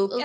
Okay. 0.00 0.16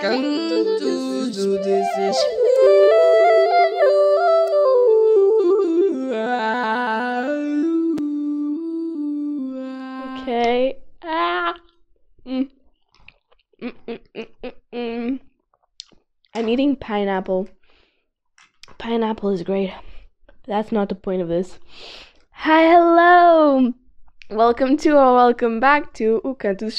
Ah. 11.02 11.54
Mm. 12.24 12.48
Mm, 13.60 13.74
mm, 13.86 14.00
mm, 14.14 14.28
mm, 14.42 14.52
mm. 14.72 15.20
I'm 16.34 16.48
eating 16.48 16.76
pineapple. 16.76 17.50
Pineapple 18.78 19.28
is 19.28 19.42
great. 19.42 19.74
That's 20.46 20.72
not 20.72 20.88
the 20.88 20.94
point 20.94 21.20
of 21.20 21.28
this. 21.28 21.58
Hi, 22.30 22.62
hello! 22.72 23.74
Welcome 24.30 24.78
to 24.78 24.96
or 24.96 25.14
welcome 25.14 25.60
back 25.60 25.92
to 25.94 26.22
O 26.24 26.34
Canto 26.34 26.66
do 26.66 26.70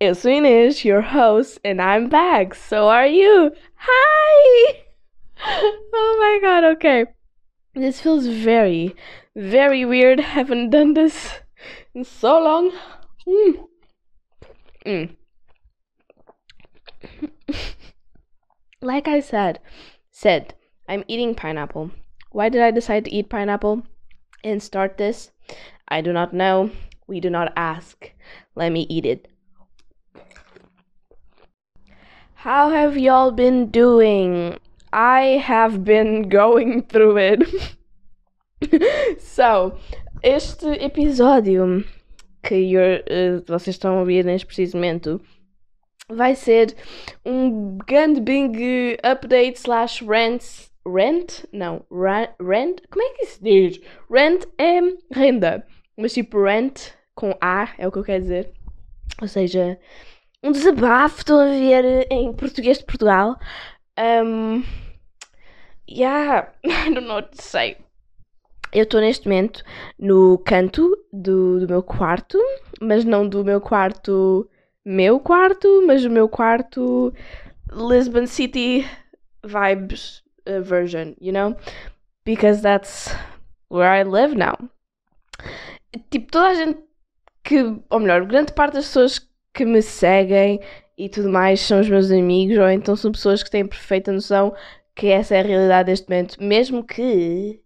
Desespero. 0.00 0.72
Eu 0.72 0.88
your 0.88 1.02
host, 1.02 1.60
and 1.64 1.80
I'm 1.80 2.08
back. 2.08 2.54
So 2.54 2.88
are 2.88 3.06
you. 3.06 3.52
Hi! 3.76 4.80
Oh 5.96 6.16
my 6.18 6.38
god, 6.40 6.64
okay. 6.64 7.04
This 7.74 8.00
feels 8.00 8.26
very, 8.26 8.96
very 9.36 9.84
weird. 9.84 10.20
Haven't 10.20 10.70
done 10.70 10.94
this 10.94 11.34
in 11.94 12.04
so 12.04 12.42
long. 12.42 12.72
Mm. 13.26 13.66
Mm. 14.86 15.16
like 18.80 19.06
I 19.06 19.20
said, 19.20 19.60
said, 20.10 20.54
I'm 20.88 21.04
eating 21.08 21.34
pineapple. 21.34 21.90
Why 22.30 22.48
did 22.48 22.62
I 22.62 22.70
decide 22.70 23.04
to 23.04 23.14
eat 23.14 23.28
pineapple 23.28 23.82
and 24.42 24.62
start 24.62 24.98
this? 24.98 25.30
I 25.88 26.00
do 26.00 26.12
not 26.12 26.32
know. 26.32 26.70
We 27.06 27.20
do 27.20 27.28
not 27.28 27.52
ask. 27.56 28.10
Let 28.54 28.72
me 28.72 28.86
eat 28.88 29.04
it. 29.04 29.28
How 32.44 32.68
have 32.68 32.98
y'all 32.98 33.30
been 33.30 33.70
doing? 33.70 34.58
I 34.92 35.40
have 35.42 35.82
been 35.82 36.28
going 36.28 36.82
through 36.90 37.16
it. 37.16 37.42
so, 39.18 39.78
este 40.22 40.66
episódio 40.78 41.82
que 42.42 42.76
uh, 42.76 43.42
vocês 43.46 43.76
estão 43.76 43.96
a 43.96 44.00
ouvir 44.00 44.26
neste 44.26 44.44
preciso 44.44 44.76
momento 44.76 45.22
vai 46.06 46.34
ser 46.34 46.76
um 47.24 47.78
grande 47.78 48.20
big 48.20 48.98
update 49.02 49.56
slash 49.56 50.04
rent. 50.04 50.68
Rent? 50.86 51.46
Não. 51.50 51.82
Rent? 52.38 52.82
Como 52.90 53.02
é 53.02 53.14
que 53.14 53.24
se 53.24 53.42
diz? 53.42 53.80
Rent 54.10 54.44
é 54.58 54.80
renda. 55.18 55.66
Mas 55.96 56.12
tipo, 56.12 56.44
rent 56.44 56.90
com 57.14 57.34
A 57.40 57.70
é 57.78 57.88
o 57.88 57.90
que 57.90 58.00
eu 58.00 58.04
quero 58.04 58.20
dizer. 58.20 58.52
Ou 59.22 59.28
seja, 59.28 59.78
um 60.44 60.52
desabafo, 60.52 61.20
estou 61.20 61.40
a 61.40 61.46
ver 61.46 62.06
em 62.10 62.30
português 62.34 62.76
de 62.76 62.84
Portugal. 62.84 63.38
Um, 63.98 64.62
yeah, 65.88 66.52
I 66.62 66.92
don't 66.92 67.06
know 67.06 67.14
what 67.14 67.34
to 67.34 67.42
say. 67.42 67.78
Eu 68.70 68.82
estou 68.82 69.00
neste 69.00 69.26
momento 69.26 69.64
no 69.98 70.36
canto 70.38 70.94
do, 71.10 71.60
do 71.60 71.68
meu 71.68 71.82
quarto, 71.82 72.38
mas 72.78 73.06
não 73.06 73.26
do 73.26 73.42
meu 73.42 73.58
quarto, 73.58 74.48
meu 74.84 75.18
quarto, 75.18 75.82
mas 75.86 76.02
do 76.02 76.10
meu 76.10 76.28
quarto 76.28 77.14
Lisbon 77.72 78.26
City 78.26 78.86
vibes 79.42 80.22
uh, 80.46 80.60
version, 80.62 81.14
you 81.20 81.32
know? 81.32 81.56
Because 82.26 82.60
that's 82.60 83.14
where 83.70 83.88
I 83.88 84.02
live 84.02 84.34
now. 84.34 84.58
Tipo, 86.10 86.30
toda 86.30 86.48
a 86.48 86.54
gente 86.54 86.84
que, 87.44 87.62
ou 87.88 88.00
melhor, 88.00 88.26
grande 88.26 88.52
parte 88.52 88.74
das 88.74 88.86
pessoas 88.86 89.18
que 89.54 89.64
me 89.64 89.80
seguem 89.80 90.60
e 90.98 91.08
tudo 91.08 91.30
mais 91.30 91.60
são 91.60 91.80
os 91.80 91.88
meus 91.88 92.10
amigos, 92.10 92.58
ou 92.58 92.68
então 92.68 92.96
são 92.96 93.12
pessoas 93.12 93.42
que 93.42 93.50
têm 93.50 93.66
perfeita 93.66 94.12
noção 94.12 94.54
que 94.94 95.08
essa 95.08 95.34
é 95.34 95.40
a 95.40 95.42
realidade 95.42 95.86
deste 95.86 96.08
momento, 96.08 96.36
mesmo 96.42 96.84
que 96.84 97.60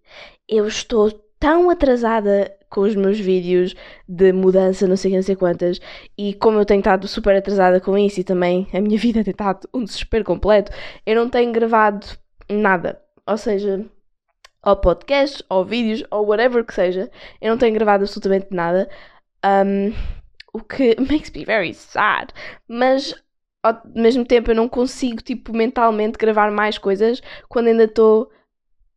eu 0.49 0.67
estou 0.67 1.11
tão 1.39 1.71
atrasada 1.71 2.55
com 2.71 2.83
os 2.83 2.95
meus 2.95 3.19
vídeos 3.19 3.75
de 4.09 4.33
mudança, 4.33 4.87
não 4.87 4.97
sei, 4.97 5.15
não 5.15 5.23
sei 5.23 5.37
quantas, 5.37 5.81
e 6.17 6.35
como 6.35 6.59
eu 6.59 6.65
tenho 6.65 6.81
estado 6.81 7.07
super 7.09 7.37
atrasada 7.37 7.81
com 7.81 7.97
isso 7.97 8.21
e 8.21 8.25
também 8.25 8.67
a 8.73 8.81
minha 8.81 8.97
vida 8.99 9.25
tem 9.25 9.33
estado 9.33 9.69
um 9.73 9.85
desespero 9.85 10.25
completo, 10.25 10.73
eu 11.07 11.17
não 11.17 11.29
tenho 11.29 11.53
gravado 11.53 12.07
nada. 12.49 13.01
Ou 13.27 13.37
seja, 13.37 13.85
ou 14.65 14.77
podcast, 14.77 15.45
ou 15.49 15.65
vídeos, 15.65 16.03
ou 16.11 16.27
whatever 16.27 16.65
que 16.65 16.75
seja, 16.75 17.11
eu 17.41 17.51
não 17.51 17.59
tenho 17.59 17.75
gravado 17.75 18.05
absolutamente 18.05 18.49
nada. 18.51 18.89
Um, 19.45 19.93
o 20.53 20.61
que 20.61 20.97
makes 21.11 21.31
me 21.31 21.45
very 21.45 21.75
sad. 21.75 22.33
Mas 22.69 23.15
ao 23.63 23.81
mesmo 23.95 24.25
tempo 24.25 24.51
eu 24.51 24.55
não 24.55 24.69
consigo, 24.69 25.23
tipo, 25.23 25.55
mentalmente 25.55 26.19
gravar 26.19 26.51
mais 26.51 26.79
coisas 26.79 27.23
quando 27.49 27.69
ainda 27.69 27.85
estou 27.85 28.31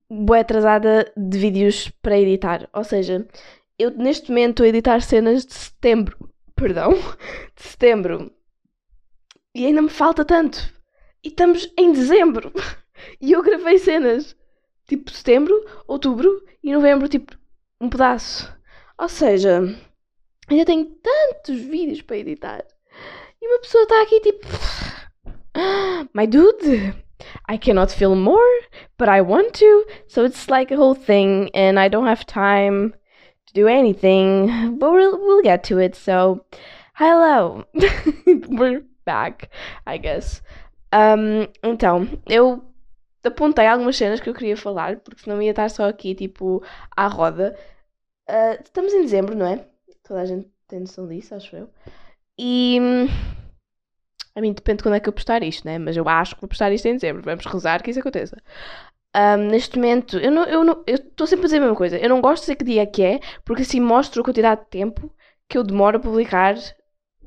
boa 0.09 0.39
atrasada 0.39 1.11
de 1.15 1.37
vídeos 1.37 1.89
para 2.01 2.19
editar. 2.19 2.69
Ou 2.73 2.83
seja, 2.83 3.27
eu 3.79 3.91
neste 3.91 4.29
momento 4.29 4.51
estou 4.51 4.65
a 4.65 4.69
editar 4.69 5.01
cenas 5.01 5.45
de 5.45 5.53
setembro. 5.53 6.29
Perdão, 6.55 6.91
de 7.55 7.63
setembro. 7.63 8.31
E 9.55 9.65
ainda 9.65 9.81
me 9.81 9.89
falta 9.89 10.23
tanto. 10.23 10.73
E 11.23 11.29
estamos 11.29 11.71
em 11.77 11.91
dezembro. 11.91 12.51
E 13.19 13.31
eu 13.31 13.41
gravei 13.41 13.79
cenas 13.79 14.35
tipo 14.87 15.09
setembro, 15.09 15.55
outubro 15.87 16.43
e 16.61 16.71
novembro, 16.73 17.07
tipo 17.07 17.35
um 17.79 17.89
pedaço. 17.89 18.53
Ou 18.97 19.09
seja, 19.09 19.61
ainda 20.51 20.65
tenho 20.65 20.85
tantos 20.85 21.59
vídeos 21.61 22.01
para 22.01 22.17
editar. 22.17 22.65
E 23.41 23.47
uma 23.47 23.59
pessoa 23.59 23.83
está 23.83 24.01
aqui 24.01 24.19
tipo. 24.19 24.47
My 26.13 26.27
dude, 26.27 26.93
I 27.49 27.57
cannot 27.57 27.93
film 27.93 28.21
more, 28.21 28.67
but 28.97 29.07
I 29.07 29.21
want 29.21 29.53
to. 29.59 29.85
So 30.07 30.25
it's 30.25 30.47
like 30.47 30.73
a 30.73 30.77
whole 30.77 30.95
thing, 30.95 31.49
and 31.53 31.79
I 31.79 31.89
don't 31.89 32.07
have 32.07 32.25
time 32.25 32.93
to 33.47 33.53
do 33.53 33.67
anything. 33.67 34.77
But 34.77 34.91
we'll, 34.91 35.17
we'll 35.17 35.43
get 35.43 35.63
to 35.69 35.79
it. 35.79 35.95
So, 35.95 36.45
hello. 36.93 37.65
We're 38.25 38.83
back, 39.05 39.49
I 39.87 39.97
guess. 39.97 40.41
Um, 40.93 41.47
então, 41.63 42.07
eu 42.27 42.61
apontei 43.23 43.67
algumas 43.67 43.95
cenas 43.95 44.19
que 44.19 44.29
eu 44.29 44.33
queria 44.33 44.57
falar, 44.57 44.97
porque 44.97 45.21
senão 45.21 45.41
ia 45.41 45.51
estar 45.51 45.69
só 45.69 45.87
aqui, 45.87 46.13
tipo, 46.13 46.61
à 46.95 47.07
roda. 47.07 47.57
Uh, 48.29 48.61
estamos 48.63 48.93
em 48.93 49.01
dezembro, 49.01 49.35
não 49.35 49.45
é? 49.45 49.70
Toda 50.03 50.21
a 50.21 50.25
gente 50.25 50.49
tem 50.67 50.79
noção 50.79 51.07
disso, 51.07 51.35
acho 51.35 51.55
eu. 51.55 51.69
E. 52.37 52.79
A 54.33 54.39
mim 54.39 54.53
depende 54.53 54.77
de 54.77 54.83
quando 54.83 54.95
é 54.95 54.99
que 54.99 55.09
eu 55.09 55.13
postar 55.13 55.43
isto, 55.43 55.65
né? 55.65 55.77
Mas 55.77 55.97
eu 55.97 56.07
acho 56.07 56.35
que 56.35 56.41
vou 56.41 56.47
postar 56.47 56.71
isto 56.71 56.87
em 56.87 56.93
dezembro. 56.93 57.21
Vamos 57.21 57.45
rezar 57.45 57.83
que 57.83 57.91
isso 57.91 57.99
aconteça. 57.99 58.37
Um, 59.15 59.49
neste 59.49 59.77
momento, 59.77 60.17
eu 60.17 60.31
não 60.31 60.45
eu 60.45 60.63
não, 60.63 60.83
eu 60.87 60.95
estou 60.95 61.27
sempre 61.27 61.43
a 61.43 61.47
dizer 61.47 61.57
a 61.57 61.61
mesma 61.61 61.75
coisa. 61.75 61.97
Eu 61.97 62.09
não 62.09 62.21
gosto 62.21 62.43
de 62.43 62.45
dizer 62.45 62.55
que 62.55 62.63
dia 62.63 62.83
é 62.83 62.85
que 62.85 63.03
é, 63.03 63.19
porque 63.43 63.63
assim 63.63 63.81
mostro 63.81 64.21
a 64.21 64.25
quantidade 64.25 64.61
de 64.61 64.67
tempo 64.67 65.13
que 65.49 65.57
eu 65.57 65.63
demoro 65.63 65.97
a 65.97 65.99
publicar 65.99 66.55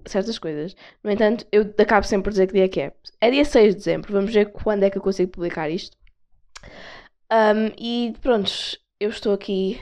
certas 0.06 0.38
coisas. 0.38 0.74
No 1.02 1.10
entanto, 1.10 1.46
eu 1.52 1.74
acabo 1.78 2.06
sempre 2.06 2.24
por 2.24 2.30
dizer 2.30 2.46
que 2.46 2.54
dia 2.54 2.64
é 2.64 2.68
que 2.68 2.80
é. 2.80 2.92
É 3.20 3.30
dia 3.30 3.44
6 3.44 3.74
de 3.74 3.78
dezembro. 3.78 4.12
Vamos 4.12 4.32
ver 4.32 4.50
quando 4.52 4.82
é 4.84 4.90
que 4.90 4.98
eu 4.98 5.02
consigo 5.02 5.30
publicar 5.30 5.68
isto. 5.70 5.96
Um, 7.30 7.72
e 7.78 8.14
pronto, 8.20 8.50
eu 9.00 9.10
estou 9.10 9.34
aqui. 9.34 9.80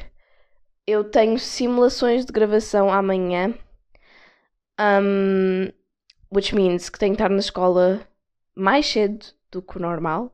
Eu 0.87 1.05
tenho 1.05 1.39
simulações 1.39 2.25
de 2.25 2.33
gravação 2.33 2.91
amanhã. 2.91 3.55
Um, 4.81 5.71
which 6.35 6.55
means 6.55 6.89
que 6.89 6.99
tenho 6.99 7.13
que 7.13 7.23
estar 7.23 7.29
na 7.29 7.39
escola 7.39 8.01
mais 8.55 8.87
cedo 8.87 9.27
do 9.51 9.63
que 9.63 9.77
o 9.77 9.81
normal. 9.81 10.33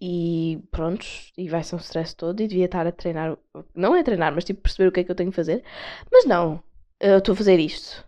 E 0.00 0.62
pronto, 0.70 1.06
e 1.36 1.48
vai 1.48 1.62
ser 1.64 1.76
um 1.76 1.78
stress 1.78 2.14
todo. 2.14 2.40
E 2.40 2.48
devia 2.48 2.66
estar 2.66 2.86
a 2.86 2.92
treinar, 2.92 3.36
não 3.74 3.96
é 3.96 4.02
treinar, 4.02 4.34
mas 4.34 4.44
tipo 4.44 4.60
perceber 4.62 4.88
o 4.88 4.92
que 4.92 5.00
é 5.00 5.04
que 5.04 5.10
eu 5.10 5.14
tenho 5.14 5.30
que 5.30 5.36
fazer. 5.36 5.64
Mas 6.12 6.26
não, 6.26 6.62
eu 7.00 7.18
estou 7.18 7.32
a 7.32 7.36
fazer 7.36 7.58
isto. 7.58 8.04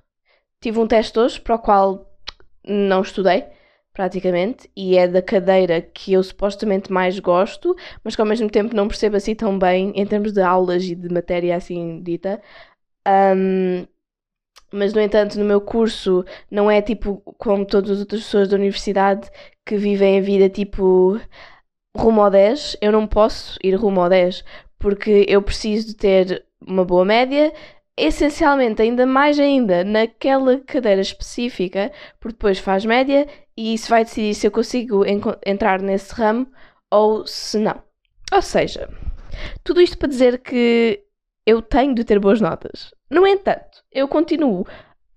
Tive 0.61 0.79
um 0.79 0.87
teste 0.87 1.19
hoje 1.19 1.41
para 1.41 1.55
o 1.55 1.59
qual 1.59 2.19
não 2.65 3.03
estudei, 3.03 3.47
praticamente, 3.99 4.71
e 4.77 4.97
é 4.97 5.09
da 5.09 5.21
cadeira 5.21 5.83
que 5.83 6.13
eu 6.13 6.23
supostamente 6.23 6.93
mais 6.93 7.19
gosto, 7.19 7.75
mas 8.05 8.15
que 8.15 8.21
ao 8.21 8.27
mesmo 8.29 8.49
tempo 8.49 8.73
não 8.77 8.87
percebo 8.87 9.17
assim 9.17 9.35
tão 9.35 9.59
bem 9.59 9.93
em 9.97 10.07
termos 10.07 10.33
de 10.33 10.41
aulas 10.41 10.85
e 10.85 10.95
de 10.95 11.13
matéria 11.13 11.57
assim 11.57 12.01
dita. 12.01 12.41
Um, 13.05 13.85
mas, 14.73 14.93
no 14.95 15.01
entanto, 15.01 15.37
no 15.39 15.45
meu 15.45 15.61
curso 15.61 16.25
não 16.51 16.71
é 16.71 16.81
tipo 16.81 17.17
como 17.39 17.67
todas 17.67 17.91
as 17.91 18.01
outras 18.01 18.23
pessoas 18.23 18.49
da 18.49 18.57
universidade 18.57 19.29
que 19.67 19.77
vivem 19.77 20.19
a 20.19 20.23
vida 20.23 20.49
tipo 20.49 21.21
rumo 21.97 22.23
ao 22.23 22.31
10. 22.31 22.77
Eu 22.81 22.93
não 22.93 23.05
posso 23.07 23.59
ir 23.65 23.75
rumo 23.75 24.01
ao 24.01 24.09
10 24.09 24.45
porque 24.79 25.27
eu 25.29 25.43
preciso 25.43 25.89
de 25.89 25.97
ter 25.97 26.47
uma 26.65 26.85
boa 26.85 27.05
média, 27.05 27.53
essencialmente, 27.99 28.81
ainda 28.83 29.05
mais 29.07 29.39
ainda, 29.39 29.85
naquela 29.85 30.59
cadeira 30.61 31.01
específica, 31.01 31.93
porque 32.21 32.35
depois 32.35 32.59
faz 32.59 32.85
média 32.85 33.27
e 33.57 33.75
isso 33.75 33.89
vai 33.91 34.05
decidir 34.05 34.35
se 34.35 34.47
eu 34.47 34.51
consigo 34.51 35.05
entrar 35.45 35.81
nesse 35.81 36.15
ramo 36.15 36.47
ou 36.91 37.27
se 37.27 37.59
não. 37.59 37.83
Ou 38.33 38.43
seja, 38.43 38.89
tudo 39.65 39.81
isto 39.81 39.99
para 39.99 40.09
dizer 40.09 40.39
que 40.39 41.03
eu 41.47 41.63
tenho 41.63 41.95
de 41.95 42.05
ter 42.05 42.19
boas 42.19 42.41
notas. 42.41 42.93
No 43.11 43.27
entanto, 43.27 43.83
eu 43.93 44.07
continuo 44.07 44.67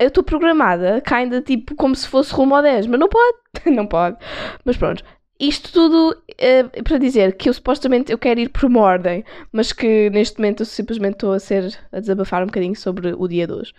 eu 0.01 0.07
estou 0.07 0.23
programada, 0.23 0.99
kinda 0.99 1.41
tipo 1.41 1.75
como 1.75 1.95
se 1.95 2.07
fosse 2.07 2.33
rumo 2.33 2.55
ao 2.55 2.63
10, 2.63 2.87
mas 2.87 2.99
não 2.99 3.07
pode, 3.07 3.37
não 3.71 3.85
pode. 3.85 4.17
Mas 4.65 4.75
pronto, 4.75 5.03
isto 5.41 5.71
tudo 5.73 6.21
é 6.37 6.63
para 6.83 6.99
dizer 6.99 7.35
que 7.35 7.49
eu 7.49 7.53
supostamente 7.53 8.11
eu 8.11 8.17
quero 8.17 8.39
ir 8.39 8.49
por 8.49 8.65
uma 8.65 8.81
ordem, 8.81 9.25
mas 9.51 9.73
que 9.73 10.09
neste 10.11 10.37
momento 10.37 10.61
eu 10.61 10.65
simplesmente 10.65 11.15
estou 11.15 11.33
a 11.33 11.39
ser 11.39 11.77
a 11.91 11.99
desabafar 11.99 12.43
um 12.43 12.45
bocadinho 12.45 12.75
sobre 12.75 13.13
o 13.13 13.27
dia 13.27 13.47
de 13.47 13.53
hoje. 13.53 13.73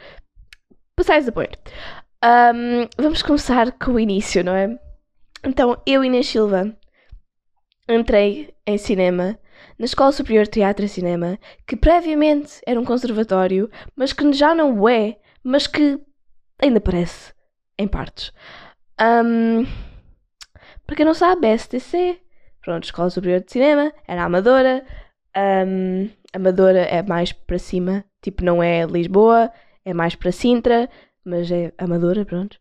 Besides 0.99 1.27
the 1.27 1.31
point. 1.31 1.57
Um, 2.25 2.89
vamos 3.01 3.23
começar 3.23 3.73
com 3.73 3.93
o 3.93 4.01
início, 4.01 4.45
não 4.45 4.55
é? 4.55 4.77
Então, 5.45 5.81
eu, 5.87 6.05
Inês 6.05 6.29
Silva, 6.29 6.77
entrei 7.89 8.55
em 8.67 8.79
cinema 8.79 9.39
na 9.79 9.85
Escola 9.85 10.13
Superior 10.13 10.45
de 10.45 10.51
Teatro 10.51 10.85
e 10.85 10.89
Cinema, 10.89 11.39
que 11.67 11.77
previamente 11.77 12.61
era 12.67 12.81
um 12.81 12.85
conservatório, 12.85 13.71
mas 13.97 14.13
que 14.13 14.33
já 14.33 14.55
não 14.55 14.89
é, 14.89 15.17
mas 15.43 15.67
que 15.67 15.99
ainda 16.61 16.81
parece, 16.81 17.33
em 17.79 17.89
partes. 17.89 18.33
Um, 19.01 19.67
para 20.87 20.97
quem 20.97 21.05
não 21.05 21.15
sabe, 21.15 21.57
STC, 21.57 22.21
pronto, 22.63 22.85
Escola 22.85 23.11
Superior 23.11 23.41
de 23.41 23.53
Cinema, 23.53 23.93
era 24.07 24.25
amadora. 24.25 24.85
Um, 25.37 26.11
amadora 26.33 26.81
é 26.81 27.03
mais 27.03 27.33
para 27.33 27.59
cima, 27.59 28.05
tipo, 28.21 28.45
não 28.45 28.63
é 28.63 28.85
Lisboa, 28.85 29.51
é 29.85 29.95
mais 29.95 30.15
para 30.15 30.33
Sintra, 30.33 30.89
mas 31.25 31.51
é 31.51 31.73
amadora, 31.79 32.25
pronto. 32.25 32.59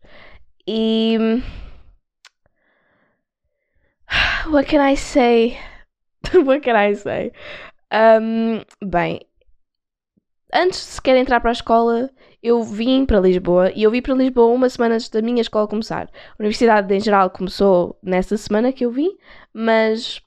E. 0.66 1.18
What 4.50 4.68
can 4.68 4.80
I 4.80 4.96
say? 4.96 5.58
What 6.44 6.60
can 6.60 6.76
I 6.76 6.94
say? 6.94 7.32
Um, 7.92 8.62
bem, 8.84 9.20
antes 10.52 10.80
de 10.80 10.92
sequer 10.92 11.16
entrar 11.16 11.40
para 11.40 11.50
a 11.50 11.52
escola, 11.52 12.10
eu 12.42 12.62
vim 12.62 13.06
para 13.06 13.20
Lisboa 13.20 13.70
e 13.74 13.82
eu 13.82 13.90
vim 13.90 14.02
para 14.02 14.14
Lisboa 14.14 14.52
uma 14.52 14.68
semana 14.68 14.94
antes 14.94 15.08
da 15.08 15.22
minha 15.22 15.40
escola 15.40 15.68
começar. 15.68 16.06
A 16.06 16.34
universidade 16.40 16.92
em 16.92 17.00
geral 17.00 17.30
começou 17.30 17.98
nessa 18.02 18.36
semana 18.36 18.72
que 18.72 18.84
eu 18.84 18.90
vim, 18.90 19.16
mas 19.54 20.20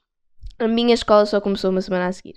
a 0.58 0.66
minha 0.66 0.94
escola 0.94 1.26
só 1.26 1.40
começou 1.40 1.70
uma 1.70 1.82
semana 1.82 2.06
a 2.06 2.12
seguir. 2.12 2.34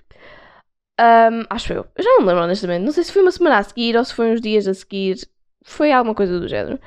Um, 0.99 1.45
acho 1.49 1.71
eu. 1.71 1.87
Eu 1.95 2.03
já 2.03 2.09
não 2.11 2.21
me 2.21 2.27
lembro 2.27 2.43
honestamente. 2.43 2.83
Não 2.83 2.91
sei 2.91 3.03
se 3.05 3.13
foi 3.13 3.21
uma 3.21 3.31
semana 3.31 3.57
a 3.57 3.63
seguir 3.63 3.95
ou 3.95 4.03
se 4.03 4.13
foi 4.13 4.31
uns 4.33 4.41
dias 4.41 4.67
a 4.67 4.73
seguir. 4.73 5.17
Foi 5.63 5.91
alguma 5.91 6.13
coisa 6.13 6.39
do 6.39 6.47
género. 6.47 6.79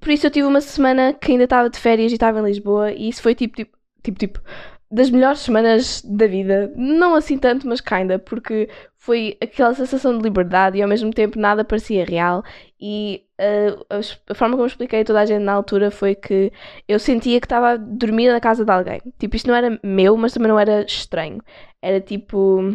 Por 0.00 0.10
isso 0.10 0.26
eu 0.26 0.30
tive 0.30 0.46
uma 0.46 0.60
semana 0.60 1.12
que 1.12 1.32
ainda 1.32 1.44
estava 1.44 1.70
de 1.70 1.78
férias 1.78 2.10
e 2.12 2.16
estava 2.16 2.40
em 2.40 2.44
Lisboa 2.44 2.92
e 2.92 3.08
isso 3.08 3.22
foi 3.22 3.34
tipo, 3.34 3.56
tipo, 3.56 3.76
tipo, 4.02 4.18
tipo, 4.18 4.42
das 4.90 5.10
melhores 5.10 5.40
semanas 5.40 6.02
da 6.02 6.26
vida. 6.26 6.72
Não 6.76 7.14
assim 7.14 7.38
tanto, 7.38 7.66
mas 7.68 7.80
kinda, 7.80 8.18
porque 8.18 8.68
foi 8.96 9.36
aquela 9.40 9.74
sensação 9.74 10.16
de 10.16 10.22
liberdade 10.22 10.78
e 10.78 10.82
ao 10.82 10.88
mesmo 10.88 11.12
tempo 11.12 11.38
nada 11.38 11.64
parecia 11.64 12.04
real. 12.04 12.42
E 12.80 13.24
uh, 13.40 13.86
a, 14.30 14.34
forma 14.34 14.56
como 14.56 14.66
expliquei 14.66 15.02
a 15.02 15.04
toda 15.04 15.20
a 15.20 15.26
gente 15.26 15.42
na 15.42 15.52
altura 15.52 15.90
foi 15.90 16.14
que 16.14 16.52
eu 16.86 16.98
sentia 16.98 17.40
que 17.40 17.46
estava 17.46 17.70
a 17.70 17.76
dormir 17.76 18.28
na 18.28 18.40
casa 18.40 18.64
de 18.64 18.70
alguém. 18.70 19.00
Tipo, 19.18 19.36
isto 19.36 19.48
não 19.48 19.54
era 19.54 19.78
meu, 19.82 20.16
mas 20.16 20.32
também 20.32 20.48
não 20.48 20.58
era 20.58 20.82
estranho. 20.82 21.42
Era 21.82 22.00
tipo. 22.00 22.74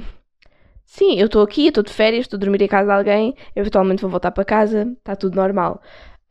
Sim, 0.86 1.19
eu 1.19 1.25
estou 1.25 1.42
aqui, 1.42 1.68
estou 1.68 1.83
de 1.83 1.92
férias, 1.92 2.25
estou 2.25 2.38
a 2.38 2.39
dormir 2.39 2.62
em 2.62 2.68
casa 2.68 2.86
de 2.86 2.94
alguém, 2.94 3.36
eventualmente 3.56 4.01
vou 4.01 4.12
voltar 4.12 4.31
para 4.31 4.45
casa, 4.45 4.94
está 5.00 5.16
tudo 5.16 5.36
normal. 5.36 5.81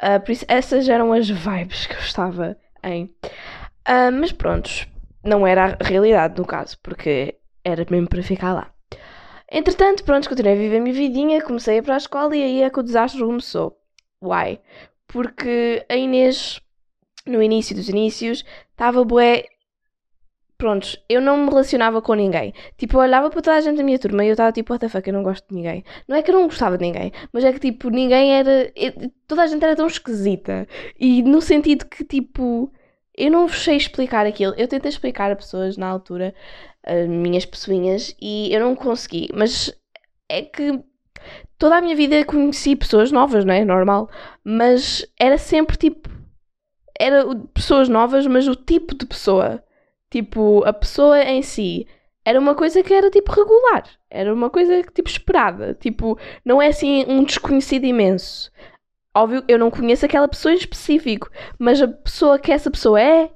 Uh, 0.00 0.20
por 0.20 0.30
isso, 0.30 0.44
essas 0.46 0.88
eram 0.88 1.12
as 1.12 1.28
vibes 1.28 1.86
que 1.86 1.94
eu 1.94 2.00
estava 2.00 2.56
em. 2.84 3.04
Uh, 3.88 4.12
mas 4.12 4.30
prontos, 4.30 4.86
não 5.24 5.46
era 5.46 5.76
a 5.78 5.84
realidade 5.84 6.38
no 6.38 6.46
caso, 6.46 6.78
porque 6.82 7.36
era 7.64 7.86
mesmo 7.90 8.08
para 8.08 8.22
ficar 8.22 8.52
lá. 8.52 8.72
Entretanto, 9.50 10.02
pronto, 10.04 10.28
continuei 10.28 10.54
a 10.54 10.56
viver 10.56 10.78
a 10.78 10.80
minha 10.80 10.94
vidinha, 10.94 11.42
comecei 11.42 11.74
a 11.74 11.78
ir 11.78 11.82
para 11.82 11.94
a 11.94 11.98
escola 11.98 12.34
e 12.34 12.42
aí 12.42 12.62
é 12.62 12.70
que 12.70 12.80
o 12.80 12.82
desastre 12.82 13.22
começou. 13.22 13.76
Why? 14.22 14.58
Porque 15.06 15.84
a 15.90 15.94
Inês, 15.94 16.60
no 17.26 17.42
início 17.42 17.76
dos 17.76 17.88
inícios, 17.88 18.44
estava 18.70 19.04
bué. 19.04 19.44
Prontos, 20.56 20.96
eu 21.08 21.20
não 21.20 21.36
me 21.36 21.50
relacionava 21.50 22.00
com 22.00 22.14
ninguém. 22.14 22.54
Tipo, 22.78 22.96
eu 22.96 23.00
olhava 23.00 23.28
para 23.28 23.42
toda 23.42 23.56
a 23.56 23.60
gente 23.60 23.76
da 23.76 23.82
minha 23.82 23.98
turma 23.98 24.24
e 24.24 24.28
eu 24.28 24.32
estava 24.32 24.52
tipo, 24.52 24.72
what 24.72 24.80
the 24.80 24.88
fuck, 24.88 25.06
eu 25.06 25.12
não 25.12 25.22
gosto 25.22 25.46
de 25.48 25.54
ninguém. 25.54 25.84
Não 26.08 26.16
é 26.16 26.22
que 26.22 26.30
eu 26.30 26.34
não 26.34 26.44
gostava 26.44 26.78
de 26.78 26.84
ninguém, 26.84 27.12
mas 27.32 27.44
é 27.44 27.52
que 27.52 27.58
tipo, 27.58 27.90
ninguém 27.90 28.32
era. 28.34 28.72
Toda 29.26 29.42
a 29.42 29.46
gente 29.46 29.62
era 29.62 29.76
tão 29.76 29.86
esquisita. 29.86 30.66
E 30.98 31.22
no 31.22 31.42
sentido 31.42 31.84
que 31.86 32.04
tipo 32.04 32.72
eu 33.16 33.30
não 33.30 33.46
vos 33.46 33.62
sei 33.62 33.76
explicar 33.76 34.26
aquilo. 34.26 34.54
Eu 34.56 34.68
tentei 34.68 34.88
explicar 34.88 35.30
a 35.30 35.36
pessoas 35.36 35.76
na 35.76 35.86
altura, 35.88 36.34
as 36.84 37.06
minhas 37.08 37.44
pessoinhas, 37.44 38.14
e 38.20 38.52
eu 38.52 38.60
não 38.60 38.74
consegui. 38.74 39.28
Mas 39.34 39.72
é 40.28 40.42
que 40.42 40.82
toda 41.58 41.76
a 41.76 41.80
minha 41.80 41.96
vida 41.96 42.24
conheci 42.24 42.74
pessoas 42.74 43.12
novas, 43.12 43.44
não 43.44 43.54
é? 43.54 43.64
Normal. 43.64 44.10
Mas 44.44 45.06
era 45.18 45.38
sempre 45.38 45.76
tipo. 45.76 46.10
Era 46.98 47.24
pessoas 47.54 47.88
novas, 47.88 48.26
mas 48.26 48.48
o 48.48 48.56
tipo 48.56 48.94
de 48.94 49.06
pessoa. 49.06 49.62
Tipo, 50.10 50.62
a 50.64 50.72
pessoa 50.72 51.22
em 51.22 51.42
si. 51.42 51.86
Era 52.24 52.38
uma 52.38 52.54
coisa 52.54 52.82
que 52.82 52.94
era 52.94 53.10
tipo 53.10 53.32
regular. 53.32 53.84
Era 54.08 54.32
uma 54.32 54.48
coisa 54.48 54.82
tipo 54.94 55.08
esperada. 55.08 55.74
Tipo, 55.74 56.18
não 56.44 56.62
é 56.62 56.68
assim 56.68 57.04
um 57.08 57.24
desconhecido 57.24 57.84
imenso. 57.84 58.50
Óbvio, 59.14 59.44
eu 59.46 59.58
não 59.58 59.70
conheço 59.70 60.06
aquela 60.06 60.26
pessoa 60.26 60.52
em 60.52 60.56
específico, 60.56 61.30
mas 61.58 61.80
a 61.82 61.88
pessoa 61.88 62.38
que 62.38 62.50
essa 62.50 62.70
pessoa 62.70 63.00
é, 63.00 63.30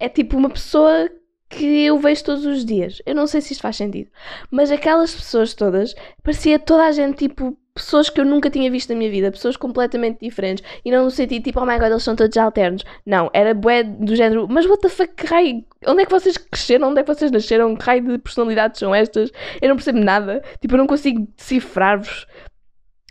é 0.00 0.08
tipo 0.08 0.36
uma 0.36 0.50
pessoa 0.50 1.08
que 1.48 1.84
eu 1.84 1.98
vejo 1.98 2.24
todos 2.24 2.44
os 2.44 2.64
dias. 2.64 3.00
Eu 3.06 3.14
não 3.14 3.26
sei 3.26 3.40
se 3.40 3.52
isto 3.52 3.62
faz 3.62 3.76
sentido, 3.76 4.10
mas 4.50 4.70
aquelas 4.70 5.14
pessoas 5.14 5.54
todas, 5.54 5.94
parecia 6.22 6.58
toda 6.58 6.84
a 6.84 6.92
gente 6.92 7.18
tipo 7.18 7.56
pessoas 7.74 8.10
que 8.10 8.20
eu 8.20 8.24
nunca 8.24 8.50
tinha 8.50 8.70
visto 8.70 8.90
na 8.90 8.96
minha 8.96 9.10
vida, 9.10 9.30
pessoas 9.30 9.56
completamente 9.56 10.18
diferentes, 10.20 10.62
e 10.84 10.90
não 10.90 11.04
no 11.04 11.10
sentido 11.10 11.42
tipo, 11.44 11.60
oh 11.60 11.66
my 11.66 11.78
god, 11.78 11.90
eles 11.90 12.02
são 12.02 12.16
todos 12.16 12.36
alternos. 12.36 12.84
Não, 13.06 13.30
era 13.32 13.54
bué 13.54 13.82
do 13.82 14.14
género, 14.14 14.46
mas 14.48 14.66
what 14.66 14.82
the 14.82 14.88
fuck, 14.88 15.14
que 15.14 15.26
raio, 15.26 15.64
onde 15.86 16.02
é 16.02 16.04
que 16.04 16.10
vocês 16.10 16.36
cresceram, 16.36 16.90
onde 16.90 17.00
é 17.00 17.02
que 17.02 17.14
vocês 17.14 17.30
nasceram, 17.30 17.76
que 17.76 17.84
raio 17.84 18.02
de 18.02 18.18
personalidades 18.18 18.78
são 18.78 18.94
estas? 18.94 19.30
Eu 19.60 19.68
não 19.68 19.76
percebo 19.76 20.00
nada, 20.00 20.42
tipo, 20.60 20.74
eu 20.74 20.78
não 20.78 20.86
consigo 20.86 21.26
decifrar-vos. 21.36 22.26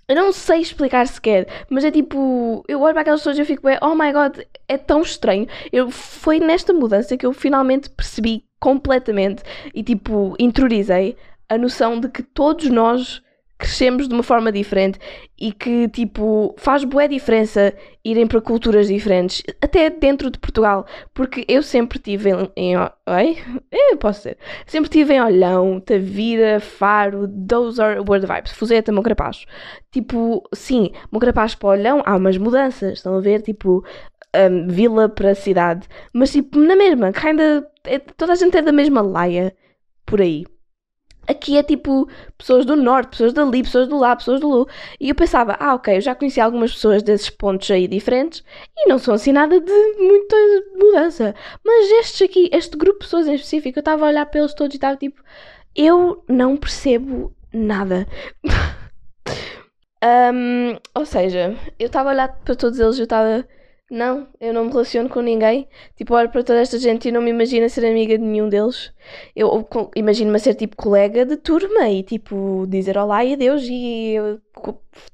Eu 0.08 0.16
não 0.16 0.34
sei 0.34 0.60
explicar 0.60 1.08
sequer, 1.08 1.48
mas 1.70 1.86
é 1.86 1.92
tipo, 1.92 2.64
eu 2.68 2.82
olho 2.82 2.94
para 2.94 3.02
aquelas 3.02 3.22
pessoas 3.22 3.38
e 3.38 3.42
eu 3.42 3.46
fico, 3.46 3.68
oh 3.82 3.96
my 3.96 4.12
god, 4.12 4.40
é 4.68 4.78
tão 4.78 5.02
estranho. 5.02 5.48
Eu, 5.72 5.90
foi 5.90 6.40
nesta 6.40 6.74
mudança 6.74 7.16
que 7.16 7.26
eu 7.26 7.32
finalmente 7.32 7.90
percebi 7.90 8.44
completamente 8.60 9.42
e 9.74 9.82
tipo, 9.82 10.36
interiorizei 10.38 11.16
a 11.48 11.58
noção 11.58 12.00
de 12.00 12.10
que 12.10 12.24
todos 12.24 12.70
nós 12.70 13.22
crescemos 13.62 14.08
de 14.08 14.14
uma 14.16 14.24
forma 14.24 14.52
diferente 14.52 15.00
e 15.40 15.52
que, 15.52 15.88
tipo, 15.90 16.56
faz 16.58 16.84
boa 16.84 17.08
diferença 17.08 17.72
irem 18.04 18.26
para 18.26 18.42
culturas 18.42 18.88
diferentes, 18.88 19.44
até 19.62 19.88
dentro 19.88 20.32
de 20.32 20.40
Portugal, 20.40 20.84
porque 21.14 21.46
eu 21.48 21.62
sempre 21.62 22.00
tive 22.00 22.32
em. 22.32 22.52
em 22.56 22.76
oi? 22.78 23.38
Posso 24.02 24.24
ser. 24.24 24.38
Sempre 24.66 24.90
tive 24.90 25.14
em 25.14 25.22
Olhão, 25.22 25.80
Tavira, 25.80 26.60
Faro, 26.60 27.28
those 27.28 27.80
are 27.80 28.00
word 28.00 28.26
vibes. 28.26 28.52
Fuzeta, 28.52 28.92
Moncarapaz. 28.92 29.46
Tipo, 29.92 30.42
sim, 30.56 30.92
Moncarapaz 31.12 31.54
para 31.54 31.70
Olhão 31.70 32.02
há 32.04 32.16
umas 32.16 32.38
mudanças, 32.38 32.94
estão 32.94 33.16
a 33.16 33.22
ver? 33.22 33.44
Tipo, 33.44 33.86
um, 34.36 34.68
vila 34.68 35.08
para 35.08 35.36
cidade, 35.36 35.88
mas 36.12 36.32
tipo, 36.32 36.58
na 36.60 36.76
mesma, 36.76 37.12
kinda, 37.12 37.70
é, 37.84 38.00
toda 38.00 38.34
a 38.34 38.36
gente 38.36 38.58
é 38.58 38.62
da 38.62 38.72
mesma 38.72 39.02
laia 39.02 39.56
por 40.04 40.20
aí. 40.20 40.46
Aqui 41.28 41.58
é 41.58 41.64
tipo 41.64 42.10
pessoas 42.38 42.66
do 42.66 42.76
norte, 42.76 43.12
pessoas 43.12 43.34
dali, 43.34 43.62
pessoas 43.64 43.88
do 43.88 43.98
lá, 43.98 44.16
pessoas 44.16 44.40
do 44.40 44.48
lu. 44.48 44.68
E 45.00 45.10
eu 45.10 45.16
pensava, 45.16 45.56
ah, 45.60 45.76
ok, 45.76 45.98
eu 45.98 46.02
já 46.02 46.16
conheci 46.16 46.42
algumas 46.42 46.74
pessoas 46.74 47.04
desses 47.04 47.30
pontos 47.30 47.70
aí 47.70 47.88
diferentes 47.88 48.44
e 48.78 48.88
não 48.90 48.98
são 48.98 49.14
assim 49.14 49.32
nada 49.32 49.60
de 49.60 49.72
muita 50.00 50.36
mudança. 50.76 51.36
Mas 51.64 51.92
estes 51.92 52.24
aqui, 52.24 52.50
este 52.52 52.76
grupo 52.76 53.00
de 53.00 53.06
pessoas 53.06 53.28
em 53.28 53.36
específico, 53.36 53.78
eu 53.80 53.82
estava 53.82 54.06
a 54.06 54.10
olhar 54.10 54.26
para 54.26 54.40
eles 54.40 54.54
todos 54.54 54.74
e 54.74 54.78
estava 54.78 54.98
tipo, 54.98 55.22
eu 55.76 56.24
não 56.28 56.58
percebo 56.58 57.34
nada. 57.54 58.08
um, 60.34 60.78
ou 60.96 61.06
seja, 61.06 61.56
eu 61.80 61.88
estava 61.88 62.10
a 62.10 62.14
olhar 62.14 62.28
para 62.44 62.56
todos 62.56 62.80
eles 62.80 62.98
e 62.98 63.02
eu 63.02 63.04
estava 63.04 63.46
não, 63.92 64.26
eu 64.40 64.54
não 64.54 64.64
me 64.64 64.72
relaciono 64.72 65.10
com 65.10 65.20
ninguém. 65.20 65.68
Tipo, 65.98 66.16
olho 66.16 66.30
para 66.30 66.44
toda 66.44 66.62
esta 66.62 66.80
gente 66.80 67.10
e 67.10 67.12
não 67.12 67.22
me 67.22 67.30
imagino 67.30 67.70
ser 67.70 67.86
amiga 67.86 68.18
de 68.18 68.24
nenhum 68.24 68.48
deles. 68.48 68.94
Eu 69.36 69.68
imagino-me 69.98 70.40
ser 70.40 70.56
tipo 70.56 70.78
colega 70.78 71.26
de 71.26 71.36
turma 71.36 71.90
e 71.90 72.02
tipo 72.02 72.66
dizer 72.70 72.98
olá 72.98 73.26
e 73.26 73.34
adeus 73.34 73.64
e 73.64 74.14
eu, 74.14 74.40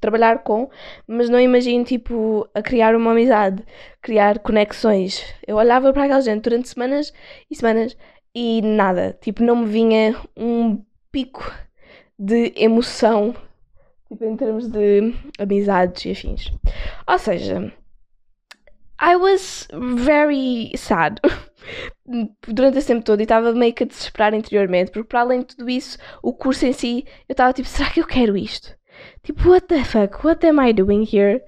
trabalhar 0.00 0.44
com, 0.44 0.70
mas 1.08 1.28
não 1.28 1.40
imagino 1.40 1.84
tipo 1.84 2.48
a 2.54 2.62
criar 2.62 2.94
uma 2.94 3.10
amizade, 3.10 3.64
criar 4.00 4.38
conexões. 4.38 5.24
Eu 5.44 5.56
olhava 5.56 5.92
para 5.92 6.04
aquela 6.04 6.20
gente 6.20 6.42
durante 6.42 6.68
semanas 6.68 7.12
e 7.50 7.56
semanas 7.56 7.96
e 8.32 8.62
nada. 8.62 9.18
Tipo, 9.20 9.42
não 9.42 9.56
me 9.56 9.66
vinha 9.66 10.16
um 10.36 10.80
pico 11.10 11.52
de 12.16 12.52
emoção, 12.54 13.34
tipo, 14.06 14.24
em 14.24 14.36
termos 14.36 14.68
de 14.68 15.12
amizades 15.36 16.04
e 16.04 16.12
afins. 16.12 16.52
Ou 17.08 17.18
seja 17.18 17.72
I 19.00 19.16
was 19.16 19.68
very 19.72 20.72
sad 20.76 21.20
durante 22.48 22.78
esse 22.78 22.88
tempo 22.88 23.04
todo 23.04 23.20
e 23.20 23.22
estava 23.22 23.52
meio 23.52 23.72
que 23.72 23.84
a 23.84 23.86
desesperar 23.86 24.34
interiormente, 24.34 24.90
porque 24.90 25.08
para 25.08 25.20
além 25.20 25.40
de 25.40 25.46
tudo 25.46 25.70
isso, 25.70 25.98
o 26.22 26.32
curso 26.32 26.66
em 26.66 26.72
si, 26.72 27.04
eu 27.28 27.32
estava 27.32 27.52
tipo, 27.52 27.68
será 27.68 27.90
que 27.90 28.00
eu 28.00 28.06
quero 28.06 28.36
isto? 28.36 28.76
Tipo, 29.22 29.50
what 29.50 29.66
the 29.68 29.84
fuck? 29.84 30.26
What 30.26 30.44
am 30.44 30.60
I 30.60 30.72
doing 30.72 31.04
here? 31.04 31.42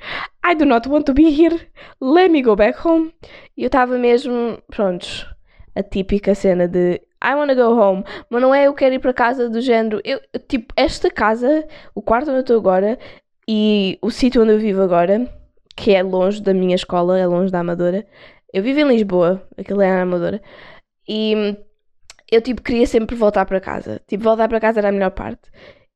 I 0.45 0.55
do 0.55 0.65
not 0.65 0.89
want 0.89 1.07
to 1.07 1.15
be 1.15 1.31
here. 1.31 1.69
Let 2.01 2.31
me 2.31 2.43
go 2.43 2.55
back 2.55 2.79
home. 2.87 3.13
E 3.57 3.63
eu 3.63 3.67
estava 3.67 3.99
mesmo, 3.99 4.63
prontos, 4.69 5.27
a 5.75 5.83
típica 5.83 6.35
cena 6.35 6.69
de 6.69 7.01
I 7.23 7.35
wanna 7.35 7.55
go 7.55 7.75
home, 7.75 8.05
mas 8.31 8.41
não 8.41 8.55
é 8.55 8.67
eu 8.67 8.75
quero 8.75 8.95
ir 8.95 8.99
para 8.99 9.13
casa 9.13 9.49
do 9.49 9.61
género. 9.61 10.01
Eu, 10.05 10.21
tipo, 10.49 10.73
esta 10.77 11.11
casa, 11.11 11.67
o 11.95 12.01
quarto 12.01 12.29
onde 12.29 12.39
eu 12.39 12.43
estou 12.43 12.57
agora 12.57 12.99
e 13.49 13.99
o 14.01 14.11
sítio 14.11 14.43
onde 14.43 14.53
eu 14.53 14.59
vivo 14.59 14.81
agora, 14.81 15.29
que 15.77 15.95
é 15.95 16.03
longe 16.03 16.43
da 16.43 16.53
minha 16.55 16.75
escola, 16.75 17.19
é 17.19 17.27
longe 17.27 17.51
da 17.51 17.61
Amadora. 17.61 18.07
Eu 18.53 18.63
vivo 18.63 18.81
em 18.81 18.89
Lisboa, 18.89 19.47
aquilo 19.57 19.81
é 19.81 19.91
a 19.91 20.03
Amadora. 20.03 20.43
E 21.09 21.57
eu, 22.31 22.41
tipo, 22.41 22.63
queria 22.63 22.87
sempre 22.87 23.17
voltar 23.17 23.45
para 23.47 23.61
casa. 23.61 24.01
Tipo, 24.07 24.25
voltar 24.25 24.49
para 24.49 24.61
casa 24.61 24.81
era 24.81 24.89
a 24.89 24.93
melhor 24.93 25.11
parte. 25.11 25.51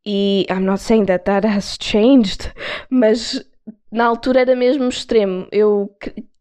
E 0.07 0.47
I'm 0.51 0.65
not 0.65 0.83
saying 0.83 1.07
that 1.07 1.25
that 1.25 1.47
has 1.47 1.77
changed, 1.81 2.53
mas 2.91 3.43
na 3.91 4.07
altura 4.07 4.41
era 4.41 4.57
mesmo 4.57 4.89
extremo. 4.89 5.47
Eu 5.51 5.91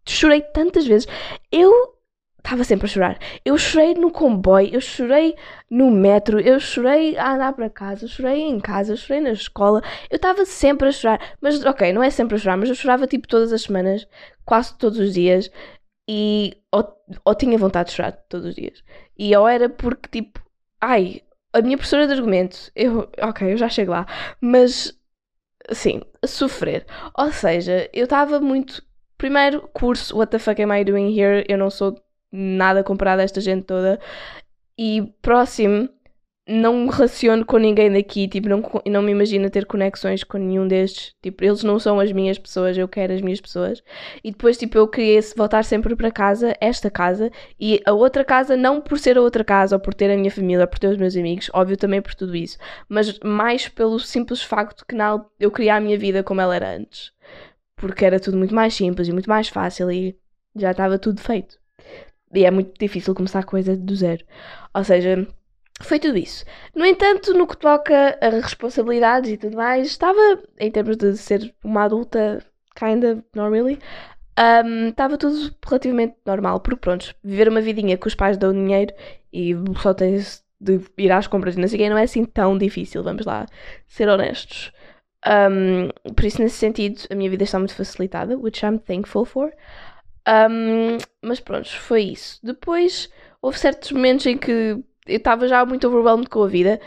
chorei 0.08 0.42
tantas 0.42 0.86
vezes. 0.86 1.08
Eu 1.52 1.92
estava 2.43 2.63
sempre 2.63 2.85
a 2.85 2.89
chorar. 2.89 3.19
Eu 3.45 3.57
chorei 3.57 3.93
no 3.93 4.12
comboio, 4.12 4.69
eu 4.73 4.81
chorei 4.81 5.35
no 5.69 5.89
metro, 5.89 6.39
eu 6.39 6.59
chorei 6.59 7.17
a 7.17 7.33
andar 7.33 7.53
para 7.53 7.69
casa, 7.69 8.05
eu 8.05 8.09
chorei 8.09 8.41
em 8.41 8.59
casa, 8.59 8.93
eu 8.93 8.97
chorei 8.97 9.21
na 9.21 9.31
escola. 9.31 9.81
Eu 10.09 10.17
estava 10.17 10.45
sempre 10.45 10.89
a 10.89 10.91
chorar. 10.91 11.38
Mas, 11.41 11.63
ok, 11.65 11.93
não 11.93 12.03
é 12.03 12.09
sempre 12.09 12.35
a 12.35 12.39
chorar, 12.39 12.57
mas 12.57 12.69
eu 12.69 12.75
chorava 12.75 13.07
tipo 13.07 13.27
todas 13.27 13.53
as 13.53 13.63
semanas, 13.63 14.07
quase 14.45 14.77
todos 14.77 15.00
os 15.00 15.13
dias. 15.13 15.50
E 16.07 16.57
ou, 16.71 16.85
ou 17.25 17.35
tinha 17.35 17.57
vontade 17.57 17.89
de 17.89 17.95
chorar 17.95 18.12
todos 18.12 18.47
os 18.47 18.55
dias. 18.55 18.83
E 19.17 19.35
ou 19.35 19.47
era 19.47 19.69
porque, 19.69 20.09
tipo, 20.21 20.41
ai, 20.81 21.21
a 21.53 21.62
minha 21.62 21.77
professora 21.77 22.07
de 22.07 22.13
argumento, 22.13 22.71
eu, 22.75 23.09
ok, 23.21 23.53
eu 23.53 23.57
já 23.57 23.69
chego 23.69 23.91
lá, 23.91 24.05
mas, 24.41 24.97
sim, 25.71 26.01
sofrer. 26.25 26.85
Ou 27.17 27.31
seja, 27.31 27.89
eu 27.93 28.03
estava 28.05 28.39
muito. 28.39 28.83
Primeiro 29.17 29.69
curso, 29.73 30.17
what 30.17 30.31
the 30.31 30.39
fuck 30.39 30.62
am 30.62 30.73
I 30.73 30.83
doing 30.83 31.17
here? 31.17 31.45
Eu 31.47 31.57
não 31.57 31.69
sou 31.69 32.03
nada 32.34 32.84
comparado 32.84 33.22
a 33.22 33.24
esta 33.24 33.40
gente 33.40 33.63
toda. 33.63 34.00
E 34.78 35.13
próximo, 35.22 35.88
não 36.48 36.74
me 36.86 36.92
relaciono 36.92 37.46
com 37.46 37.58
ninguém 37.58 37.92
daqui, 37.92 38.28
tipo, 38.28 38.50
não, 38.50 38.62
não 38.86 39.02
me 39.02 39.12
imagino 39.12 39.50
ter 39.50 39.66
conexões 39.66 40.24
com 40.24 40.38
nenhum 40.38 40.68
destes. 40.68 41.16
Tipo, 41.22 41.44
eles 41.44 41.63
não 41.63 41.80
são 41.80 42.00
as 42.00 42.12
minhas 42.12 42.38
pessoas, 42.38 42.78
eu 42.78 42.88
quero 42.88 43.13
as 43.13 43.22
minhas 43.22 43.40
pessoas. 43.40 43.82
E 44.24 44.32
depois, 44.32 44.58
tipo, 44.58 44.78
eu 44.78 44.88
queria 44.88 45.20
voltar 45.38 45.63
sempre 45.63 45.96
para 45.96 46.12
casa, 46.12 46.54
esta 46.60 46.90
casa, 46.92 47.32
e 47.60 47.82
a 47.86 47.94
outra 47.94 48.25
casa, 48.25 48.58
não 48.58 48.82
por 48.82 49.00
ser 49.00 49.18
a 49.18 49.22
outra 49.22 49.44
casa, 49.44 49.75
ou 49.75 49.80
por 49.80 49.94
ter 49.94 50.12
a 50.12 50.18
minha 50.18 50.32
família, 50.32 50.63
ou 50.63 50.68
por 50.68 50.80
ter 50.80 50.88
os 50.88 50.98
meus 50.98 51.16
amigos, 51.16 51.50
óbvio 51.54 51.78
também 51.78 52.02
por 52.02 52.13
tudo 52.13 52.36
isso, 52.36 52.58
mas 52.90 53.20
mais 53.20 53.70
pelo 53.70 54.00
simples 54.00 54.42
facto 54.44 54.86
que 54.86 54.96
não, 54.96 55.25
eu 55.40 55.52
queria 55.52 55.75
a 55.75 55.80
minha 55.80 55.98
vida 55.98 56.24
como 56.24 56.42
ela 56.42 56.56
era 56.56 56.75
antes. 56.75 57.12
Porque 57.78 58.06
era 58.06 58.20
tudo 58.20 58.38
muito 58.38 58.54
mais 58.56 58.74
simples 58.74 59.08
e 59.08 59.13
muito 59.13 59.30
mais 59.30 59.48
fácil 59.50 59.92
e 59.92 60.18
já 60.56 60.72
estava 60.72 61.00
tudo 61.00 61.22
feito. 61.22 61.62
E 62.34 62.46
é 62.46 62.52
muito 62.52 62.74
difícil 62.80 63.13
começar 63.16 63.44
coisa 63.44 63.75
do 63.78 63.96
zero. 63.96 64.25
Ou 64.74 64.84
seja, 64.84 65.28
foi 65.82 66.00
tudo 66.00 66.18
isso. 66.18 66.46
No 66.75 66.86
entanto, 66.86 67.34
no 67.34 67.48
que 67.48 67.58
toca 67.58 68.18
a 68.22 68.30
responsabilidades 68.30 69.32
e 69.32 69.38
tudo 69.38 69.58
mais, 69.58 69.88
estava, 69.88 70.42
em 70.60 70.72
termos 70.72 70.98
de 70.98 71.16
ser 71.18 71.54
uma 71.63 71.84
adulta, 71.84 72.44
kinda, 72.75 73.24
not 73.36 73.52
really, 73.52 73.80
um, 74.66 74.90
estava 74.90 75.18
tudo 75.18 75.56
relativamente 75.66 76.16
normal. 76.25 76.60
Porque, 76.60 76.80
pronto, 76.80 77.13
viver 77.24 77.48
uma 77.50 77.62
vidinha 77.62 77.98
que 77.98 78.08
os 78.08 78.16
pais 78.16 78.38
dão 78.38 78.52
dinheiro 78.54 78.94
e 79.32 79.54
só 79.82 79.94
tens 79.94 80.44
de 80.60 80.80
ir 80.98 81.12
às 81.12 81.28
compras 81.28 81.56
e 81.56 81.60
não 81.60 81.68
sei 81.68 81.78
quem, 81.80 81.90
não 81.90 81.98
é 81.98 82.04
assim 82.04 82.24
tão 82.24 82.58
difícil, 82.58 83.04
vamos 83.04 83.25
lá 83.25 83.46
ser 83.88 84.08
honestos. 84.08 84.72
Um, 85.25 85.90
por 86.13 86.25
isso, 86.25 86.42
nesse 86.42 86.58
sentido, 86.58 87.02
a 87.10 87.16
minha 87.16 87.30
vida 87.30 87.44
está 87.44 87.58
muito 87.58 87.75
facilitada, 87.75 88.38
which 88.38 88.66
I'm 88.66 88.78
thankful 88.78 89.25
for. 89.25 89.52
Um, 90.27 90.98
mas 91.22 91.39
pronto, 91.39 91.70
foi 91.70 92.03
isso. 92.03 92.39
Depois 92.44 93.10
houve 93.42 93.60
certos 93.60 93.92
momentos 93.92 94.25
em 94.25 94.38
que 94.38 94.51
eu 94.51 95.18
estava 95.18 95.48
já 95.48 95.65
muito 95.65 95.88
overwhelmed 95.88 96.30
com 96.30 96.44
a 96.44 96.48
vida 96.48 96.80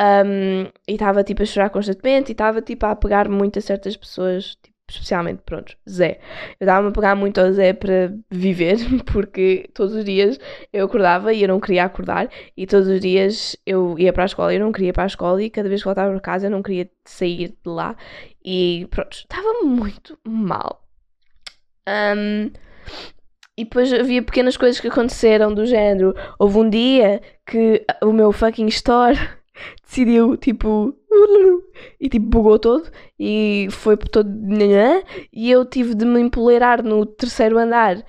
um, 0.00 0.62
e 0.88 0.92
estava 0.92 1.22
tipo 1.22 1.42
a 1.42 1.46
chorar 1.46 1.70
constantemente 1.70 2.30
e 2.30 2.32
estava 2.32 2.62
tipo 2.62 2.86
a 2.86 2.92
apegar 2.92 3.28
muito 3.28 3.58
a 3.58 3.62
certas 3.62 3.96
pessoas, 3.96 4.56
tipo, 4.62 4.76
especialmente, 4.88 5.42
pronto, 5.44 5.76
Zé. 5.88 6.20
Eu 6.58 6.64
estava-me 6.64 6.88
a 6.88 6.92
pegar 6.92 7.14
muito 7.14 7.38
ao 7.38 7.52
Zé 7.52 7.74
para 7.74 8.12
viver, 8.30 8.76
porque 9.12 9.68
todos 9.74 9.94
os 9.94 10.04
dias 10.04 10.40
eu 10.72 10.86
acordava 10.86 11.34
e 11.34 11.42
eu 11.42 11.48
não 11.48 11.60
queria 11.60 11.84
acordar, 11.84 12.30
e 12.56 12.66
todos 12.66 12.88
os 12.88 12.98
dias 12.98 13.56
eu 13.66 13.98
ia 13.98 14.12
para 14.12 14.24
a 14.24 14.26
escola 14.26 14.52
e 14.52 14.56
eu 14.56 14.64
não 14.64 14.72
queria 14.72 14.88
ir 14.88 14.92
para 14.94 15.04
a 15.04 15.06
escola, 15.06 15.42
e 15.42 15.50
cada 15.50 15.68
vez 15.68 15.82
que 15.82 15.84
voltava 15.84 16.10
para 16.10 16.20
casa 16.20 16.46
eu 16.46 16.50
não 16.50 16.62
queria 16.62 16.90
sair 17.04 17.48
de 17.48 17.70
lá, 17.70 17.94
e 18.42 18.86
pronto, 18.90 19.12
estava 19.12 19.62
muito 19.64 20.18
mal. 20.26 20.82
Um, 21.86 22.50
e 23.60 23.64
depois 23.64 23.92
havia 23.92 24.22
pequenas 24.22 24.56
coisas 24.56 24.80
que 24.80 24.88
aconteceram 24.88 25.52
do 25.52 25.66
género. 25.66 26.14
Houve 26.38 26.58
um 26.58 26.70
dia 26.70 27.20
que 27.46 27.84
o 28.02 28.12
meu 28.12 28.32
fucking 28.32 28.68
store 28.68 29.18
decidiu, 29.84 30.36
tipo, 30.38 30.96
e 32.00 32.08
tipo, 32.08 32.26
bugou 32.26 32.58
todo 32.58 32.90
e 33.18 33.68
foi 33.70 33.98
todo. 33.98 34.30
E 35.30 35.50
eu 35.50 35.64
tive 35.66 35.94
de 35.94 36.06
me 36.06 36.20
empoleirar 36.20 36.82
no 36.82 37.04
terceiro 37.04 37.58
andar 37.58 38.02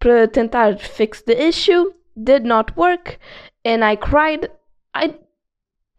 para 0.00 0.26
tentar 0.26 0.76
fix 0.78 1.22
the 1.22 1.48
issue. 1.48 1.92
Did 2.16 2.44
not 2.44 2.72
work. 2.76 3.18
And 3.64 3.84
I 3.84 3.96
cried. 3.96 4.50
I, 4.94 5.14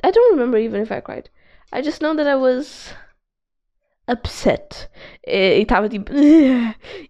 I 0.03 0.11
don't 0.11 0.31
remember 0.31 0.57
even 0.57 0.81
if 0.81 0.91
I 0.91 0.99
cried. 0.99 1.29
I 1.71 1.81
just 1.81 2.01
know 2.01 2.15
that 2.15 2.27
I 2.27 2.35
was 2.35 2.93
upset. 4.09 4.89
E 5.25 5.61
estava 5.61 5.89
tipo. 5.89 6.11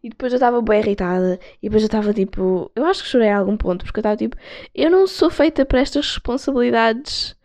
E 0.04 0.10
depois 0.10 0.32
eu 0.34 0.38
estava 0.38 0.62
bem 0.62 0.80
irritada. 0.80 1.40
E 1.62 1.68
depois 1.70 1.84
eu 1.84 1.88
estava 1.88 2.14
tipo. 2.14 2.72
Eu 2.76 2.86
acho 2.86 3.04
que 3.04 3.10
chorei 3.10 3.30
a 3.30 3.38
algum 3.38 3.58
ponto, 3.58 3.86
porque 3.86 4.00
eu 4.00 4.02
estava 4.02 4.18
tipo. 4.18 4.36
Eu 4.74 4.90
não 4.92 5.08
sou 5.08 5.30
feita 5.30 5.66
para 5.66 5.80
estas 5.80 6.06
responsabilidades. 6.08 7.36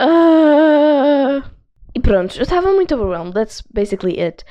Uh... 0.00 1.42
E 1.94 2.00
pronto, 2.00 2.36
eu 2.36 2.42
estava 2.42 2.72
muito 2.72 2.94
overwhelmed. 2.94 3.34
That's 3.34 3.62
basically 3.72 4.20
it. 4.20 4.44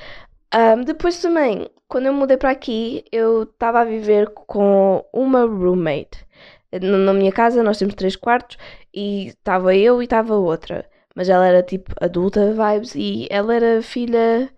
Um, 0.54 0.82
depois 0.82 1.20
também, 1.20 1.68
quando 1.88 2.06
eu 2.06 2.12
mudei 2.12 2.36
para 2.36 2.50
aqui, 2.50 3.04
eu 3.12 3.44
estava 3.44 3.80
a 3.80 3.84
viver 3.84 4.28
com 4.30 5.04
uma 5.12 5.40
roommate. 5.44 6.26
Na 6.82 7.14
minha 7.14 7.32
casa 7.32 7.62
nós 7.62 7.78
temos 7.78 7.94
três 7.94 8.14
quartos 8.16 8.58
e 8.94 9.28
estava 9.28 9.74
eu 9.74 10.02
e 10.02 10.04
estava 10.04 10.34
outra 10.34 10.84
mas 11.18 11.28
ela 11.28 11.44
era 11.48 11.64
tipo 11.64 11.92
adulta 12.00 12.52
vibes 12.52 12.94
e 12.94 13.26
ela 13.28 13.52
era 13.52 13.82
filha. 13.82 14.48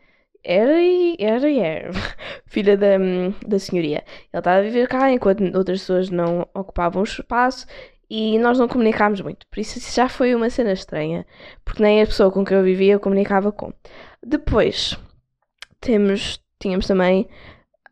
Era 0.44 0.78
e 0.82 1.16
era, 1.18 1.50
era 1.50 1.90
filha 2.44 2.76
da, 2.76 2.98
da 3.46 3.58
senhoria. 3.58 4.04
Ela 4.30 4.40
estava 4.40 4.58
a 4.58 4.62
viver 4.62 4.86
cá 4.86 5.10
enquanto 5.10 5.42
outras 5.56 5.80
pessoas 5.80 6.10
não 6.10 6.46
ocupavam 6.54 7.00
o 7.00 7.04
espaço 7.04 7.66
e 8.10 8.38
nós 8.38 8.58
não 8.58 8.68
comunicámos 8.68 9.22
muito. 9.22 9.46
Por 9.46 9.58
isso 9.58 9.80
já 9.94 10.06
foi 10.06 10.34
uma 10.34 10.50
cena 10.50 10.72
estranha, 10.72 11.26
porque 11.64 11.82
nem 11.82 12.02
a 12.02 12.06
pessoa 12.06 12.30
com 12.30 12.44
quem 12.44 12.58
eu 12.58 12.62
vivia 12.62 12.92
eu 12.92 13.00
comunicava 13.00 13.50
com. 13.50 13.72
Depois 14.22 14.98
temos, 15.80 16.42
tínhamos 16.58 16.86
também. 16.86 17.26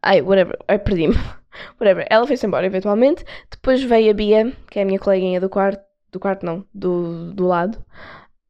Ai, 0.02 0.20
whatever, 0.20 0.58
ai, 0.68 0.78
perdi-me. 0.78 1.14
Whatever, 1.80 2.06
ela 2.10 2.26
foi-se 2.26 2.46
embora 2.46 2.66
eventualmente. 2.66 3.24
Depois 3.50 3.82
veio 3.82 4.10
a 4.10 4.14
Bia, 4.14 4.52
que 4.70 4.78
é 4.78 4.82
a 4.82 4.84
minha 4.84 4.98
coleguinha 4.98 5.40
do 5.40 5.48
quarto, 5.48 5.82
do 6.12 6.20
quarto 6.20 6.44
não, 6.44 6.66
do, 6.74 7.32
do 7.32 7.46
lado. 7.46 7.82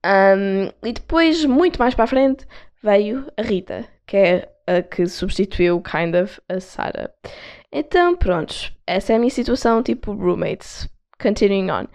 Um, 0.04 0.72
e 0.86 0.92
depois, 0.92 1.44
muito 1.44 1.78
mais 1.78 1.94
para 1.94 2.04
a 2.04 2.08
frente, 2.08 2.46
veio 2.82 3.26
a 3.36 3.42
Rita, 3.42 3.86
que 4.06 4.16
é 4.16 4.52
a 4.66 4.82
que 4.82 5.06
substituiu, 5.06 5.80
kind 5.80 6.14
of, 6.14 6.40
a 6.48 6.60
Sarah. 6.60 7.10
Então, 7.72 8.16
prontos, 8.16 8.72
essa 8.86 9.12
é 9.12 9.16
a 9.16 9.18
minha 9.18 9.30
situação, 9.30 9.82
tipo, 9.82 10.12
roommates. 10.12 10.88
Continuing 11.20 11.70
on. 11.70 11.86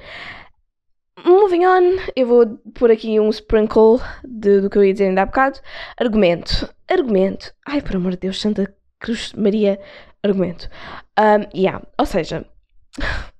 Moving 1.25 1.65
on, 1.65 1.99
eu 2.15 2.27
vou 2.27 2.57
pôr 2.73 2.91
aqui 2.91 3.19
um 3.19 3.29
sprinkle 3.29 4.01
de, 4.25 4.61
do 4.61 4.69
que 4.69 4.77
eu 4.77 4.83
ia 4.83 4.91
dizer 4.91 5.05
ainda 5.05 5.21
há 5.21 5.25
bocado. 5.25 5.59
Argumento. 5.97 6.67
Argumento. 6.89 7.53
Ai, 7.65 7.81
por 7.81 7.95
amor 7.95 8.11
de 8.11 8.17
Deus, 8.17 8.41
Santa 8.41 8.73
Cruz 8.99 9.31
Maria, 9.33 9.79
argumento. 10.21 10.67
Um, 11.17 11.47
yeah, 11.55 11.81
ou 11.97 12.05
seja, 12.05 12.45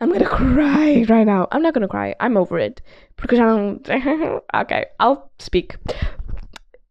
I'm 0.00 0.10
gonna 0.10 0.28
cry 0.28 1.04
right 1.08 1.24
now. 1.24 1.46
I'm 1.52 1.62
not 1.62 1.74
gonna 1.74 1.86
cry. 1.86 2.16
I'm 2.18 2.36
over 2.36 2.58
it. 2.58 2.82
Porque 3.22 3.36
já 3.36 3.46
não. 3.46 3.80
ok, 4.52 4.76
I'll 5.00 5.30
speak. 5.40 5.78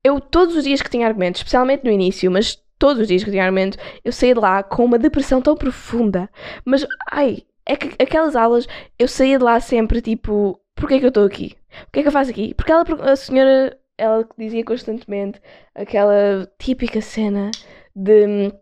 Eu, 0.02 0.22
todos 0.22 0.56
os 0.56 0.64
dias 0.64 0.82
que 0.82 0.90
tinha 0.90 1.06
argumentos, 1.06 1.42
especialmente 1.42 1.84
no 1.84 1.92
início, 1.92 2.32
mas 2.32 2.56
todos 2.80 3.02
os 3.02 3.08
dias 3.10 3.22
que 3.22 3.30
tinha 3.30 3.44
argumento, 3.44 3.78
eu 4.04 4.14
saía 4.14 4.34
de 4.34 4.40
lá 4.40 4.64
com 4.64 4.86
uma 4.86 4.98
depressão 4.98 5.42
tão 5.42 5.58
profunda. 5.58 6.30
Mas, 6.64 6.88
ai, 7.12 7.44
é 7.66 7.76
que 7.76 8.02
aquelas 8.02 8.38
aulas, 8.38 8.66
eu 8.98 9.10
saía 9.10 9.38
de 9.38 9.44
lá 9.44 9.60
sempre 9.60 10.02
tipo: 10.02 10.58
porquê 10.74 10.96
é 10.96 11.00
que 11.00 11.06
eu 11.06 11.10
estou 11.10 11.26
aqui? 11.26 11.58
O 11.88 11.92
que 11.92 12.00
é 12.00 12.02
que 12.02 12.08
eu 12.08 12.14
faço 12.14 12.32
aqui? 12.32 12.54
Porque 12.54 12.72
ela, 12.72 12.86
a 13.02 13.16
senhora, 13.18 13.78
ela 13.98 14.26
dizia 14.38 14.64
constantemente 14.64 15.42
aquela 15.76 16.50
típica 16.58 17.02
cena 17.02 17.52
de 17.94 18.54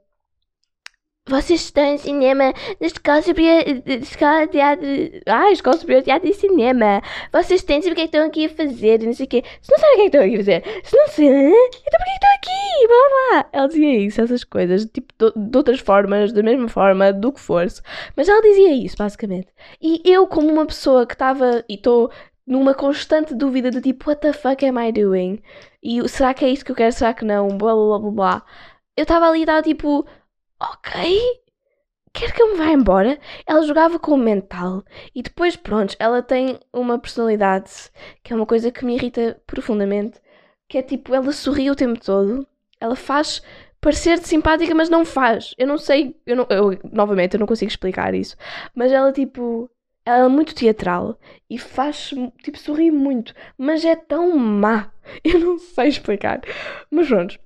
vocês 1.29 1.62
estão 1.62 1.83
em 1.83 1.98
cinema 1.98 2.53
na 2.79 2.88
Escola 2.88 3.21
Superior, 3.21 3.63
escola 4.01 4.45
de 4.45 4.51
Teatro. 4.51 4.88
Ah, 5.27 5.51
Escola 5.51 5.77
Superior 5.77 6.01
de 6.01 6.05
Teatro 6.05 6.29
e 6.29 6.33
Cinema. 6.33 7.01
Vocês 7.31 7.63
têm 7.63 7.79
de 7.79 7.86
saber 7.86 7.93
o 7.93 7.95
que 7.95 8.01
é 8.01 8.07
que 8.07 8.17
estão 8.17 8.27
aqui 8.27 8.45
a 8.45 8.50
fazer, 8.50 9.00
não 9.03 9.13
sei 9.13 9.25
o 9.25 9.29
quê. 9.29 9.43
Se 9.62 9.71
não 9.71 9.79
sabem 9.79 9.93
o 9.93 9.98
que 9.98 10.01
é 10.01 10.09
que 10.09 10.17
estão 10.17 10.21
aqui 10.21 10.36
a 10.36 10.38
fazer, 10.39 10.81
se 10.83 10.98
não 10.98 11.07
sei, 11.07 11.27
então 11.27 12.00
por 12.00 12.05
que 12.05 12.12
estão 12.12 12.33
aqui? 12.36 12.88
Blá 12.88 13.41
blá. 13.41 13.50
Ela 13.53 13.67
dizia 13.67 14.00
isso, 14.00 14.21
essas 14.21 14.43
coisas, 14.43 14.86
tipo, 14.86 15.13
de, 15.36 15.57
outras 15.57 15.79
formas, 15.79 16.33
da 16.33 16.41
mesma 16.41 16.67
forma, 16.67 17.13
do 17.13 17.31
que 17.31 17.39
fosse. 17.39 17.81
Mas 18.15 18.27
ela 18.27 18.41
dizia 18.41 18.74
isso, 18.74 18.95
basicamente. 18.98 19.48
E 19.81 20.01
eu, 20.05 20.25
como 20.27 20.51
uma 20.51 20.65
pessoa 20.65 21.05
que 21.05 21.13
estava, 21.13 21.63
e 21.69 21.75
estou 21.75 22.12
numa 22.48 22.74
constante 22.74 23.36
dúvida 23.36 23.69
de 23.69 23.79
tipo, 23.79 24.09
what 24.09 24.21
the 24.21 24.33
fuck 24.33 24.65
am 24.65 24.79
I 24.79 24.91
doing? 24.91 25.39
E 25.83 26.07
será 26.09 26.33
que 26.33 26.43
é 26.43 26.50
isto 26.50 26.65
que 26.65 26.71
eu 26.71 26.75
quero? 26.75 26.91
Será 26.91 27.13
que 27.13 27.24
não? 27.24 27.48
Blá 27.50 27.74
blá 27.75 28.00
blá 28.00 28.12
blá. 28.12 28.45
Eu 28.98 29.03
estava 29.03 29.29
ali 29.29 29.39
e 29.39 29.41
estava 29.43 29.62
tipo 29.62 30.05
ok, 30.59 31.41
quer 32.13 32.33
que 32.33 32.41
eu 32.41 32.51
me 32.51 32.57
vá 32.57 32.67
embora? 32.71 33.19
Ela 33.45 33.61
jogava 33.65 33.99
com 33.99 34.11
o 34.13 34.17
mental 34.17 34.83
e 35.15 35.21
depois, 35.21 35.55
pronto, 35.55 35.95
ela 35.99 36.21
tem 36.21 36.59
uma 36.73 36.99
personalidade 36.99 37.71
que 38.23 38.33
é 38.33 38.35
uma 38.35 38.45
coisa 38.45 38.71
que 38.71 38.85
me 38.85 38.95
irrita 38.95 39.41
profundamente, 39.47 40.19
que 40.67 40.77
é 40.77 40.81
tipo, 40.83 41.13
ela 41.13 41.31
sorri 41.31 41.69
o 41.69 41.75
tempo 41.75 41.99
todo, 42.03 42.47
ela 42.79 42.95
faz 42.95 43.41
parecer 43.81 44.19
simpática, 44.19 44.73
mas 44.75 44.89
não 44.89 45.05
faz. 45.05 45.53
Eu 45.57 45.67
não 45.67 45.77
sei, 45.77 46.15
eu, 46.25 46.35
não, 46.35 46.47
eu 46.49 46.79
novamente, 46.91 47.35
eu 47.35 47.39
não 47.39 47.47
consigo 47.47 47.69
explicar 47.69 48.13
isso, 48.13 48.35
mas 48.75 48.91
ela 48.91 49.11
tipo, 49.11 49.69
ela 50.05 50.25
é 50.25 50.27
muito 50.27 50.55
teatral 50.55 51.19
e 51.49 51.57
faz, 51.57 52.13
tipo, 52.43 52.57
sorri 52.57 52.91
muito, 52.91 53.33
mas 53.57 53.85
é 53.85 53.95
tão 53.95 54.35
má. 54.37 54.91
Eu 55.23 55.39
não 55.39 55.57
sei 55.57 55.87
explicar. 55.89 56.41
Mas 56.91 57.07
pronto. 57.07 57.39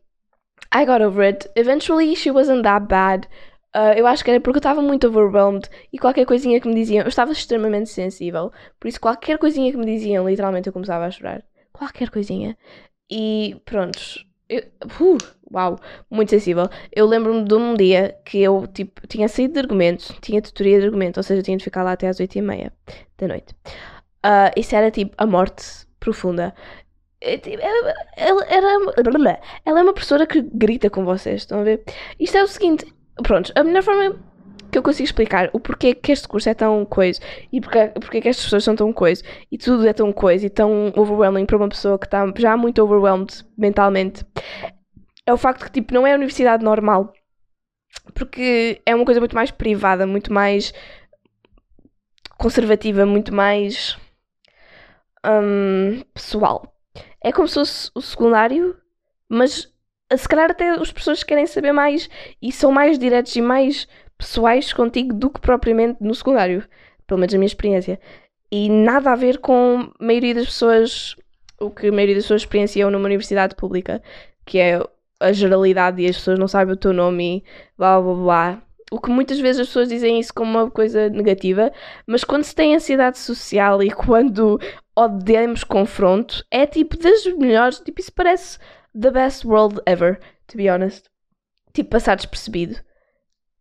I 0.73 0.85
got 0.85 1.01
over 1.01 1.23
it. 1.23 1.47
Eventually, 1.55 2.15
she 2.15 2.31
wasn't 2.31 2.63
that 2.63 2.87
bad. 2.87 3.27
Uh, 3.75 3.93
eu 3.95 4.05
acho 4.05 4.23
que 4.23 4.29
era 4.29 4.39
porque 4.39 4.57
eu 4.57 4.59
estava 4.59 4.81
muito 4.81 5.07
overwhelmed 5.07 5.67
e 5.91 5.97
qualquer 5.97 6.25
coisinha 6.25 6.59
que 6.59 6.67
me 6.67 6.75
diziam, 6.75 7.01
eu 7.01 7.07
estava 7.07 7.31
extremamente 7.31 7.89
sensível, 7.89 8.51
por 8.79 8.87
isso 8.87 9.01
qualquer 9.01 9.39
coisinha 9.39 9.71
que 9.71 9.77
me 9.77 9.85
diziam, 9.85 10.29
literalmente 10.29 10.67
eu 10.67 10.73
começava 10.73 11.05
a 11.05 11.11
chorar. 11.11 11.43
Qualquer 11.71 12.11
coisinha. 12.11 12.55
E 13.09 13.59
pronto. 13.65 13.99
Eu, 14.47 14.61
uh, 15.01 15.17
uau, 15.51 15.79
muito 16.09 16.29
sensível. 16.29 16.69
Eu 16.91 17.07
lembro-me 17.07 17.45
de 17.45 17.53
um 17.55 17.73
dia 17.73 18.15
que 18.23 18.39
eu 18.43 18.67
tipo, 18.67 19.07
tinha 19.07 19.27
saído 19.27 19.53
de 19.53 19.59
argumentos, 19.61 20.11
tinha 20.21 20.41
tutoria 20.41 20.79
de 20.79 20.85
argumento, 20.85 21.17
ou 21.17 21.23
seja, 21.23 21.41
tinha 21.41 21.57
de 21.57 21.63
ficar 21.63 21.81
lá 21.81 21.93
até 21.93 22.07
às 22.07 22.19
8h30 22.19 22.71
da 23.17 23.27
noite. 23.27 23.55
Uh, 24.23 24.53
isso 24.55 24.75
era 24.75 24.91
tipo 24.91 25.15
a 25.17 25.25
morte 25.25 25.87
profunda. 25.99 26.53
É, 27.25 27.37
tipo, 27.37 27.57
ela, 27.61 28.45
era, 28.49 28.67
ela 29.65 29.79
é 29.79 29.81
uma 29.81 29.93
professora 29.93 30.27
que 30.27 30.41
grita 30.41 30.89
com 30.89 31.05
vocês, 31.05 31.41
estão 31.41 31.61
a 31.61 31.63
ver? 31.63 31.81
Isto 32.19 32.37
é 32.37 32.43
o 32.43 32.47
seguinte, 32.47 32.85
pronto, 33.23 33.49
a 33.55 33.63
melhor 33.63 33.81
forma 33.81 34.19
que 34.69 34.77
eu 34.77 34.83
consigo 34.83 35.05
explicar 35.05 35.49
o 35.53 35.59
porquê 35.59 35.95
que 35.95 36.11
este 36.11 36.27
curso 36.27 36.49
é 36.49 36.53
tão 36.53 36.83
coisa 36.83 37.21
e 37.51 37.61
porque, 37.61 37.87
porque 38.01 38.19
que 38.19 38.27
estas 38.27 38.43
pessoas 38.43 38.63
são 38.65 38.75
tão 38.75 38.91
coisa 38.91 39.23
e 39.49 39.57
tudo 39.57 39.87
é 39.87 39.93
tão 39.93 40.11
coisa 40.11 40.45
e 40.45 40.49
tão 40.49 40.91
overwhelming 40.97 41.45
para 41.45 41.55
uma 41.55 41.69
pessoa 41.69 41.97
que 41.97 42.07
está 42.07 42.25
já 42.37 42.57
muito 42.57 42.83
overwhelmed 42.83 43.45
mentalmente 43.57 44.25
é 45.25 45.31
o 45.31 45.37
facto 45.37 45.63
que 45.65 45.71
tipo 45.71 45.93
não 45.93 46.05
é 46.05 46.11
a 46.11 46.15
universidade 46.15 46.63
normal. 46.63 47.13
Porque 48.13 48.81
é 48.85 48.93
uma 48.93 49.05
coisa 49.05 49.21
muito 49.21 49.35
mais 49.35 49.51
privada, 49.51 50.05
muito 50.05 50.33
mais 50.33 50.73
conservativa, 52.37 53.05
muito 53.05 53.33
mais 53.33 53.97
um, 55.25 56.01
pessoal 56.13 56.72
é 57.23 57.31
como 57.31 57.47
se 57.47 57.55
fosse 57.55 57.91
o 57.95 58.01
secundário, 58.01 58.77
mas 59.29 59.71
se 60.15 60.27
calhar 60.27 60.51
até 60.51 60.69
as 60.69 60.91
pessoas 60.91 61.23
querem 61.23 61.47
saber 61.47 61.71
mais 61.71 62.09
e 62.41 62.51
são 62.51 62.71
mais 62.71 62.99
diretos 62.99 63.35
e 63.35 63.41
mais 63.41 63.87
pessoais 64.17 64.71
contigo 64.73 65.13
do 65.13 65.29
que 65.29 65.39
propriamente 65.39 66.03
no 66.03 66.13
secundário. 66.13 66.67
Pelo 67.07 67.19
menos 67.19 67.33
a 67.33 67.37
minha 67.37 67.47
experiência. 67.47 67.99
E 68.51 68.69
nada 68.69 69.11
a 69.11 69.15
ver 69.15 69.39
com 69.39 69.91
a 69.99 70.03
maioria 70.03 70.35
das 70.35 70.45
pessoas, 70.45 71.15
o 71.59 71.71
que 71.71 71.87
a 71.87 71.91
maioria 71.91 72.15
das 72.15 72.25
pessoas 72.25 72.41
experienciam 72.41 72.91
numa 72.91 73.05
universidade 73.05 73.55
pública, 73.55 74.01
que 74.45 74.59
é 74.59 74.79
a 75.19 75.31
geralidade 75.31 76.01
e 76.01 76.07
as 76.07 76.17
pessoas 76.17 76.37
não 76.37 76.47
sabem 76.47 76.73
o 76.73 76.77
teu 76.77 76.93
nome 76.93 77.37
e 77.37 77.43
blá 77.77 77.99
blá 77.99 78.13
blá. 78.13 78.61
O 78.93 78.99
que 78.99 79.09
muitas 79.09 79.39
vezes 79.39 79.61
as 79.61 79.67
pessoas 79.67 79.89
dizem 79.89 80.19
isso 80.19 80.31
como 80.31 80.51
uma 80.51 80.69
coisa 80.69 81.09
negativa, 81.09 81.71
mas 82.05 82.23
quando 82.23 82.43
se 82.43 82.53
tem 82.53 82.75
ansiedade 82.75 83.17
social 83.17 83.81
e 83.81 83.89
quando 83.91 84.59
odiamos 84.95 85.63
confronto, 85.63 86.45
é 86.51 86.67
tipo 86.67 86.95
das 86.95 87.25
melhores. 87.25 87.79
Tipo, 87.79 87.99
isso 87.99 88.13
parece 88.13 88.59
the 88.93 89.09
best 89.09 89.47
world 89.47 89.81
ever, 89.87 90.19
to 90.45 90.57
be 90.57 90.69
honest. 90.69 91.09
Tipo, 91.73 91.89
passar 91.89 92.13
despercebido. 92.13 92.75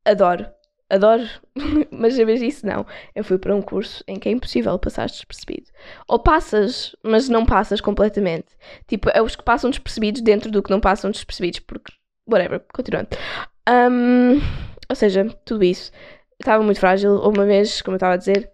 Adoro. 0.05 0.47
Adoro. 0.91 1.27
mas 1.91 2.21
a 2.21 2.25
vez 2.27 2.41
disso, 2.41 2.67
não. 2.67 2.85
Eu 3.15 3.25
fui 3.25 3.39
para 3.39 3.57
um 3.57 3.63
curso 3.63 4.05
em 4.07 4.19
que 4.19 4.29
é 4.29 4.33
impossível 4.33 4.79
passar 4.79 5.07
despercebido. 5.07 5.71
Ou 6.07 6.19
passas, 6.19 6.95
mas 7.03 7.31
não 7.31 7.47
passas 7.47 7.81
completamente. 7.81 8.49
Tipo, 8.87 9.09
é 9.15 9.23
os 9.23 9.35
que 9.35 9.43
passam 9.43 9.71
despercebidos 9.71 10.21
dentro 10.21 10.51
do 10.51 10.63
que 10.63 10.71
não 10.71 10.79
passam 10.79 11.11
despercebidos, 11.11 11.61
porque. 11.61 11.91
Whatever. 12.29 12.63
Continuando. 12.71 13.09
Um, 13.67 14.39
ou 14.93 14.97
seja, 14.97 15.27
tudo 15.45 15.65
isso. 15.65 15.91
Estava 16.39 16.63
muito 16.63 16.81
frágil. 16.81 17.17
Uma 17.21 17.47
vez, 17.47 17.81
como 17.81 17.95
eu 17.95 17.97
estava 17.97 18.15
a 18.15 18.17
dizer, 18.19 18.51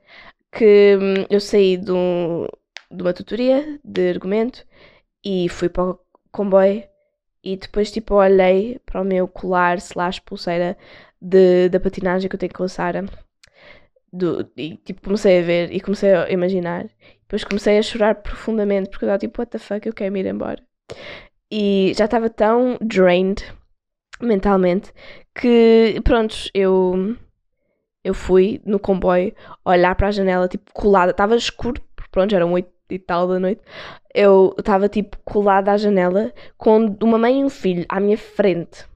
que 0.53 0.97
hum, 0.97 1.27
eu 1.29 1.41
saí 1.41 1.77
de 1.77 1.93
um, 1.93 2.47
de 2.91 3.03
uma 3.03 3.13
tutoria 3.13 3.81
de 3.85 4.11
argumento 4.11 4.65
e 5.25 5.49
fui 5.49 5.69
para 5.69 5.91
o 5.91 6.01
comboio 6.31 6.85
e 7.43 7.57
depois 7.57 7.91
tipo 7.91 8.15
olhei 8.15 8.81
para 8.87 9.01
o 9.01 9.05
meu 9.05 9.27
colar 9.29 9.79
slash 9.79 10.21
pulseira 10.23 10.77
de, 11.21 11.69
da 11.69 11.81
patinagem 11.81 12.29
que 12.29 12.37
eu 12.37 12.41
tenho 12.41 12.53
com 12.53 12.65
a 12.65 12.69
Sara 12.69 13.05
do, 14.13 14.49
e 14.57 14.77
tipo 14.77 15.03
comecei 15.03 15.41
a 15.41 15.43
ver 15.43 15.73
e 15.73 15.81
comecei 15.81 16.15
a 16.15 16.31
imaginar 16.31 16.87
depois 17.23 17.45
comecei 17.45 17.79
a 17.79 17.83
chorar 17.83 18.15
profundamente 18.17 18.91
porque 18.91 19.05
eu 19.05 19.09
estava 19.09 19.19
tipo 19.19 19.41
what 19.41 19.51
the 19.51 19.59
fuck 19.59 19.87
eu 19.87 19.95
quero 19.95 20.13
me 20.13 20.21
ir 20.21 20.27
embora 20.27 20.63
e 21.51 21.93
já 21.97 22.07
estava 22.07 22.31
tão 22.31 22.79
drained 22.81 23.43
mentalmente 24.21 24.93
que 25.35 26.01
pronto 26.05 26.37
eu 26.55 27.17
eu 28.05 28.15
fui 28.15 28.61
no 28.65 28.79
comboio 28.79 29.35
olhar 29.65 29.95
para 29.95 30.09
a 30.09 30.11
janela 30.11 30.49
tipo 30.49 30.73
colada 30.73 31.11
estava 31.11 31.37
escuro 31.37 31.83
pronto, 32.11 32.35
eram 32.35 32.53
oito 32.53 32.71
e 32.91 32.99
tal 32.99 33.29
da 33.29 33.39
noite, 33.39 33.61
eu 34.15 34.55
estava 34.59 34.89
tipo 34.89 35.19
colada 35.25 35.73
à 35.73 35.77
janela 35.77 36.33
com 36.57 36.97
uma 37.03 37.19
mãe 37.19 37.41
e 37.41 37.45
um 37.45 37.51
filho 37.51 37.85
à 37.89 38.01
minha 38.01 38.17
frente, 38.17 38.87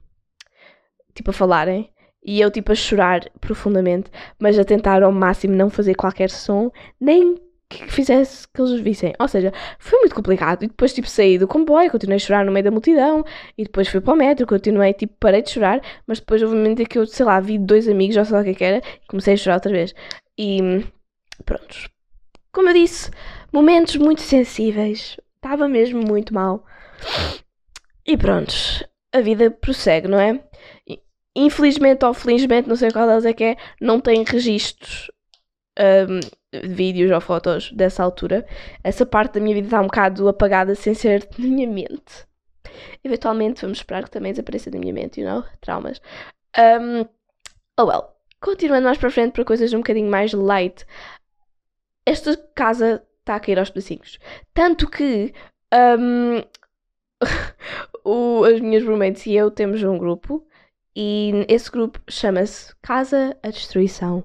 tipo 1.13 1.29
a 1.29 1.33
falarem. 1.33 1.89
E 2.25 2.39
eu 2.39 2.49
tipo 2.49 2.71
a 2.71 2.75
chorar 2.75 3.29
profundamente, 3.41 4.09
mas 4.39 4.57
a 4.57 4.63
tentar 4.63 5.03
ao 5.03 5.11
máximo 5.11 5.55
não 5.55 5.69
fazer 5.69 5.93
qualquer 5.93 6.29
som, 6.29 6.71
nem 6.99 7.35
que 7.77 7.91
fizesse 7.91 8.47
que 8.47 8.61
eles 8.61 8.79
vissem. 8.79 9.13
Ou 9.19 9.27
seja, 9.27 9.53
foi 9.79 9.99
muito 9.99 10.15
complicado. 10.15 10.63
E 10.63 10.67
depois, 10.67 10.93
tipo, 10.93 11.07
saí 11.07 11.37
do 11.37 11.47
comboio, 11.47 11.91
continuei 11.91 12.17
a 12.17 12.19
chorar 12.19 12.45
no 12.45 12.51
meio 12.51 12.63
da 12.63 12.71
multidão. 12.71 13.23
E 13.57 13.63
depois 13.63 13.87
fui 13.87 14.01
para 14.01 14.13
o 14.13 14.17
metro, 14.17 14.47
continuei, 14.47 14.93
tipo, 14.93 15.13
parei 15.19 15.41
de 15.41 15.49
chorar. 15.49 15.81
Mas 16.07 16.19
depois 16.19 16.41
houve 16.41 16.55
um 16.55 16.59
momento 16.59 16.81
em 16.81 16.85
que 16.85 16.97
eu, 16.97 17.05
sei 17.05 17.25
lá, 17.25 17.39
vi 17.39 17.57
dois 17.57 17.87
amigos, 17.87 18.17
ou 18.17 18.25
sei 18.25 18.35
lá 18.35 18.41
o 18.41 18.43
que, 18.43 18.49
é 18.51 18.53
que 18.53 18.63
era, 18.63 18.77
e 18.77 19.07
comecei 19.07 19.33
a 19.33 19.37
chorar 19.37 19.55
outra 19.55 19.71
vez. 19.71 19.93
E 20.37 20.85
pronto. 21.45 21.89
Como 22.51 22.69
eu 22.69 22.73
disse, 22.73 23.09
momentos 23.51 23.95
muito 23.95 24.21
sensíveis. 24.21 25.17
Estava 25.35 25.67
mesmo 25.67 26.01
muito 26.01 26.33
mal. 26.33 26.65
E 28.05 28.17
pronto, 28.17 28.53
a 29.13 29.21
vida 29.21 29.51
prossegue, 29.51 30.07
não 30.07 30.19
é? 30.19 30.43
Infelizmente 31.35 32.05
ou 32.05 32.13
felizmente, 32.13 32.69
não 32.69 32.75
sei 32.75 32.91
qual 32.91 33.07
delas 33.07 33.25
é 33.25 33.33
que 33.33 33.43
é, 33.43 33.57
não 33.81 33.99
tem 33.99 34.23
registros 34.23 35.09
um, 35.79 36.19
vídeos 36.63 37.11
ou 37.11 37.21
fotos 37.21 37.71
dessa 37.71 38.03
altura. 38.03 38.45
Essa 38.83 39.05
parte 39.05 39.35
da 39.35 39.39
minha 39.39 39.55
vida 39.55 39.67
está 39.67 39.81
um 39.81 39.85
bocado 39.85 40.27
apagada 40.27 40.75
sem 40.75 40.93
ser 40.93 41.27
na 41.37 41.47
minha 41.47 41.67
mente. 41.67 42.27
Eventualmente 43.03 43.61
vamos 43.61 43.79
esperar 43.79 44.03
que 44.03 44.11
também 44.11 44.31
desapareça 44.31 44.71
da 44.71 44.79
minha 44.79 44.93
mente, 44.93 45.21
you 45.21 45.27
know? 45.27 45.43
Traumas. 45.61 46.01
Um, 46.57 47.05
oh 47.77 47.85
well. 47.85 48.13
Continuando 48.39 48.85
mais 48.85 48.97
para 48.97 49.09
frente 49.09 49.33
para 49.33 49.45
coisas 49.45 49.73
um 49.73 49.77
bocadinho 49.77 50.09
mais 50.09 50.33
light. 50.33 50.85
Esta 52.05 52.35
casa 52.53 53.03
está 53.19 53.35
a 53.35 53.39
cair 53.39 53.57
aos 53.57 53.69
pedacinhos. 53.69 54.19
Tanto 54.53 54.89
que 54.89 55.33
um, 55.73 56.43
o, 58.03 58.43
as 58.43 58.59
minhas 58.59 58.83
roommates 58.83 59.25
e 59.25 59.33
eu 59.33 59.49
temos 59.49 59.81
um 59.83 59.97
grupo 59.97 60.45
e 60.95 61.45
esse 61.47 61.71
grupo 61.71 61.99
chama-se 62.09 62.75
Casa 62.81 63.37
à 63.41 63.49
Destruição. 63.49 64.23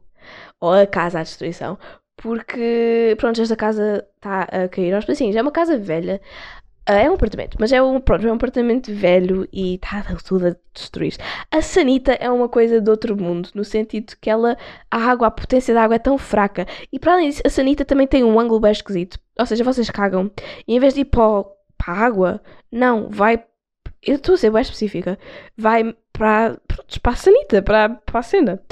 Ou 0.61 0.73
a 0.73 0.87
Casa 0.87 1.21
à 1.21 1.23
Destruição. 1.23 1.79
Porque, 2.19 3.15
pronto, 3.17 3.41
esta 3.41 3.55
casa 3.55 4.05
está 4.17 4.43
a 4.43 4.69
cair 4.69 4.93
aos 4.93 5.05
pedacinhos. 5.05 5.37
É 5.37 5.43
uma 5.43 5.53
casa 5.53 5.79
velha. 5.79 6.21
Uh, 6.89 6.93
é 6.93 7.11
um 7.11 7.15
apartamento, 7.15 7.57
mas 7.61 7.71
é 7.71 7.81
um, 7.83 8.01
pronto, 8.01 8.27
é 8.27 8.31
um 8.31 8.35
apartamento 8.35 8.93
velho 8.93 9.47
e 9.53 9.75
está 9.75 10.03
tudo 10.27 10.49
a 10.49 10.57
destruir. 10.75 11.15
A 11.51 11.63
sanita 11.63 12.13
é 12.15 12.29
uma 12.31 12.49
coisa 12.49 12.81
de 12.81 12.91
outro 12.91 13.17
mundo, 13.17 13.51
no 13.55 13.63
sentido 13.63 14.15
que 14.21 14.31
ela, 14.31 14.57
a 14.91 14.97
água, 14.97 15.29
a 15.29 15.31
potência 15.31 15.75
da 15.75 15.83
água 15.85 15.97
é 15.97 15.99
tão 15.99 16.19
fraca. 16.19 16.67
E 16.91 16.99
para 16.99 17.13
além 17.13 17.29
disso, 17.29 17.43
a 17.45 17.51
sanita 17.51 17.85
também 17.85 18.07
tem 18.07 18.25
um 18.25 18.41
ângulo 18.41 18.59
bem 18.59 18.73
esquisito. 18.73 19.21
Ou 19.39 19.47
seja, 19.47 19.63
vocês 19.63 19.91
cagam 19.91 20.31
e 20.67 20.75
em 20.75 20.81
vez 20.81 20.95
de 20.95 21.03
ir 21.03 21.05
para, 21.05 21.45
para 21.77 21.93
a 21.95 21.99
água, 21.99 22.43
não, 22.73 23.09
vai. 23.11 23.45
Eu 24.03 24.17
estou 24.17 24.35
a 24.35 24.39
ser 24.39 24.51
bem 24.51 24.63
específica. 24.63 25.19
Vai 25.57 25.95
para, 26.13 26.59
para 27.03 27.13
a 27.13 27.17
sanita, 27.17 27.63
para, 27.63 27.91
para 27.91 28.21
a 28.21 28.23
cena. 28.23 28.63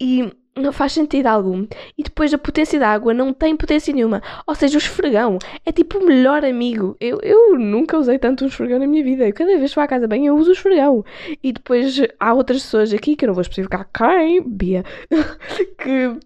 E 0.00 0.32
não 0.56 0.72
faz 0.72 0.92
sentido 0.92 1.26
algum. 1.26 1.66
E 1.96 2.02
depois 2.02 2.32
a 2.32 2.38
potência 2.38 2.80
da 2.80 2.88
água 2.88 3.12
não 3.12 3.32
tem 3.32 3.56
potência 3.56 3.92
nenhuma. 3.92 4.22
Ou 4.46 4.54
seja, 4.54 4.76
o 4.76 4.78
esfregão 4.78 5.38
é 5.64 5.70
tipo 5.70 5.98
o 5.98 6.06
melhor 6.06 6.44
amigo. 6.44 6.96
Eu, 6.98 7.20
eu 7.22 7.58
nunca 7.58 7.98
usei 7.98 8.18
tanto 8.18 8.44
um 8.44 8.48
esfregão 8.48 8.78
na 8.78 8.86
minha 8.86 9.04
vida. 9.04 9.30
Cada 9.32 9.56
vez 9.58 9.70
que 9.70 9.74
vou 9.76 9.84
à 9.84 9.86
casa 9.86 10.08
bem, 10.08 10.26
eu 10.26 10.34
uso 10.34 10.50
o 10.50 10.52
esfregão. 10.52 11.04
E 11.42 11.52
depois 11.52 12.00
há 12.18 12.32
outras 12.32 12.62
pessoas 12.62 12.92
aqui, 12.92 13.14
que 13.14 13.24
eu 13.24 13.28
não 13.28 13.34
vou 13.34 13.42
especificar 13.42 13.88
quem, 13.92 14.42
Bia, 14.42 14.84
que 15.78 16.18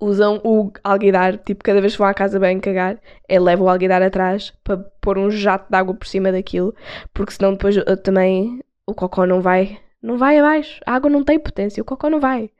usam 0.00 0.40
o 0.44 0.70
alguidar, 0.84 1.38
tipo, 1.38 1.64
cada 1.64 1.80
vez 1.80 1.92
que 1.94 1.98
vão 1.98 2.08
à 2.08 2.14
casa 2.14 2.38
bem 2.38 2.60
cagar, 2.60 2.98
é 3.28 3.38
leva 3.38 3.64
o 3.64 3.68
alguidar 3.68 4.02
atrás 4.02 4.52
para 4.62 4.76
pôr 5.00 5.18
um 5.18 5.30
jato 5.30 5.70
de 5.70 5.76
água 5.76 5.94
por 5.94 6.06
cima 6.06 6.30
daquilo, 6.30 6.74
porque 7.14 7.32
senão 7.32 7.52
depois 7.52 7.76
uh, 7.76 7.96
também 7.96 8.60
o 8.86 8.94
cocó 8.94 9.24
não 9.24 9.40
vai, 9.40 9.78
não 10.02 10.18
vai 10.18 10.38
abaixo. 10.38 10.80
A 10.84 10.94
água 10.94 11.08
não 11.08 11.24
tem 11.24 11.38
potência, 11.38 11.80
o 11.80 11.86
cocó 11.86 12.10
não 12.10 12.20
vai. 12.20 12.50